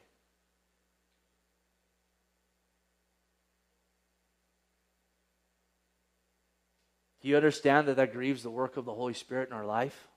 Do 7.22 7.28
you 7.28 7.36
understand 7.36 7.88
that 7.88 7.98
that 7.98 8.14
grieves 8.14 8.42
the 8.42 8.50
work 8.50 8.76
of 8.76 8.86
the 8.86 8.94
Holy 8.96 9.14
Spirit 9.14 9.50
in 9.50 9.56
our 9.56 9.68
life? 9.68 10.08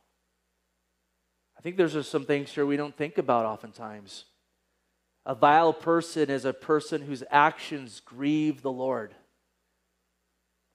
I 1.59 1.61
think 1.61 1.77
there's 1.77 1.93
just 1.93 2.11
some 2.11 2.25
things 2.25 2.51
here 2.51 2.65
we 2.65 2.79
don't 2.79 2.97
think 2.97 3.19
about 3.19 3.45
oftentimes. 3.45 4.25
A 5.27 5.35
vile 5.35 5.75
person 5.75 6.31
is 6.31 6.47
a 6.47 6.55
person 6.55 7.03
whose 7.03 7.23
actions 7.31 8.01
grieve 8.01 8.63
the 8.63 8.73
Lord. 8.73 9.15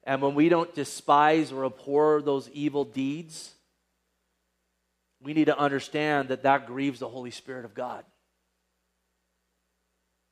And 0.04 0.22
when 0.22 0.36
we 0.36 0.48
don't 0.48 0.76
despise 0.76 1.52
or 1.52 1.66
abhor 1.66 2.22
those 2.22 2.52
evil 2.52 2.86
deeds, 2.86 3.55
we 5.22 5.34
need 5.34 5.46
to 5.46 5.58
understand 5.58 6.30
that 6.30 6.44
that 6.44 6.68
grieves 6.68 7.00
the 7.00 7.10
Holy 7.10 7.32
Spirit 7.32 7.66
of 7.66 7.74
God. 7.74 8.04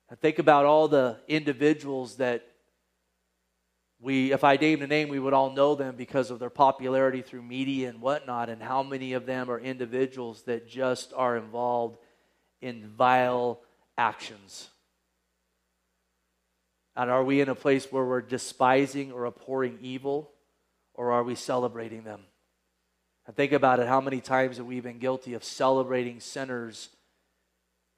And 0.10 0.20
think 0.20 0.40
about 0.40 0.66
all 0.66 0.88
the 0.88 1.18
individuals 1.28 2.18
that 2.18 2.46
we, 4.00 4.34
if 4.34 4.44
I 4.44 4.58
named 4.58 4.84
a 4.84 4.88
name, 4.88 5.08
we 5.08 5.18
would 5.18 5.34
all 5.34 5.52
know 5.52 5.76
them 5.76 5.96
because 5.96 6.30
of 6.30 6.38
their 6.38 6.50
popularity 6.50 7.22
through 7.22 7.42
media 7.42 7.88
and 7.90 8.02
whatnot, 8.02 8.50
and 8.50 8.62
how 8.62 8.84
many 8.84 9.14
of 9.14 9.26
them 9.26 9.50
are 9.50 9.60
individuals 9.60 10.44
that 10.44 10.68
just 10.68 11.14
are 11.16 11.38
involved 11.38 11.98
in 12.62 12.90
vile 12.90 13.62
actions. 13.98 14.68
And 16.96 17.10
are 17.10 17.24
we 17.24 17.40
in 17.40 17.50
a 17.50 17.56
place 17.56 17.92
where 17.92 18.04
we're 18.04 18.22
despising 18.22 19.14
or 19.14 19.26
abhorring 19.26 19.80
evil, 19.82 20.32
or 20.94 21.14
are 21.14 21.24
we 21.24 21.36
celebrating 21.36 22.04
them? 22.04 22.22
Think 23.32 23.54
about 23.54 23.80
it 23.80 23.88
how 23.88 24.02
many 24.02 24.20
times 24.20 24.58
have 24.58 24.66
we 24.66 24.82
been 24.82 25.00
guilty 25.00 25.34
of 25.34 25.44
celebrating 25.44 26.20
sinners? 26.20 26.90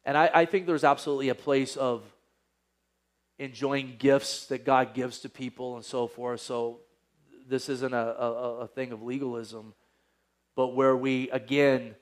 And 0.05 0.15
I, 0.15 0.29
I 0.31 0.45
think 0.45 0.67
there's 0.67 0.83
absolutely 0.83 1.29
a 1.29 1.35
place 1.35 1.75
of 1.75 2.03
enjoying 3.39 3.95
gifts 3.97 4.45
that 4.47 4.65
God 4.65 4.93
gives 4.93 5.19
to 5.19 5.29
people 5.29 5.75
and 5.75 5.83
so 5.83 6.07
forth. 6.07 6.41
So 6.41 6.81
this 7.47 7.69
isn't 7.69 7.93
a, 7.93 7.97
a, 7.97 8.59
a 8.61 8.67
thing 8.67 8.91
of 8.91 9.01
legalism, 9.01 9.73
but 10.55 10.69
where 10.69 10.95
we, 10.95 11.29
again, 11.31 11.95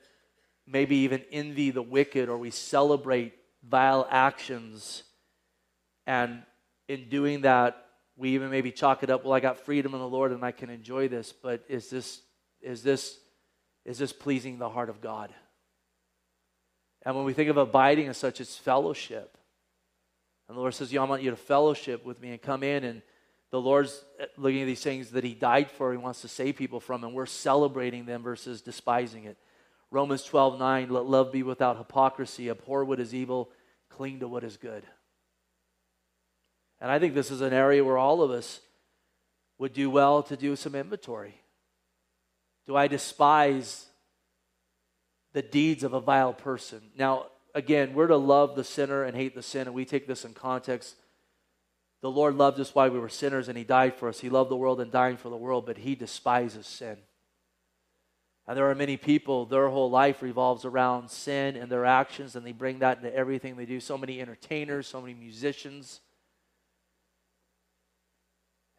maybe 0.66 0.96
even 0.96 1.22
envy 1.32 1.70
the 1.70 1.82
wicked 1.82 2.28
or 2.28 2.36
we 2.36 2.50
celebrate 2.50 3.34
vile 3.66 4.06
actions. 4.10 5.02
And 6.06 6.42
in 6.88 7.08
doing 7.08 7.40
that, 7.42 7.86
we 8.16 8.30
even 8.30 8.50
maybe 8.50 8.70
chalk 8.70 9.02
it 9.02 9.10
up, 9.10 9.24
well, 9.24 9.32
I 9.32 9.40
got 9.40 9.58
freedom 9.58 9.94
in 9.94 10.00
the 10.00 10.08
Lord 10.08 10.30
and 10.30 10.44
I 10.44 10.52
can 10.52 10.70
enjoy 10.70 11.08
this, 11.08 11.32
but 11.32 11.64
is 11.68 11.90
this 11.90 12.20
is 12.64 12.82
this, 12.82 13.18
is 13.84 13.98
this 13.98 14.12
pleasing 14.12 14.58
the 14.58 14.68
heart 14.68 14.88
of 14.88 15.00
God? 15.00 15.32
And 17.02 17.14
when 17.14 17.24
we 17.24 17.34
think 17.34 17.50
of 17.50 17.56
abiding 17.56 18.08
as 18.08 18.16
such, 18.16 18.40
it's 18.40 18.56
fellowship. 18.56 19.36
And 20.48 20.56
the 20.56 20.60
Lord 20.60 20.74
says, 20.74 20.92
yeah, 20.92 21.02
I 21.02 21.04
want 21.04 21.22
you 21.22 21.30
to 21.30 21.36
fellowship 21.36 22.04
with 22.04 22.20
me 22.20 22.30
and 22.30 22.40
come 22.40 22.62
in. 22.62 22.84
And 22.84 23.02
the 23.50 23.60
Lord's 23.60 24.02
eh, 24.18 24.26
looking 24.36 24.62
at 24.62 24.66
these 24.66 24.82
things 24.82 25.10
that 25.10 25.24
He 25.24 25.34
died 25.34 25.70
for, 25.70 25.92
He 25.92 25.98
wants 25.98 26.22
to 26.22 26.28
save 26.28 26.56
people 26.56 26.80
from, 26.80 27.04
and 27.04 27.14
we're 27.14 27.26
celebrating 27.26 28.06
them 28.06 28.22
versus 28.22 28.62
despising 28.62 29.24
it. 29.24 29.36
Romans 29.90 30.24
12, 30.24 30.58
9, 30.58 30.90
let 30.90 31.04
love 31.04 31.30
be 31.30 31.42
without 31.42 31.78
hypocrisy, 31.78 32.50
abhor 32.50 32.84
what 32.84 32.98
is 32.98 33.14
evil, 33.14 33.50
cling 33.90 34.20
to 34.20 34.28
what 34.28 34.42
is 34.42 34.56
good. 34.56 34.82
And 36.80 36.90
I 36.90 36.98
think 36.98 37.14
this 37.14 37.30
is 37.30 37.42
an 37.42 37.52
area 37.52 37.84
where 37.84 37.96
all 37.96 38.22
of 38.22 38.30
us 38.30 38.60
would 39.58 39.72
do 39.72 39.88
well 39.88 40.22
to 40.24 40.36
do 40.36 40.56
some 40.56 40.74
inventory. 40.74 41.40
Do 42.66 42.76
I 42.76 42.88
despise 42.88 43.86
the 45.32 45.42
deeds 45.42 45.84
of 45.84 45.92
a 45.92 46.00
vile 46.00 46.32
person? 46.32 46.80
Now, 46.96 47.26
again, 47.54 47.94
we're 47.94 48.06
to 48.06 48.16
love 48.16 48.56
the 48.56 48.64
sinner 48.64 49.04
and 49.04 49.16
hate 49.16 49.34
the 49.34 49.42
sin, 49.42 49.66
and 49.66 49.74
we 49.74 49.84
take 49.84 50.06
this 50.06 50.24
in 50.24 50.32
context. 50.32 50.96
The 52.00 52.10
Lord 52.10 52.36
loved 52.36 52.60
us 52.60 52.74
while 52.74 52.90
we 52.90 52.98
were 52.98 53.08
sinners, 53.08 53.48
and 53.48 53.56
He 53.56 53.64
died 53.64 53.96
for 53.96 54.08
us. 54.08 54.20
He 54.20 54.28
loved 54.28 54.50
the 54.50 54.56
world 54.56 54.80
and 54.80 54.90
dying 54.90 55.16
for 55.16 55.28
the 55.28 55.36
world, 55.36 55.66
but 55.66 55.78
He 55.78 55.94
despises 55.94 56.66
sin. 56.66 56.98
And 58.46 58.56
there 58.58 58.70
are 58.70 58.74
many 58.74 58.98
people, 58.98 59.46
their 59.46 59.70
whole 59.70 59.90
life 59.90 60.20
revolves 60.20 60.66
around 60.66 61.10
sin 61.10 61.56
and 61.56 61.72
their 61.72 61.86
actions, 61.86 62.36
and 62.36 62.46
they 62.46 62.52
bring 62.52 62.80
that 62.80 62.98
into 62.98 63.14
everything 63.14 63.56
they 63.56 63.64
do. 63.64 63.80
So 63.80 63.96
many 63.96 64.20
entertainers, 64.20 64.86
so 64.86 65.00
many 65.00 65.14
musicians, 65.14 66.00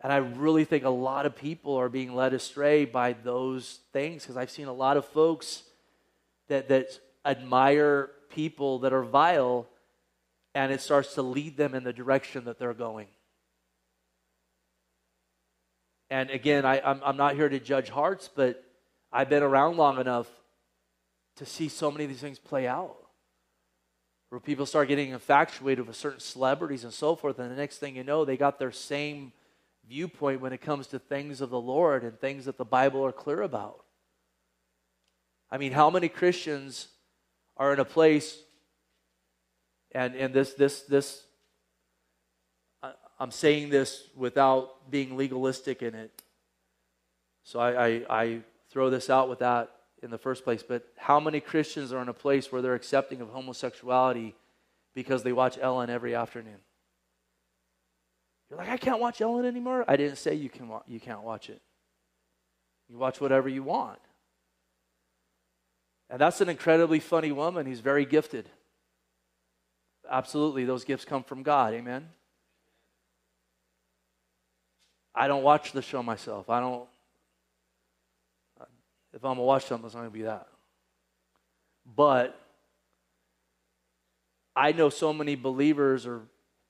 and 0.05 0.13
I 0.13 0.17
really 0.17 0.65
think 0.65 0.83
a 0.83 0.89
lot 0.89 1.25
of 1.25 1.35
people 1.35 1.77
are 1.77 1.89
being 1.89 2.13
led 2.13 2.35
astray 2.35 2.85
by 2.85 3.13
those 3.13 3.79
things 3.91 4.21
because 4.21 4.37
I've 4.37 4.51
seen 4.51 4.67
a 4.67 4.71
lot 4.71 4.97
of 4.97 5.05
folks 5.05 5.63
that, 6.47 6.69
that 6.69 6.99
admire 7.25 8.11
people 8.29 8.77
that 8.81 8.93
are 8.93 9.01
vile 9.01 9.65
and 10.53 10.71
it 10.71 10.81
starts 10.81 11.15
to 11.15 11.23
lead 11.23 11.57
them 11.57 11.73
in 11.73 11.83
the 11.83 11.91
direction 11.91 12.45
that 12.45 12.59
they're 12.59 12.75
going. 12.75 13.07
And 16.11 16.29
again, 16.29 16.67
I, 16.67 16.81
I'm 16.81 17.17
not 17.17 17.33
here 17.33 17.49
to 17.49 17.59
judge 17.59 17.89
hearts, 17.89 18.29
but 18.31 18.63
I've 19.11 19.27
been 19.27 19.41
around 19.41 19.75
long 19.75 19.99
enough 19.99 20.27
to 21.37 21.47
see 21.47 21.67
so 21.67 21.89
many 21.89 22.03
of 22.03 22.11
these 22.11 22.21
things 22.21 22.37
play 22.37 22.67
out. 22.67 22.95
Where 24.29 24.39
people 24.39 24.67
start 24.67 24.87
getting 24.87 25.09
infatuated 25.09 25.87
with 25.87 25.95
certain 25.95 26.19
celebrities 26.19 26.83
and 26.83 26.93
so 26.93 27.15
forth, 27.15 27.39
and 27.39 27.49
the 27.49 27.55
next 27.55 27.79
thing 27.79 27.95
you 27.95 28.03
know, 28.03 28.23
they 28.23 28.37
got 28.37 28.59
their 28.59 28.71
same 28.71 29.31
viewpoint 29.87 30.41
when 30.41 30.53
it 30.53 30.61
comes 30.61 30.87
to 30.87 30.99
things 30.99 31.41
of 31.41 31.49
the 31.49 31.59
Lord 31.59 32.03
and 32.03 32.19
things 32.19 32.45
that 32.45 32.57
the 32.57 32.65
Bible 32.65 33.05
are 33.05 33.11
clear 33.11 33.41
about. 33.41 33.83
I 35.51 35.57
mean, 35.57 35.71
how 35.71 35.89
many 35.89 36.09
Christians 36.09 36.87
are 37.57 37.73
in 37.73 37.79
a 37.79 37.85
place 37.85 38.37
and, 39.95 40.13
and 40.15 40.33
this 40.33 40.53
this 40.53 40.81
this 40.81 41.23
I'm 43.19 43.31
saying 43.31 43.69
this 43.69 44.09
without 44.15 44.91
being 44.91 45.15
legalistic 45.15 45.81
in 45.81 45.95
it. 45.95 46.21
So 47.43 47.59
I, 47.59 47.87
I, 47.87 48.05
I 48.09 48.39
throw 48.69 48.89
this 48.89 49.09
out 49.09 49.29
with 49.29 49.39
that 49.39 49.71
in 50.03 50.11
the 50.11 50.17
first 50.17 50.43
place. 50.43 50.63
But 50.63 50.85
how 50.97 51.19
many 51.19 51.39
Christians 51.39 51.93
are 51.93 52.01
in 52.01 52.09
a 52.09 52.13
place 52.13 52.51
where 52.51 52.61
they're 52.61 52.75
accepting 52.75 53.21
of 53.21 53.29
homosexuality 53.29 54.35
because 54.93 55.23
they 55.23 55.31
watch 55.31 55.57
Ellen 55.61 55.89
every 55.89 56.13
afternoon? 56.13 56.57
You're 58.55 58.63
like, 58.63 58.71
I 58.71 58.77
can't 58.77 59.01
watch 59.01 59.19
Ellen 59.19 59.45
anymore. 59.45 59.83
I 59.85 59.97
didn't 59.97 60.15
say 60.17 60.33
you 60.35 60.49
can 60.49 60.69
wa- 60.69 60.83
you 60.87 60.99
can't 60.99 61.23
watch 61.23 61.49
it. 61.49 61.61
You 62.87 62.97
watch 62.97 63.19
whatever 63.19 63.49
you 63.49 63.63
want. 63.63 63.99
And 66.09 66.21
that's 66.21 66.39
an 66.39 66.47
incredibly 66.47 67.01
funny 67.01 67.33
woman 67.33 67.65
who's 67.65 67.81
very 67.81 68.05
gifted. 68.05 68.47
Absolutely, 70.09 70.63
those 70.63 70.85
gifts 70.85 71.03
come 71.03 71.23
from 71.23 71.43
God. 71.43 71.73
Amen. 71.73 72.07
I 75.13 75.27
don't 75.27 75.43
watch 75.43 75.73
the 75.73 75.81
show 75.81 76.01
myself. 76.01 76.49
I 76.49 76.61
don't. 76.61 76.87
If 79.13 79.25
I'm 79.25 79.31
gonna 79.31 79.41
watch 79.41 79.65
something, 79.65 79.85
it's 79.85 79.95
not 79.95 80.01
gonna 80.01 80.11
be 80.11 80.21
that. 80.21 80.47
But 81.93 82.39
I 84.55 84.71
know 84.71 84.89
so 84.89 85.11
many 85.11 85.35
believers 85.35 86.05
or 86.05 86.21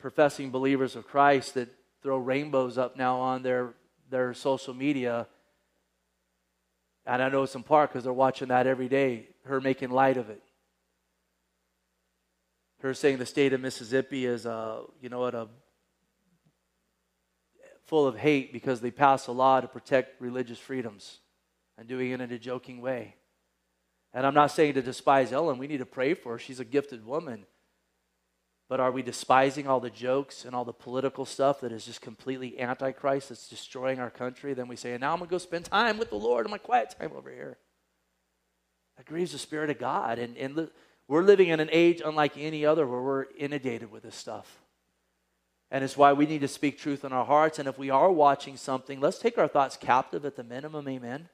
professing 0.06 0.52
believers 0.52 0.96
of 0.96 1.08
Christ 1.08 1.56
that 1.56 1.68
throw 2.04 2.20
rainbows 2.20 2.78
up 2.78 2.96
now 2.96 3.18
on 3.18 3.42
their 3.42 3.74
their 4.12 4.36
social 4.36 4.72
media. 4.72 5.26
And 7.08 7.24
I 7.24 7.30
know 7.30 7.42
it's 7.42 7.56
in 7.56 7.64
part 7.64 7.90
because 7.90 8.04
they're 8.04 8.14
watching 8.14 8.50
that 8.50 8.68
every 8.68 8.88
day, 8.88 9.30
her 9.46 9.60
making 9.60 9.90
light 9.90 10.18
of 10.18 10.30
it. 10.30 10.44
Her 12.82 12.94
saying 12.94 13.18
the 13.18 13.26
state 13.26 13.52
of 13.54 13.62
Mississippi 13.62 14.28
is, 14.28 14.46
uh, 14.46 14.82
you 15.02 15.10
know 15.10 15.22
what, 15.22 15.34
a 15.34 15.48
full 17.88 18.06
of 18.06 18.16
hate 18.16 18.54
because 18.54 18.82
they 18.82 18.92
pass 18.92 19.26
a 19.26 19.32
law 19.32 19.60
to 19.60 19.68
protect 19.68 20.22
religious 20.22 20.60
freedoms 20.60 21.18
and 21.80 21.88
doing 21.88 22.12
it 22.12 22.22
in 22.22 22.32
a 22.32 22.38
joking 22.38 22.80
way. 22.80 23.16
And 24.14 24.24
I'm 24.24 24.36
not 24.36 24.52
saying 24.52 24.76
to 24.76 24.84
despise 24.84 25.34
Ellen. 25.34 25.58
We 25.58 25.66
need 25.66 25.80
to 25.80 25.86
pray 25.88 26.14
for 26.14 26.34
her. 26.34 26.38
She's 26.38 26.60
a 26.60 26.66
gifted 26.66 27.04
woman. 27.04 27.48
But 28.68 28.80
are 28.80 28.92
we 28.92 29.04
despising 29.04 29.68
all 29.68 29.80
the 29.80 29.92
jokes 29.92 30.44
and 30.44 30.56
all 30.56 30.66
the 30.66 30.74
political 30.74 31.26
stuff 31.26 31.62
that 31.62 31.72
is 31.72 31.86
just 31.86 32.02
completely 32.02 32.60
antichrist 32.60 33.30
that's 33.30 33.48
destroying 33.48 34.00
our 34.00 34.10
country? 34.10 34.54
Then 34.56 34.68
we 34.68 34.76
say, 34.76 34.94
and 34.94 35.02
now 35.02 35.14
I'm 35.14 35.20
going 35.20 35.30
to 35.30 35.32
go 35.32 35.38
spend 35.38 35.66
time 35.66 36.00
with 36.00 36.10
the 36.10 36.16
Lord 36.16 36.46
in 36.46 36.52
my 36.52 36.58
quiet 36.58 36.96
time 37.00 37.12
over 37.16 37.30
here. 37.30 37.58
That 38.98 39.06
grieves 39.06 39.34
the 39.34 39.38
Spirit 39.38 39.70
of 39.70 39.78
God. 39.78 40.18
And, 40.18 40.36
and 40.38 40.70
we're 41.08 41.22
living 41.22 41.50
in 41.50 41.60
an 41.60 41.70
age 41.72 42.02
unlike 42.04 42.38
any 42.38 42.66
other 42.66 42.88
where 42.88 43.02
we're 43.02 43.26
inundated 43.38 43.92
with 43.92 44.02
this 44.02 44.16
stuff. 44.16 44.62
And 45.70 45.84
it's 45.84 45.98
why 45.98 46.14
we 46.14 46.26
need 46.26 46.42
to 46.42 46.48
speak 46.48 46.80
truth 46.80 47.06
in 47.06 47.12
our 47.12 47.26
hearts. 47.26 47.60
And 47.60 47.68
if 47.68 47.78
we 47.78 47.92
are 47.92 48.12
watching 48.12 48.58
something, 48.58 49.00
let's 49.00 49.20
take 49.20 49.38
our 49.38 49.48
thoughts 49.48 49.78
captive 49.78 50.26
at 50.26 50.36
the 50.36 50.44
minimum. 50.44 50.88
Amen. 50.88 51.30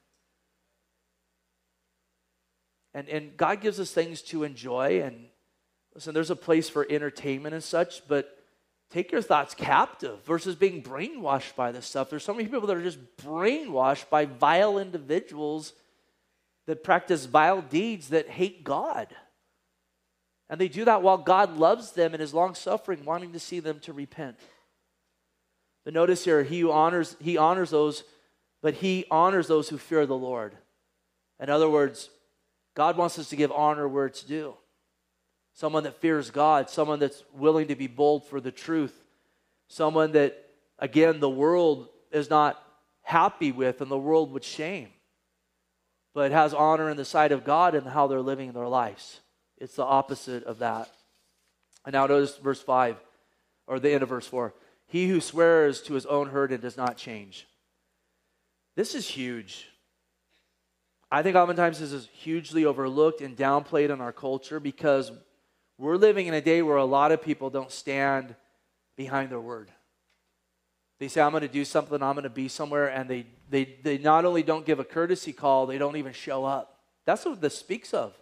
And, 2.94 3.08
and 3.08 3.38
God 3.38 3.62
gives 3.62 3.80
us 3.80 3.92
things 3.92 4.22
to 4.24 4.44
enjoy. 4.44 5.02
And 5.02 5.28
listen, 5.94 6.14
there's 6.14 6.32
a 6.32 6.36
place 6.36 6.70
for 6.70 6.86
entertainment 6.90 7.54
and 7.54 7.64
such, 7.64 8.08
but 8.08 8.38
take 8.90 9.12
your 9.12 9.22
thoughts 9.22 9.54
captive 9.54 10.24
versus 10.26 10.56
being 10.56 10.82
brainwashed 10.84 11.56
by 11.56 11.72
this 11.72 11.86
stuff. 11.86 12.10
There's 12.10 12.24
so 12.24 12.34
many 12.34 12.48
people 12.48 12.68
that 12.68 12.78
are 12.78 12.84
just 12.84 13.00
brainwashed 13.18 14.10
by 14.10 14.26
vile 14.26 14.78
individuals 14.78 15.74
that 16.68 16.84
practice 16.84 17.26
vile 17.26 17.62
deeds 17.62 18.10
that 18.10 18.30
hate 18.30 18.64
God. 18.64 19.08
And 20.50 20.60
they 20.60 20.68
do 20.68 20.86
that 20.86 21.02
while 21.02 21.18
God 21.18 21.58
loves 21.58 21.94
them 21.94 22.14
and 22.14 22.22
is 22.22 22.34
long 22.34 22.56
suffering, 22.56 23.06
wanting 23.06 23.32
to 23.34 23.40
see 23.40 23.60
them 23.62 23.80
to 23.82 23.94
repent. 23.94 24.38
But 25.84 25.94
notice 25.94 26.26
here, 26.26 26.44
he 26.44 26.64
honors, 26.64 27.16
he 27.20 27.38
honors 27.38 27.70
those, 27.70 28.04
but 28.62 28.76
he 28.76 29.06
honors 29.10 29.48
those 29.48 29.70
who 29.70 29.78
fear 29.78 30.06
the 30.06 30.16
Lord. 30.16 30.56
In 31.40 31.50
other 31.50 31.70
words, 31.70 32.10
God 32.76 32.98
wants 32.98 33.18
us 33.18 33.30
to 33.30 33.36
give 33.36 33.52
honor 33.52 33.88
where 33.88 34.06
it's 34.06 34.24
due. 34.24 34.54
Someone 35.54 35.84
that 35.84 36.00
fears 36.00 36.32
God, 36.32 36.70
someone 36.70 37.00
that's 37.00 37.24
willing 37.34 37.68
to 37.68 37.76
be 37.76 37.88
bold 37.88 38.26
for 38.26 38.40
the 38.40 38.52
truth, 38.52 38.94
someone 39.68 40.14
that, 40.14 40.50
again, 40.80 41.20
the 41.20 41.30
world 41.30 41.90
is 42.12 42.30
not 42.30 42.62
happy 43.02 43.52
with 43.52 43.82
and 43.82 43.92
the 43.92 43.98
world 43.98 44.32
would 44.32 44.44
shame, 44.44 44.90
but 46.14 46.32
has 46.32 46.54
honor 46.54 46.90
in 46.90 46.98
the 46.98 47.06
sight 47.06 47.32
of 47.32 47.44
God 47.44 47.76
and 47.76 47.86
how 47.88 48.08
they're 48.08 48.22
living 48.22 48.52
their 48.52 48.68
lives. 48.68 49.20
It's 49.58 49.76
the 49.76 49.84
opposite 49.84 50.44
of 50.46 50.60
that. 50.60 50.90
And 51.86 51.94
now 51.94 52.08
notice 52.08 52.38
verse 52.38 52.62
5, 52.62 52.98
or 53.68 53.80
the 53.80 53.92
end 53.92 54.04
of 54.04 54.10
verse 54.10 54.28
4. 54.28 54.54
He 54.88 55.08
who 55.08 55.22
swears 55.22 55.82
to 55.84 55.94
his 55.94 56.06
own 56.06 56.30
hurt 56.30 56.52
and 56.52 56.62
does 56.62 56.78
not 56.78 56.98
change. 56.98 57.48
This 58.76 58.96
is 58.96 59.08
huge. 59.08 59.68
I 61.12 61.24
think 61.24 61.36
oftentimes 61.36 61.80
this 61.80 61.92
is 61.92 62.08
hugely 62.14 62.66
overlooked 62.66 63.22
and 63.22 63.36
downplayed 63.36 63.90
in 63.90 64.00
our 64.00 64.14
culture 64.14 64.60
because 64.60 65.12
we're 65.82 65.98
living 65.98 66.28
in 66.28 66.36
a 66.36 66.42
day 66.42 66.62
where 66.62 66.78
a 66.78 66.86
lot 66.86 67.12
of 67.12 67.24
people 67.24 67.50
don't 67.50 67.72
stand 67.72 68.36
behind 68.96 69.32
their 69.32 69.40
word. 69.40 69.72
They 71.00 71.08
say, 71.08 71.22
I'm 71.22 71.32
going 71.32 71.42
to 71.42 71.48
do 71.48 71.66
something, 71.66 72.04
I'm 72.04 72.14
going 72.14 72.24
to 72.24 72.30
be 72.30 72.48
somewhere, 72.48 72.90
and 72.90 73.10
they, 73.10 73.26
they, 73.50 73.78
they 73.82 73.98
not 73.98 74.24
only 74.24 74.44
don't 74.44 74.64
give 74.64 74.80
a 74.80 74.84
courtesy 74.84 75.34
call, 75.34 75.66
they 75.66 75.80
don't 75.80 75.96
even 75.96 76.14
show 76.14 76.46
up. 76.46 76.78
That's 77.08 77.26
what 77.26 77.42
this 77.42 77.58
speaks 77.58 77.96
of. 77.96 78.14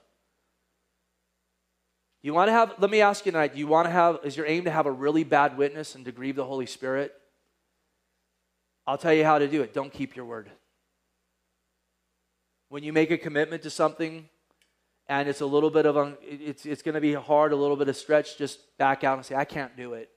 You 2.22 2.34
want 2.34 2.48
to 2.48 2.54
have, 2.54 2.76
let 2.80 2.90
me 2.90 3.02
ask 3.02 3.26
you 3.26 3.34
tonight, 3.34 3.54
do 3.54 3.60
you 3.60 3.68
want 3.68 3.88
to 3.88 3.92
have, 3.92 4.20
is 4.24 4.38
your 4.38 4.46
aim 4.46 4.64
to 4.64 4.72
have 4.72 4.86
a 4.86 4.92
really 4.92 5.26
bad 5.26 5.58
witness 5.58 5.96
and 5.96 6.06
to 6.06 6.14
grieve 6.14 6.38
the 6.38 6.46
Holy 6.46 6.66
Spirit? 6.66 7.14
I'll 8.88 8.98
tell 8.98 9.14
you 9.14 9.26
how 9.26 9.38
to 9.38 9.50
do 9.50 9.64
it. 9.64 9.74
Don't 9.74 9.92
keep 9.92 10.16
your 10.16 10.26
word. 10.26 10.50
When 12.70 12.84
you 12.84 12.94
make 12.94 13.12
a 13.12 13.18
commitment 13.18 13.64
to 13.64 13.70
something 13.70 14.30
and 15.10 15.28
it's 15.28 15.42
a 15.42 15.46
little 15.46 15.72
bit 15.72 15.86
of, 15.86 15.98
a, 15.98 16.16
it's, 16.22 16.66
it's 16.66 16.84
going 16.84 16.96
to 16.96 17.02
be 17.02 17.14
hard, 17.14 17.52
a 17.52 17.56
little 17.56 17.76
bit 17.76 17.90
of 17.90 17.98
stretch, 17.98 18.38
just 18.38 18.60
back 18.78 19.04
out 19.04 19.18
and 19.18 19.26
say, 19.26 19.36
I 19.36 19.44
can't 19.44 19.76
do 19.76 19.94
it. 19.94 20.10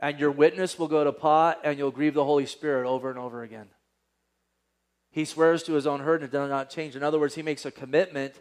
And 0.00 0.18
your 0.18 0.30
witness 0.30 0.78
will 0.78 0.88
go 0.88 1.04
to 1.04 1.12
pot 1.12 1.60
and 1.62 1.78
you'll 1.78 1.90
grieve 1.90 2.14
the 2.14 2.24
Holy 2.24 2.46
Spirit 2.46 2.88
over 2.88 3.10
and 3.10 3.18
over 3.18 3.42
again. 3.42 3.68
He 5.10 5.26
swears 5.26 5.62
to 5.64 5.74
his 5.74 5.86
own 5.86 6.00
hurt 6.00 6.22
and 6.22 6.24
it 6.24 6.32
does 6.32 6.50
not 6.50 6.70
change. 6.70 6.96
In 6.96 7.02
other 7.02 7.18
words, 7.18 7.34
he 7.34 7.42
makes 7.42 7.64
a 7.64 7.70
commitment 7.70 8.34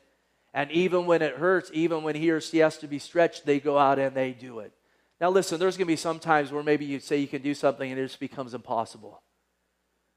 and 0.54 0.72
even 0.72 1.06
when 1.06 1.22
it 1.22 1.36
hurts, 1.36 1.70
even 1.74 2.02
when 2.02 2.16
he 2.16 2.32
or 2.32 2.40
she 2.40 2.60
has 2.60 2.78
to 2.78 2.88
be 2.88 2.98
stretched, 2.98 3.46
they 3.46 3.60
go 3.60 3.78
out 3.78 4.00
and 4.00 4.16
they 4.16 4.32
do 4.32 4.60
it. 4.60 4.72
Now, 5.20 5.30
listen, 5.30 5.60
there's 5.60 5.76
going 5.76 5.86
to 5.86 5.92
be 5.92 5.98
some 5.98 6.18
times 6.18 6.50
where 6.50 6.64
maybe 6.64 6.86
you 6.86 7.02
say 7.02 7.18
you 7.18 7.28
can 7.28 7.42
do 7.42 7.54
something 7.54 7.92
and 7.92 8.00
it 8.00 8.08
just 8.08 8.22
becomes 8.22 8.54
impossible. 8.54 9.22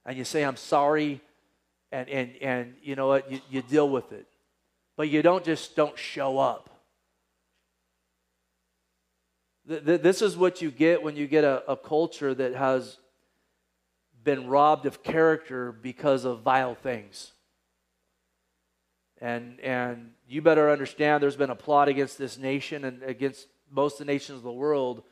And 0.07 0.17
you 0.17 0.23
say, 0.23 0.45
I'm 0.45 0.57
sorry, 0.57 1.21
and, 1.91 2.09
and, 2.09 2.37
and 2.41 2.75
you 2.83 2.95
know 2.95 3.09
what? 3.09 3.31
You, 3.33 3.41
you 3.51 3.63
deal 3.63 3.89
with 3.89 4.13
it. 4.13 4.29
But 4.99 5.11
you 5.11 5.23
don't 5.23 5.45
just 5.45 5.77
don't 5.77 5.97
show 5.97 6.39
up. 6.39 6.69
This 9.65 10.23
is 10.23 10.37
what 10.37 10.61
you 10.61 10.73
get 10.73 11.05
when 11.05 11.15
you 11.15 11.29
get 11.29 11.45
a, 11.45 11.63
a 11.71 11.77
culture 11.77 12.35
that 12.35 12.57
has 12.57 12.99
been 14.25 14.49
robbed 14.49 14.87
of 14.87 15.05
character 15.05 15.71
because 15.71 16.25
of 16.25 16.41
vile 16.41 16.75
things. 16.75 17.31
And, 19.21 19.61
and 19.61 20.15
you 20.29 20.43
better 20.43 20.69
understand 20.69 21.23
there's 21.23 21.37
been 21.37 21.51
a 21.51 21.55
plot 21.55 21.87
against 21.87 22.19
this 22.19 22.37
nation 22.37 22.85
and 22.85 23.01
against 23.05 23.47
most 23.71 24.01
of 24.01 24.07
the 24.07 24.13
nations 24.13 24.39
of 24.39 24.43
the 24.43 24.51
world 24.51 25.05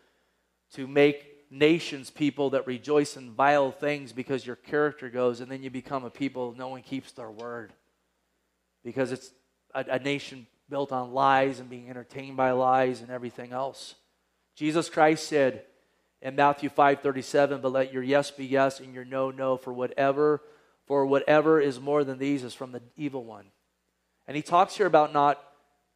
to 0.73 0.89
make 0.89 1.49
nations 1.49 2.11
people 2.11 2.51
that 2.51 2.67
rejoice 2.67 3.17
in 3.17 3.31
vile 3.31 3.71
things 3.71 4.13
because 4.13 4.45
your 4.45 4.57
character 4.57 5.09
goes, 5.11 5.41
and 5.41 5.49
then 5.49 5.63
you 5.63 5.71
become 5.71 6.05
a 6.05 6.11
people 6.11 6.57
no 6.59 6.67
one 6.67 6.83
keeps 6.83 7.13
their 7.13 7.31
word. 7.31 7.73
Because 8.83 9.13
it's 9.13 9.31
a, 9.77 9.85
a 9.93 9.99
nation 9.99 10.47
built 10.69 10.91
on 10.91 11.13
lies 11.13 11.61
and 11.61 11.71
being 11.71 11.89
entertained 11.89 12.37
by 12.37 12.51
lies 12.53 13.01
and 13.03 13.11
everything 13.11 13.53
else. 13.53 13.95
Jesus 14.57 14.89
Christ 14.89 15.29
said 15.29 15.65
in 16.23 16.35
Matthew 16.35 16.71
5:37, 16.71 17.61
"But 17.61 17.73
let 17.73 17.93
your 17.93 18.03
yes 18.03 18.31
be 18.31 18.47
yes 18.47 18.81
and 18.81 18.95
your 18.95 19.05
no 19.05 19.31
no, 19.31 19.57
for 19.57 19.73
whatever 19.73 20.43
for 20.87 21.05
whatever 21.05 21.61
is 21.61 21.81
more 21.81 22.05
than 22.05 22.19
these 22.19 22.43
is 22.43 22.55
from 22.55 22.73
the 22.73 22.83
evil 22.97 23.25
one." 23.25 23.53
And 24.27 24.35
he 24.37 24.43
talks 24.43 24.77
here 24.77 24.87
about 24.87 25.13
not 25.13 25.43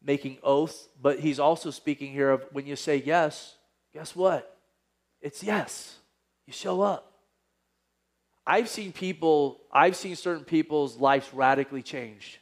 making 0.01 0.37
oaths, 0.43 0.87
but 0.99 1.19
he's 1.19 1.39
also 1.39 1.71
speaking 1.71 2.11
here 2.11 2.31
of 2.31 2.45
when 2.51 2.65
you 2.65 2.75
say 2.75 2.97
yes, 2.97 3.57
guess 3.93 4.15
what? 4.15 4.57
It's 5.21 5.43
yes. 5.43 5.97
You 6.47 6.53
show 6.53 6.81
up. 6.81 7.11
I've 8.45 8.69
seen 8.69 8.91
people, 8.91 9.61
I've 9.71 9.95
seen 9.95 10.15
certain 10.15 10.43
people's 10.43 10.97
lives 10.97 11.31
radically 11.33 11.83
change. 11.83 12.40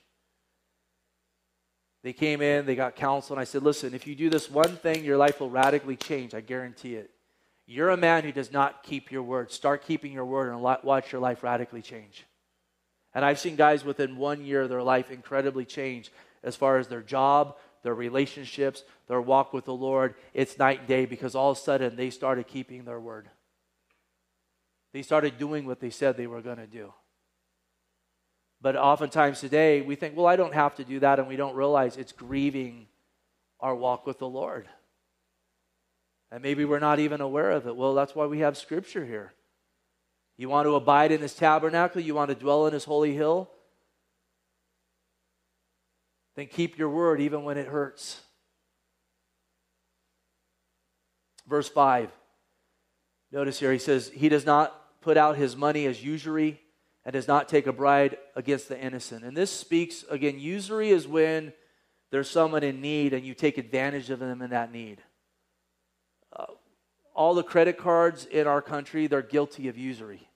They 2.02 2.14
came 2.14 2.41
in, 2.41 2.66
they 2.66 2.76
got 2.76 2.95
counsel, 2.95 3.36
and 3.36 3.41
I 3.41 3.43
said, 3.43 3.64
Listen, 3.64 3.93
if 3.93 4.08
you 4.08 4.16
do 4.16 4.30
this 4.30 4.50
one 4.50 4.78
thing, 4.78 5.04
your 5.04 5.18
life 5.18 5.39
will 5.39 5.50
radically 5.50 5.97
change. 5.97 6.34
I 6.34 6.41
guarantee 6.41 6.95
it. 6.95 7.12
You're 7.66 7.89
a 7.89 7.97
man 7.97 8.24
who 8.24 8.32
does 8.32 8.52
not 8.52 8.84
keep 8.84 9.12
your 9.12 9.22
word. 9.22 9.52
Start 9.52 9.86
keeping 9.86 10.12
your 10.12 10.26
word 10.26 10.50
and 10.50 10.62
watch 10.62 11.12
your 11.12 11.22
life 11.22 11.43
radically 11.43 11.82
change. 11.82 12.26
And 13.14 13.24
I've 13.24 13.39
seen 13.39 13.56
guys 13.56 13.84
within 13.84 14.18
one 14.18 14.43
year 14.43 14.68
their 14.68 14.82
life 14.82 15.12
incredibly 15.12 15.66
change 15.66 16.12
as 16.43 16.56
far 16.56 16.78
as 16.78 16.88
their 16.88 17.02
job, 17.02 17.58
their 17.84 17.93
relationships, 17.93 18.84
their 19.08 19.22
walk 19.22 19.54
with 19.54 19.66
the 19.66 19.74
Lord. 19.74 20.16
It's 20.34 20.58
night 20.58 20.80
and 20.80 20.88
day 20.88 21.06
because 21.06 21.36
all 21.36 21.52
of 21.52 21.58
a 21.58 21.60
sudden 21.60 21.95
they 21.95 22.10
started 22.10 22.47
keeping 22.47 22.86
their 22.86 23.00
word. 23.00 23.30
They 24.93 25.02
started 25.02 25.38
doing 25.38 25.66
what 25.66 25.80
they 25.80 25.89
said 25.91 26.18
they 26.18 26.28
were 26.28 26.41
going 26.41 26.58
to 26.58 26.68
do. 26.68 26.93
But 28.62 28.76
oftentimes 28.76 29.39
today, 29.39 29.82
we 29.82 29.95
think, 29.95 30.18
well, 30.18 30.26
I 30.26 30.36
don't 30.36 30.53
have 30.53 30.76
to 30.76 30.84
do 30.84 30.99
that, 30.99 31.20
and 31.20 31.28
we 31.28 31.38
don't 31.38 31.55
realize 31.55 31.95
it's 31.95 32.12
grieving 32.12 32.88
our 33.60 33.74
walk 33.74 34.05
with 34.05 34.20
the 34.20 34.28
Lord. 34.28 34.68
And 36.32 36.43
maybe 36.43 36.66
we're 36.66 36.80
not 36.80 36.99
even 36.99 37.22
aware 37.22 37.51
of 37.51 37.68
it. 37.68 37.76
Well, 37.76 37.93
that's 37.93 38.14
why 38.14 38.26
we 38.26 38.39
have 38.39 38.57
scripture 38.57 39.05
here. 39.05 39.34
You 40.38 40.49
want 40.49 40.66
to 40.66 40.76
abide 40.76 41.12
in 41.12 41.22
his 41.22 41.34
tabernacle, 41.34 42.01
you 42.01 42.16
want 42.16 42.30
to 42.30 42.36
dwell 42.36 42.68
in 42.68 42.74
his 42.74 42.86
holy 42.86 43.14
hill, 43.14 43.49
then 46.36 46.47
keep 46.47 46.78
your 46.78 46.89
word 46.89 47.20
even 47.20 47.43
when 47.43 47.57
it 47.57 47.68
hurts. 47.68 48.22
Verse 51.47 51.68
5. 51.68 52.12
Notice 53.32 53.60
here, 53.60 53.74
he 53.74 53.80
says, 53.80 54.10
He 54.14 54.30
does 54.30 54.45
not 54.45 55.01
put 55.01 55.18
out 55.18 55.38
his 55.38 55.55
money 55.55 55.86
as 55.86 56.03
usury 56.03 56.62
and 57.10 57.16
does 57.16 57.28
not 57.28 57.49
take 57.49 57.66
a 57.66 57.74
bride 57.74 58.20
against 58.36 58.70
the 58.70 58.80
innocent. 58.80 59.24
And 59.24 59.36
this 59.36 59.49
speaks, 59.49 60.05
again, 60.12 60.39
usury 60.39 60.91
is 60.91 61.07
when 61.07 61.53
there's 62.12 62.30
someone 62.30 62.62
in 62.62 62.82
need 62.82 63.14
and 63.14 63.26
you 63.26 63.34
take 63.34 63.57
advantage 63.57 64.12
of 64.12 64.20
them 64.20 64.43
in 64.43 64.51
that 64.51 64.72
need. 64.72 65.01
Uh, 66.32 66.45
all 67.16 67.34
the 67.34 67.41
credit 67.41 67.80
cards 67.80 68.26
in 68.26 68.45
our 68.45 68.62
country, 68.62 69.07
they're 69.07 69.24
guilty 69.24 69.68
of 69.70 69.76
usury. 69.76 70.30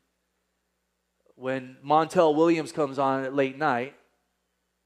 When 1.36 1.78
Montel 1.86 2.34
Williams 2.34 2.72
comes 2.72 2.98
on 2.98 3.24
at 3.24 3.36
late 3.36 3.60
night 3.60 3.94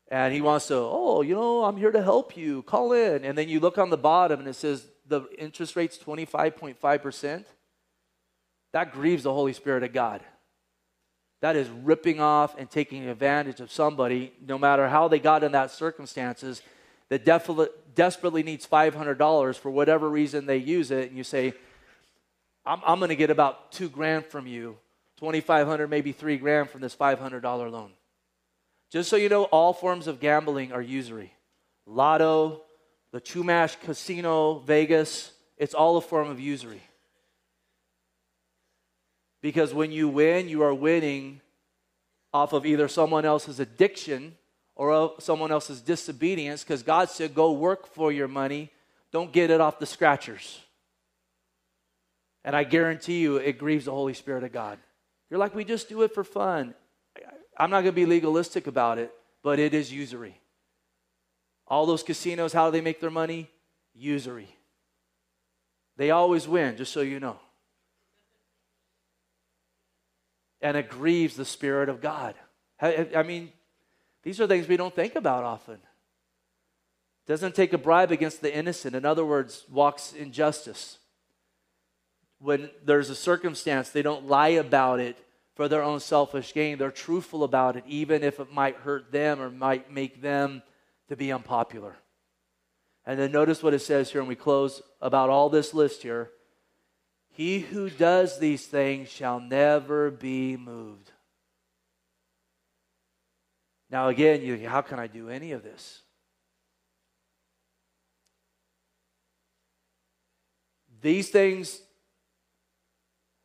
and 0.10 0.34
he 0.34 0.42
wants 0.42 0.68
to, 0.68 0.76
oh, 0.76 1.22
you 1.22 1.36
know, 1.36 1.64
I'm 1.64 1.78
here 1.78 1.94
to 1.94 2.04
help 2.04 2.36
you, 2.36 2.64
call 2.64 2.92
in. 2.92 3.24
And 3.24 3.38
then 3.38 3.48
you 3.48 3.62
look 3.62 3.78
on 3.78 3.92
the 3.92 3.96
bottom 3.96 4.42
and 4.42 4.50
it 4.50 4.56
says 4.56 4.86
the 5.06 5.22
interest 5.40 5.78
rate's 5.78 5.98
25.5%. 5.98 7.46
That 8.74 8.92
grieves 8.92 9.24
the 9.24 9.34
Holy 9.34 9.54
Spirit 9.54 9.84
of 9.84 9.94
God. 9.94 10.22
That 11.42 11.56
is 11.56 11.70
ripping 11.70 12.20
off 12.20 12.58
and 12.58 12.70
taking 12.70 13.08
advantage 13.08 13.60
of 13.60 13.72
somebody, 13.72 14.34
no 14.46 14.58
matter 14.58 14.88
how 14.88 15.08
they 15.08 15.20
got 15.20 15.44
in 15.44 15.52
that 15.52 15.72
circumstances, 15.72 16.62
that 17.10 17.26
desperately 17.26 18.44
needs 18.44 18.68
$500 18.68 19.56
for 19.56 19.72
whatever 19.72 20.10
reason 20.10 20.46
they 20.46 20.58
use 20.58 20.92
it. 20.92 21.10
And 21.10 21.18
you 21.18 21.24
say, 21.24 21.54
I'm, 22.66 22.82
I'm 22.86 23.00
going 23.00 23.10
to 23.10 23.16
get 23.16 23.30
about 23.30 23.72
two 23.72 23.88
grand 23.88 24.26
from 24.26 24.48
you, 24.48 24.78
2500 25.20 25.90
maybe 25.90 26.12
three 26.12 26.38
grand 26.38 26.70
from 26.70 26.82
this 26.82 26.96
$500 26.96 27.44
loan. 27.72 27.92
Just 28.90 29.10
so 29.10 29.16
you 29.16 29.30
know, 29.30 29.44
all 29.46 29.74
forms 29.74 30.08
of 30.08 30.20
gambling 30.20 30.72
are 30.72 30.82
usury. 30.82 31.34
Lotto, 31.86 32.62
the 33.12 33.22
Chumash 33.22 33.80
Casino, 33.82 34.60
Vegas, 34.60 35.32
it's 35.58 35.74
all 35.74 35.98
a 35.98 36.02
form 36.02 36.30
of 36.30 36.40
usury. 36.40 36.82
Because 39.42 39.74
when 39.74 39.92
you 39.92 40.10
win, 40.10 40.50
you 40.50 40.64
are 40.64 40.74
winning 40.74 41.42
off 42.34 42.54
of 42.54 42.66
either 42.66 42.88
someone 42.88 43.26
else's 43.26 43.60
addiction 43.60 44.36
or 44.76 45.14
someone 45.20 45.52
else's 45.52 45.82
disobedience 45.82 46.64
because 46.64 46.84
God 46.84 47.10
said, 47.10 47.34
go 47.34 47.52
work 47.52 47.88
for 47.88 48.12
your 48.12 48.28
money. 48.28 48.72
Don't 49.12 49.32
get 49.32 49.50
it 49.50 49.62
off 49.62 49.80
the 49.80 49.86
scratchers. 49.86 50.62
And 52.44 52.56
I 52.56 52.64
guarantee 52.64 53.20
you, 53.22 53.38
it 53.38 53.58
grieves 53.58 53.86
the 53.86 53.92
Holy 53.92 54.14
Spirit 54.14 54.44
of 54.44 54.52
God. 54.52 54.78
You're 55.30 55.40
like, 55.40 55.56
we 55.56 55.66
just 55.66 55.90
do 55.90 56.04
it 56.04 56.14
for 56.14 56.24
fun. 56.24 56.74
I'm 57.58 57.70
not 57.70 57.82
going 57.82 57.92
to 57.92 57.92
be 57.92 58.06
legalistic 58.06 58.68
about 58.68 59.00
it, 59.00 59.12
but 59.44 59.60
it 59.60 59.74
is 59.74 59.92
usury. 59.92 60.40
All 61.68 61.86
those 61.86 62.04
casinos, 62.04 62.54
how 62.54 62.68
do 62.68 62.72
they 62.72 62.82
make 62.82 63.02
their 63.02 63.10
money? 63.10 63.50
Usury. 63.94 64.48
They 65.98 66.12
always 66.12 66.48
win, 66.48 66.78
just 66.78 66.94
so 66.94 67.02
you 67.02 67.20
know. 67.20 67.38
And 70.62 70.76
it 70.76 70.90
grieves 70.90 71.36
the 71.36 71.46
Spirit 71.46 71.90
of 71.90 72.02
God. 72.02 72.36
I 72.82 73.24
mean, 73.24 73.52
these 74.24 74.40
are 74.42 74.48
things 74.48 74.68
we 74.68 74.78
don't 74.78 74.96
think 74.96 75.16
about 75.16 75.44
often. 75.44 75.78
Doesn't 77.28 77.56
take 77.56 77.74
a 77.74 77.78
bribe 77.78 78.12
against 78.12 78.42
the 78.42 78.56
innocent. 78.56 78.96
In 78.96 79.06
other 79.06 79.26
words, 79.26 79.66
walks 79.70 80.14
in 80.14 80.32
justice. 80.32 80.98
When 82.40 82.70
there's 82.86 83.10
a 83.10 83.16
circumstance, 83.16 83.90
they 83.90 84.02
don't 84.02 84.28
lie 84.28 84.50
about 84.50 85.00
it 85.00 85.18
for 85.56 85.68
their 85.68 85.84
own 85.84 86.00
selfish 86.00 86.54
gain. 86.54 86.78
They're 86.78 86.92
truthful 86.92 87.44
about 87.44 87.76
it, 87.76 87.84
even 87.88 88.24
if 88.24 88.40
it 88.40 88.52
might 88.52 88.78
hurt 88.78 89.12
them 89.12 89.42
or 89.42 89.50
might 89.50 89.92
make 89.92 90.22
them 90.22 90.62
to 91.10 91.16
be 91.16 91.32
unpopular. 91.32 91.98
And 93.06 93.20
then 93.20 93.32
notice 93.32 93.64
what 93.64 93.74
it 93.74 93.80
says 93.80 94.12
here, 94.12 94.22
and 94.22 94.28
we 94.28 94.36
close 94.36 94.82
about 95.02 95.30
all 95.30 95.50
this 95.50 95.74
list 95.74 96.04
here. 96.04 96.30
He 97.38 97.60
who 97.60 97.88
does 97.92 98.40
these 98.40 98.66
things 98.66 99.10
shall 99.10 99.40
never 99.40 100.10
be 100.10 100.58
moved. 100.58 101.12
Now, 103.92 104.08
again, 104.08 104.42
you, 104.42 104.68
how 104.68 104.82
can 104.82 104.98
I 104.98 105.06
do 105.06 105.30
any 105.30 105.52
of 105.52 105.62
this? 105.62 106.02
These 111.00 111.30
things 111.30 111.80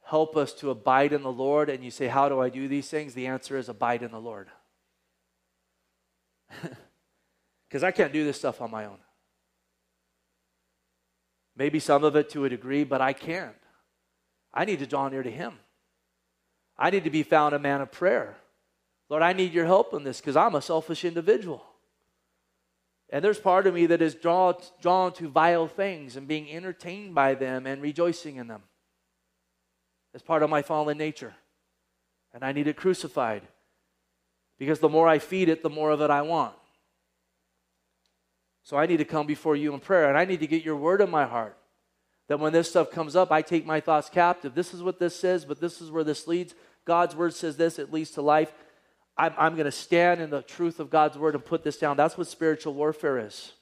help 0.05 0.39
us 0.39 0.55
to 0.55 0.71
abide 0.71 1.13
in 1.13 1.23
the 1.23 1.31
Lord. 1.31 1.69
And 1.69 1.85
you 1.85 1.91
say, 1.91 2.07
How 2.07 2.31
do 2.31 2.41
I 2.41 2.49
do 2.49 2.69
these 2.69 2.89
things? 2.89 3.13
The 3.13 3.27
answer 3.27 3.59
is 3.59 3.69
abide 3.69 4.03
in 4.03 4.11
the 4.11 4.19
Lord. 4.19 4.49
Because 7.69 7.85
I 7.85 7.91
can't 7.91 8.13
do 8.13 8.23
this 8.23 8.37
stuff 8.39 8.61
on 8.61 8.71
my 8.71 8.85
own. 8.85 8.99
Maybe 11.57 11.79
some 11.79 12.05
of 12.05 12.17
it 12.17 12.29
to 12.31 12.45
a 12.45 12.51
degree, 12.51 12.85
but 12.85 13.01
I 13.01 13.15
can't. 13.15 13.62
I 14.53 14.65
need 14.65 14.81
to 14.81 14.87
draw 14.87 15.09
near 15.09 15.23
to 15.23 15.31
Him. 15.31 15.55
I 16.79 16.91
need 16.91 17.05
to 17.05 17.11
be 17.11 17.23
found 17.23 17.55
a 17.55 17.59
man 17.59 17.81
of 17.81 17.93
prayer. 17.93 18.37
Lord, 19.09 19.23
I 19.23 19.33
need 19.33 19.53
your 19.53 19.67
help 19.67 19.93
in 19.95 20.05
this 20.05 20.21
because 20.21 20.37
I'm 20.37 20.55
a 20.55 20.63
selfish 20.63 21.05
individual. 21.05 21.65
And 23.11 23.23
there's 23.23 23.39
part 23.39 23.67
of 23.67 23.75
me 23.75 23.87
that 23.87 24.01
is 24.01 24.15
drawn, 24.15 24.55
drawn 24.81 25.13
to 25.15 25.29
vile 25.29 25.69
things 25.69 26.17
and 26.17 26.27
being 26.27 26.51
entertained 26.51 27.15
by 27.15 27.35
them 27.35 27.67
and 27.67 27.83
rejoicing 27.83 28.37
in 28.37 28.47
them. 28.47 28.63
It's 30.15 30.23
part 30.23 30.43
of 30.43 30.49
my 30.49 30.63
fallen 30.63 30.97
nature. 30.97 31.35
And 32.33 32.43
I 32.43 32.53
need 32.53 32.69
it 32.69 32.77
crucified. 32.77 33.43
Because 34.59 34.79
the 34.79 34.89
more 34.89 35.09
I 35.09 35.19
feed 35.19 35.51
it, 35.51 35.63
the 35.63 35.71
more 35.71 35.91
of 35.91 36.01
it 36.01 36.11
I 36.11 36.23
want. 36.23 36.55
So 38.63 38.79
I 38.79 38.87
need 38.87 38.99
to 38.99 39.05
come 39.05 39.27
before 39.27 39.57
you 39.57 39.75
in 39.75 39.81
prayer 39.81 40.09
and 40.09 40.17
I 40.17 40.25
need 40.25 40.41
to 40.41 40.47
get 40.47 40.65
your 40.65 40.77
word 40.77 41.01
in 41.01 41.11
my 41.11 41.27
heart. 41.27 41.57
That 42.33 42.39
when 42.39 42.55
this 42.55 42.71
stuff 42.71 42.91
comes 42.91 43.15
up, 43.15 43.31
I 43.31 43.43
take 43.43 43.67
my 43.67 43.79
thoughts 43.79 44.09
captive. 44.09 44.55
This 44.55 44.73
is 44.73 44.83
what 44.83 44.99
this 44.99 45.15
says, 45.15 45.45
but 45.45 45.61
this 45.61 45.83
is 45.83 45.91
where 45.91 46.03
this 46.03 46.27
leads. 46.27 46.55
God's 46.87 47.15
word 47.15 47.35
says 47.35 47.59
this, 47.59 47.79
it 47.79 47.93
leads 47.93 48.13
to 48.13 48.23
life. 48.23 48.55
I'm, 49.19 49.35
I'm 49.37 49.53
going 49.53 49.67
to 49.67 49.71
stand 49.71 50.23
in 50.23 50.31
the 50.31 50.41
truth 50.41 50.81
of 50.81 50.89
God's 50.89 51.19
word 51.19 51.35
and 51.35 51.45
put 51.45 51.63
this 51.63 51.77
down. 51.77 51.99
That's 51.99 52.17
what 52.17 52.27
spiritual 52.27 52.73
warfare 52.73 53.19
is. 53.19 53.53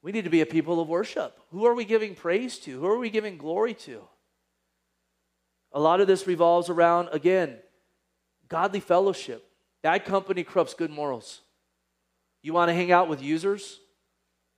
We 0.00 0.12
need 0.12 0.26
to 0.26 0.30
be 0.30 0.42
a 0.42 0.46
people 0.46 0.80
of 0.80 0.86
worship. 0.86 1.36
Who 1.50 1.66
are 1.66 1.74
we 1.74 1.84
giving 1.84 2.14
praise 2.14 2.56
to? 2.60 2.78
Who 2.78 2.86
are 2.86 2.98
we 2.98 3.10
giving 3.10 3.36
glory 3.36 3.74
to? 3.74 4.00
A 5.72 5.80
lot 5.80 6.00
of 6.00 6.06
this 6.06 6.24
revolves 6.24 6.70
around, 6.70 7.08
again, 7.10 7.56
godly 8.48 8.78
fellowship. 8.78 9.44
Bad 9.82 10.04
company 10.04 10.44
corrupts 10.44 10.74
good 10.74 10.92
morals. 10.92 11.40
You 12.42 12.52
want 12.52 12.68
to 12.68 12.74
hang 12.74 12.92
out 12.92 13.08
with 13.08 13.20
users? 13.20 13.80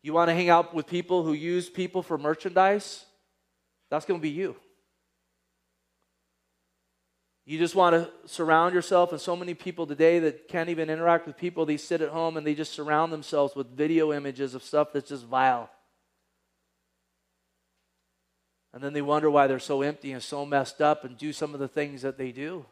You 0.02 0.12
want 0.12 0.28
to 0.28 0.34
hang 0.34 0.48
out 0.48 0.74
with 0.74 0.86
people 0.86 1.24
who 1.24 1.32
use 1.32 1.68
people 1.68 2.02
for 2.02 2.16
merchandise? 2.16 3.04
That's 3.90 4.06
going 4.06 4.18
to 4.18 4.22
be 4.22 4.30
you. 4.30 4.56
You 7.44 7.58
just 7.58 7.74
want 7.74 7.94
to 7.94 8.08
surround 8.26 8.74
yourself, 8.74 9.10
and 9.10 9.20
so 9.20 9.34
many 9.34 9.54
people 9.54 9.86
today 9.86 10.20
that 10.20 10.46
can't 10.46 10.68
even 10.68 10.88
interact 10.88 11.26
with 11.26 11.36
people, 11.36 11.66
they 11.66 11.76
sit 11.76 12.00
at 12.00 12.10
home 12.10 12.36
and 12.36 12.46
they 12.46 12.54
just 12.54 12.72
surround 12.72 13.12
themselves 13.12 13.56
with 13.56 13.76
video 13.76 14.12
images 14.12 14.54
of 14.54 14.62
stuff 14.62 14.92
that's 14.92 15.08
just 15.08 15.24
vile. 15.24 15.68
And 18.72 18.82
then 18.82 18.92
they 18.92 19.02
wonder 19.02 19.28
why 19.28 19.48
they're 19.48 19.58
so 19.58 19.82
empty 19.82 20.12
and 20.12 20.22
so 20.22 20.46
messed 20.46 20.80
up 20.80 21.04
and 21.04 21.18
do 21.18 21.32
some 21.32 21.54
of 21.54 21.60
the 21.60 21.66
things 21.66 22.02
that 22.02 22.16
they 22.16 22.30
do. 22.30 22.64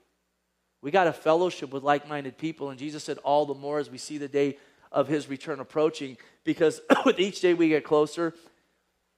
We 0.81 0.93
got 0.93 1.09
a 1.09 1.13
fellowship 1.13 1.73
with 1.73 1.83
like 1.83 2.09
minded 2.09 2.39
people, 2.39 2.71
and 2.71 2.79
Jesus 2.79 3.03
said, 3.03 3.19
all 3.19 3.47
the 3.47 3.55
more 3.55 3.81
as 3.81 3.91
we 3.91 3.99
see 3.99 4.17
the 4.17 4.29
day 4.29 4.59
of 4.91 5.09
his 5.09 5.29
return 5.29 5.61
approaching, 5.61 6.17
because 6.45 6.81
with 7.05 7.19
each 7.19 7.41
day 7.41 7.55
we 7.55 7.69
get 7.69 7.85
closer, 7.85 8.35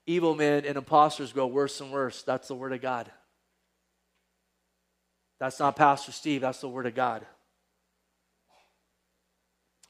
evil 0.06 0.34
men 0.34 0.64
and 0.64 0.76
imposters 0.76 1.32
grow 1.32 1.46
worse 1.46 1.80
and 1.80 1.92
worse. 1.92 2.22
That's 2.22 2.48
the 2.48 2.54
word 2.54 2.72
of 2.72 2.80
God. 2.80 3.10
That's 5.38 5.58
not 5.58 5.76
Pastor 5.76 6.12
Steve, 6.12 6.42
that's 6.42 6.60
the 6.60 6.68
word 6.68 6.86
of 6.86 6.94
God. 6.94 7.24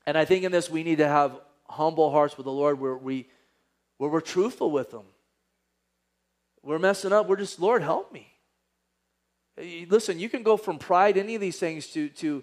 And 0.07 0.17
I 0.17 0.25
think 0.25 0.45
in 0.45 0.53
this 0.53 0.71
we 0.71 0.83
need 0.83 0.99
to 0.99 1.09
have 1.09 1.39
humble 1.69 2.11
hearts 2.11 2.37
with 2.37 2.45
the 2.45 2.53
Lord 2.53 2.81
where 2.81 2.97
we 2.97 3.29
where 3.99 4.09
we're 4.09 4.23
truthful 4.23 4.71
with 4.71 4.93
him. 4.95 5.05
We're 6.63 6.79
messing 6.79 7.13
up. 7.13 7.29
We're 7.29 7.37
just, 7.37 7.61
Lord, 7.61 7.83
help 7.83 8.13
me. 8.13 8.33
Eh, 9.59 9.85
listen, 9.89 10.19
you 10.19 10.29
can 10.29 10.43
go 10.43 10.57
from 10.57 10.79
pride, 10.79 11.17
any 11.17 11.35
of 11.35 11.41
these 11.41 11.59
things, 11.59 11.87
to, 11.89 12.09
to 12.09 12.43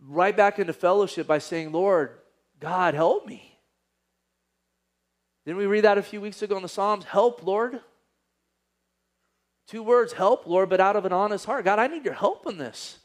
right 0.00 0.36
back 0.36 0.58
into 0.58 0.72
fellowship 0.72 1.26
by 1.26 1.38
saying, 1.38 1.72
Lord, 1.72 2.10
God, 2.60 2.94
help 2.94 3.26
me. 3.26 3.58
Didn't 5.44 5.58
we 5.58 5.66
read 5.66 5.84
that 5.84 5.98
a 5.98 6.02
few 6.02 6.20
weeks 6.20 6.40
ago 6.42 6.56
in 6.56 6.62
the 6.62 6.68
Psalms? 6.68 7.04
Help, 7.04 7.44
Lord. 7.44 7.80
Two 9.66 9.82
words, 9.82 10.12
help, 10.12 10.46
Lord, 10.46 10.68
but 10.68 10.80
out 10.80 10.96
of 10.96 11.04
an 11.04 11.12
honest 11.12 11.46
heart. 11.46 11.64
God, 11.64 11.78
I 11.78 11.86
need 11.86 12.04
your 12.04 12.14
help 12.14 12.46
in 12.46 12.58
this. 12.58 12.98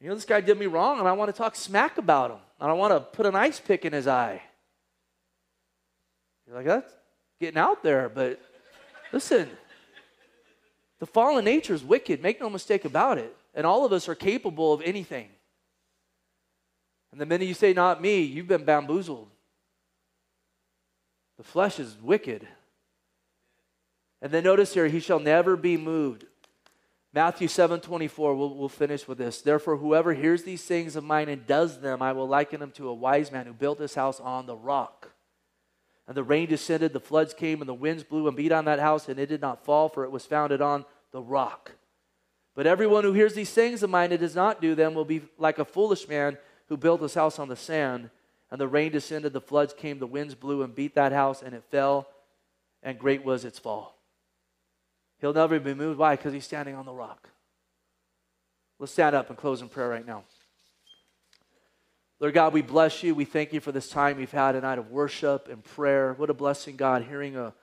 You 0.00 0.08
know, 0.08 0.14
this 0.14 0.24
guy 0.24 0.40
did 0.40 0.58
me 0.58 0.66
wrong, 0.66 1.00
and 1.00 1.08
I 1.08 1.12
want 1.12 1.28
to 1.28 1.36
talk 1.36 1.56
smack 1.56 1.98
about 1.98 2.30
him. 2.30 2.38
I 2.60 2.66
don't 2.66 2.78
want 2.78 2.92
to 2.92 3.00
put 3.00 3.26
an 3.26 3.34
ice 3.34 3.58
pick 3.60 3.84
in 3.84 3.92
his 3.92 4.06
eye. 4.06 4.42
You're 6.46 6.56
like, 6.56 6.66
that's 6.66 6.92
getting 7.40 7.58
out 7.58 7.82
there, 7.82 8.08
but 8.08 8.40
listen, 9.12 9.50
the 10.98 11.06
fallen 11.06 11.44
nature 11.44 11.74
is 11.74 11.84
wicked. 11.84 12.22
Make 12.22 12.40
no 12.40 12.50
mistake 12.50 12.84
about 12.84 13.18
it. 13.18 13.34
And 13.54 13.66
all 13.66 13.84
of 13.84 13.92
us 13.92 14.08
are 14.08 14.14
capable 14.14 14.72
of 14.72 14.82
anything. 14.82 15.28
And 17.12 17.20
the 17.20 17.26
minute 17.26 17.46
you 17.46 17.54
say, 17.54 17.72
not 17.72 18.02
me, 18.02 18.22
you've 18.22 18.48
been 18.48 18.64
bamboozled. 18.64 19.28
The 21.36 21.44
flesh 21.44 21.78
is 21.78 21.96
wicked. 22.02 22.46
And 24.20 24.32
then 24.32 24.44
notice 24.44 24.74
here, 24.74 24.88
he 24.88 25.00
shall 25.00 25.20
never 25.20 25.56
be 25.56 25.76
moved. 25.76 26.26
Matthew 27.14 27.48
7 27.48 27.80
24, 27.80 28.34
we'll, 28.34 28.54
we'll 28.54 28.68
finish 28.68 29.08
with 29.08 29.18
this. 29.18 29.40
Therefore, 29.40 29.76
whoever 29.76 30.12
hears 30.12 30.42
these 30.42 30.64
things 30.64 30.94
of 30.96 31.04
mine 31.04 31.28
and 31.28 31.46
does 31.46 31.80
them, 31.80 32.02
I 32.02 32.12
will 32.12 32.28
liken 32.28 32.60
him 32.60 32.70
to 32.72 32.88
a 32.88 32.94
wise 32.94 33.32
man 33.32 33.46
who 33.46 33.52
built 33.52 33.78
his 33.78 33.94
house 33.94 34.20
on 34.20 34.46
the 34.46 34.56
rock. 34.56 35.12
And 36.08 36.16
the 36.16 36.24
rain 36.24 36.48
descended, 36.48 36.94
the 36.94 37.00
floods 37.00 37.34
came, 37.34 37.60
and 37.60 37.68
the 37.68 37.74
winds 37.74 38.02
blew 38.02 38.26
and 38.26 38.36
beat 38.36 38.50
on 38.50 38.64
that 38.64 38.80
house, 38.80 39.08
and 39.10 39.20
it 39.20 39.26
did 39.26 39.42
not 39.42 39.64
fall, 39.64 39.90
for 39.90 40.04
it 40.04 40.10
was 40.10 40.24
founded 40.24 40.62
on 40.62 40.86
the 41.12 41.20
rock. 41.20 41.72
But 42.54 42.66
everyone 42.66 43.04
who 43.04 43.12
hears 43.12 43.34
these 43.34 43.52
things 43.52 43.82
of 43.82 43.90
mine 43.90 44.10
and 44.10 44.18
does 44.18 44.34
not 44.34 44.62
do 44.62 44.74
them 44.74 44.94
will 44.94 45.04
be 45.04 45.20
like 45.36 45.58
a 45.58 45.66
foolish 45.66 46.08
man 46.08 46.38
who 46.68 46.78
built 46.78 47.02
his 47.02 47.12
house 47.12 47.38
on 47.38 47.48
the 47.48 47.56
sand. 47.56 48.08
And 48.50 48.58
the 48.58 48.66
rain 48.66 48.90
descended, 48.90 49.34
the 49.34 49.42
floods 49.42 49.74
came, 49.74 49.98
the 49.98 50.06
winds 50.06 50.34
blew 50.34 50.62
and 50.62 50.74
beat 50.74 50.94
that 50.94 51.12
house, 51.12 51.42
and 51.42 51.54
it 51.54 51.62
fell, 51.70 52.08
and 52.82 52.98
great 52.98 53.22
was 53.22 53.44
its 53.44 53.58
fall. 53.58 53.98
He'll 55.20 55.34
never 55.34 55.60
be 55.60 55.74
moved. 55.74 55.98
Why? 55.98 56.16
Because 56.16 56.32
he's 56.32 56.44
standing 56.44 56.74
on 56.74 56.86
the 56.86 56.92
rock. 56.92 57.28
Let's 58.78 58.92
stand 58.92 59.14
up 59.14 59.28
and 59.28 59.36
close 59.36 59.60
in 59.60 59.68
prayer 59.68 59.90
right 59.90 60.06
now. 60.06 60.24
Lord 62.20 62.34
God, 62.34 62.52
we 62.52 62.62
bless 62.62 63.04
you. 63.04 63.14
We 63.14 63.24
thank 63.24 63.52
you 63.52 63.60
for 63.60 63.70
this 63.70 63.88
time 63.88 64.16
we've 64.16 64.30
had 64.30 64.56
a 64.56 64.60
night 64.60 64.78
of 64.78 64.90
worship 64.90 65.48
and 65.48 65.62
prayer. 65.62 66.14
What 66.14 66.30
a 66.30 66.34
blessing, 66.34 66.76
God, 66.76 67.04
hearing 67.04 67.36
a, 67.36 67.54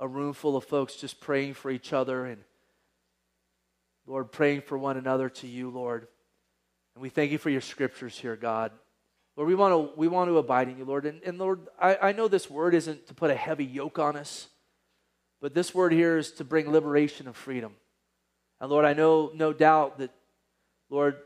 a 0.00 0.08
room 0.08 0.32
full 0.32 0.56
of 0.56 0.64
folks 0.64 0.96
just 0.96 1.20
praying 1.20 1.54
for 1.54 1.70
each 1.70 1.92
other 1.92 2.26
and, 2.26 2.42
Lord, 4.06 4.32
praying 4.32 4.62
for 4.62 4.76
one 4.76 4.96
another 4.96 5.28
to 5.28 5.46
you, 5.46 5.70
Lord. 5.70 6.08
And 6.94 7.02
we 7.02 7.08
thank 7.08 7.30
you 7.30 7.38
for 7.38 7.50
your 7.50 7.60
scriptures 7.60 8.18
here, 8.18 8.34
God. 8.34 8.72
Lord, 9.36 9.46
we 9.46 9.54
want 9.54 9.72
to, 9.72 9.96
we 9.96 10.08
want 10.08 10.28
to 10.28 10.38
abide 10.38 10.68
in 10.68 10.76
you, 10.76 10.84
Lord. 10.84 11.06
And, 11.06 11.22
and 11.22 11.38
Lord, 11.38 11.68
I, 11.80 11.96
I 12.02 12.12
know 12.12 12.26
this 12.26 12.50
word 12.50 12.74
isn't 12.74 13.06
to 13.06 13.14
put 13.14 13.30
a 13.30 13.36
heavy 13.36 13.64
yoke 13.64 14.00
on 14.00 14.16
us. 14.16 14.48
But 15.40 15.54
this 15.54 15.72
word 15.72 15.92
here 15.92 16.18
is 16.18 16.32
to 16.32 16.44
bring 16.44 16.70
liberation 16.70 17.26
and 17.26 17.36
freedom. 17.36 17.74
And 18.60 18.70
Lord, 18.70 18.84
I 18.84 18.92
know 18.92 19.30
no 19.34 19.52
doubt 19.52 19.98
that, 19.98 20.10
Lord, 20.90 21.16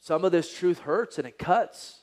some 0.00 0.24
of 0.24 0.30
this 0.30 0.54
truth 0.54 0.80
hurts 0.80 1.16
and 1.18 1.26
it 1.26 1.38
cuts. 1.38 2.00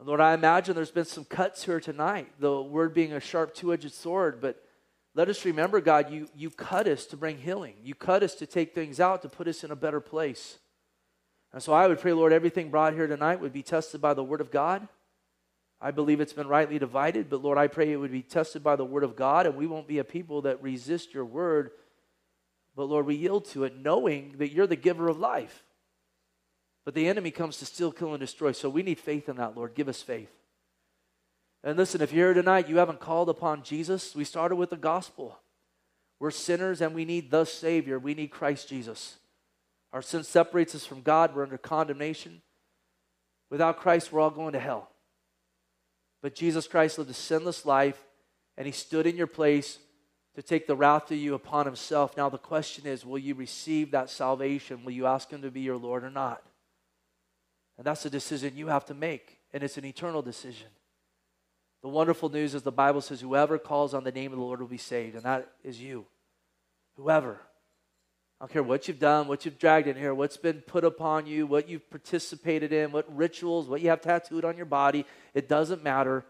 Lord, 0.00 0.20
I 0.20 0.32
imagine 0.34 0.76
there's 0.76 0.92
been 0.92 1.04
some 1.04 1.24
cuts 1.24 1.64
here 1.64 1.80
tonight, 1.80 2.28
the 2.38 2.62
word 2.62 2.94
being 2.94 3.12
a 3.12 3.20
sharp 3.20 3.52
two 3.54 3.72
edged 3.72 3.92
sword. 3.92 4.40
But 4.40 4.62
let 5.14 5.28
us 5.28 5.44
remember, 5.44 5.80
God, 5.80 6.12
you, 6.12 6.28
you 6.36 6.50
cut 6.50 6.86
us 6.86 7.04
to 7.06 7.16
bring 7.16 7.38
healing. 7.38 7.74
You 7.82 7.94
cut 7.94 8.22
us 8.22 8.36
to 8.36 8.46
take 8.46 8.74
things 8.74 9.00
out 9.00 9.22
to 9.22 9.28
put 9.28 9.48
us 9.48 9.64
in 9.64 9.72
a 9.72 9.76
better 9.76 10.00
place. 10.00 10.58
And 11.52 11.62
so 11.62 11.72
I 11.72 11.88
would 11.88 11.98
pray, 11.98 12.12
Lord, 12.12 12.32
everything 12.32 12.70
brought 12.70 12.94
here 12.94 13.06
tonight 13.08 13.40
would 13.40 13.52
be 13.52 13.62
tested 13.62 14.00
by 14.00 14.14
the 14.14 14.22
word 14.22 14.40
of 14.40 14.52
God. 14.52 14.86
I 15.80 15.90
believe 15.90 16.20
it's 16.20 16.32
been 16.32 16.48
rightly 16.48 16.78
divided, 16.78 17.30
but 17.30 17.42
Lord, 17.42 17.56
I 17.56 17.68
pray 17.68 17.90
it 17.90 17.96
would 17.96 18.12
be 18.12 18.22
tested 18.22 18.62
by 18.62 18.76
the 18.76 18.84
word 18.84 19.04
of 19.04 19.16
God, 19.16 19.46
and 19.46 19.56
we 19.56 19.66
won't 19.66 19.86
be 19.86 19.98
a 19.98 20.04
people 20.04 20.42
that 20.42 20.62
resist 20.62 21.14
your 21.14 21.24
word, 21.24 21.70
but 22.74 22.84
Lord, 22.84 23.06
we 23.06 23.14
yield 23.14 23.44
to 23.46 23.64
it, 23.64 23.76
knowing 23.76 24.34
that 24.38 24.52
you're 24.52 24.66
the 24.66 24.76
giver 24.76 25.08
of 25.08 25.18
life. 25.18 25.64
But 26.88 26.94
the 26.94 27.06
enemy 27.06 27.30
comes 27.30 27.58
to 27.58 27.66
steal, 27.66 27.92
kill, 27.92 28.14
and 28.14 28.18
destroy. 28.18 28.52
So 28.52 28.70
we 28.70 28.82
need 28.82 28.98
faith 28.98 29.28
in 29.28 29.36
that, 29.36 29.54
Lord. 29.54 29.74
Give 29.74 29.90
us 29.90 30.00
faith. 30.00 30.30
And 31.62 31.76
listen, 31.76 32.00
if 32.00 32.14
you're 32.14 32.28
here 32.28 32.42
tonight, 32.42 32.66
you 32.66 32.78
haven't 32.78 32.98
called 32.98 33.28
upon 33.28 33.62
Jesus, 33.62 34.16
we 34.16 34.24
started 34.24 34.56
with 34.56 34.70
the 34.70 34.76
gospel. 34.78 35.38
We're 36.18 36.30
sinners 36.30 36.80
and 36.80 36.94
we 36.94 37.04
need 37.04 37.30
the 37.30 37.44
Savior. 37.44 37.98
We 37.98 38.14
need 38.14 38.28
Christ 38.28 38.70
Jesus. 38.70 39.18
Our 39.92 40.00
sin 40.00 40.24
separates 40.24 40.74
us 40.74 40.86
from 40.86 41.02
God. 41.02 41.36
We're 41.36 41.42
under 41.42 41.58
condemnation. 41.58 42.40
Without 43.50 43.76
Christ, 43.76 44.10
we're 44.10 44.20
all 44.20 44.30
going 44.30 44.54
to 44.54 44.58
hell. 44.58 44.88
But 46.22 46.34
Jesus 46.34 46.66
Christ 46.66 46.96
lived 46.96 47.10
a 47.10 47.12
sinless 47.12 47.66
life, 47.66 48.02
and 48.56 48.64
he 48.64 48.72
stood 48.72 49.06
in 49.06 49.14
your 49.14 49.26
place 49.26 49.78
to 50.36 50.42
take 50.42 50.66
the 50.66 50.74
wrath 50.74 51.10
of 51.10 51.18
you 51.18 51.34
upon 51.34 51.66
himself. 51.66 52.16
Now, 52.16 52.30
the 52.30 52.38
question 52.38 52.86
is 52.86 53.04
will 53.04 53.18
you 53.18 53.34
receive 53.34 53.90
that 53.90 54.08
salvation? 54.08 54.86
Will 54.86 54.92
you 54.92 55.04
ask 55.04 55.30
him 55.30 55.42
to 55.42 55.50
be 55.50 55.60
your 55.60 55.76
Lord 55.76 56.02
or 56.02 56.10
not? 56.10 56.42
And 57.78 57.86
that's 57.86 58.04
a 58.04 58.10
decision 58.10 58.56
you 58.56 58.66
have 58.66 58.84
to 58.86 58.94
make, 58.94 59.38
and 59.52 59.62
it's 59.62 59.78
an 59.78 59.84
eternal 59.84 60.20
decision. 60.20 60.66
The 61.80 61.88
wonderful 61.88 62.28
news 62.28 62.54
is 62.54 62.62
the 62.62 62.72
Bible 62.72 63.00
says, 63.00 63.20
whoever 63.20 63.56
calls 63.56 63.94
on 63.94 64.02
the 64.02 64.10
name 64.10 64.32
of 64.32 64.38
the 64.38 64.44
Lord 64.44 64.60
will 64.60 64.66
be 64.66 64.76
saved, 64.76 65.14
and 65.14 65.24
that 65.24 65.48
is 65.62 65.80
you. 65.80 66.04
Whoever. 66.96 67.38
I 68.40 68.44
don't 68.44 68.52
care 68.52 68.62
what 68.64 68.88
you've 68.88 68.98
done, 68.98 69.28
what 69.28 69.44
you've 69.44 69.58
dragged 69.58 69.86
in 69.86 69.96
here, 69.96 70.12
what's 70.12 70.36
been 70.36 70.60
put 70.60 70.84
upon 70.84 71.26
you, 71.26 71.46
what 71.46 71.68
you've 71.68 71.88
participated 71.88 72.72
in, 72.72 72.90
what 72.90 73.16
rituals, 73.16 73.68
what 73.68 73.80
you 73.80 73.90
have 73.90 74.00
tattooed 74.00 74.44
on 74.44 74.56
your 74.56 74.66
body. 74.66 75.06
It 75.34 75.48
doesn't 75.48 75.84
matter. 75.84 76.24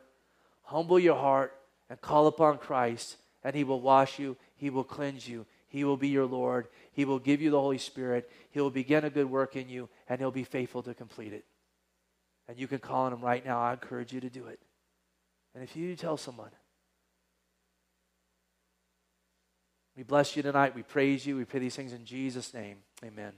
Humble 0.64 0.98
your 0.98 1.16
heart 1.16 1.54
and 1.88 1.98
call 1.98 2.26
upon 2.26 2.58
Christ, 2.58 3.16
and 3.42 3.56
He 3.56 3.64
will 3.64 3.80
wash 3.80 4.18
you, 4.18 4.36
He 4.56 4.68
will 4.68 4.84
cleanse 4.84 5.26
you, 5.26 5.46
He 5.68 5.84
will 5.84 5.96
be 5.96 6.08
your 6.08 6.26
Lord, 6.26 6.68
He 6.92 7.04
will 7.04 7.18
give 7.18 7.40
you 7.40 7.50
the 7.50 7.60
Holy 7.60 7.78
Spirit, 7.78 8.30
He 8.50 8.60
will 8.60 8.70
begin 8.70 9.04
a 9.04 9.10
good 9.10 9.30
work 9.30 9.56
in 9.56 9.68
you, 9.68 9.88
and 10.08 10.18
He'll 10.18 10.30
be 10.30 10.44
faithful 10.44 10.82
to 10.82 10.94
complete 10.94 11.32
it. 11.32 11.44
And 12.48 12.58
you 12.58 12.66
can 12.66 12.78
call 12.78 13.04
on 13.04 13.12
Him 13.12 13.20
right 13.20 13.44
now. 13.44 13.60
I 13.60 13.72
encourage 13.72 14.12
you 14.12 14.20
to 14.20 14.30
do 14.30 14.46
it. 14.46 14.58
And 15.54 15.62
if 15.62 15.76
you 15.76 15.94
tell 15.96 16.16
someone, 16.16 16.50
We 19.98 20.04
bless 20.04 20.36
you 20.36 20.44
tonight. 20.44 20.76
We 20.76 20.84
praise 20.84 21.26
you. 21.26 21.36
We 21.36 21.44
pray 21.44 21.58
these 21.58 21.74
things 21.74 21.92
in 21.92 22.04
Jesus' 22.04 22.54
name. 22.54 22.76
Amen. 23.04 23.32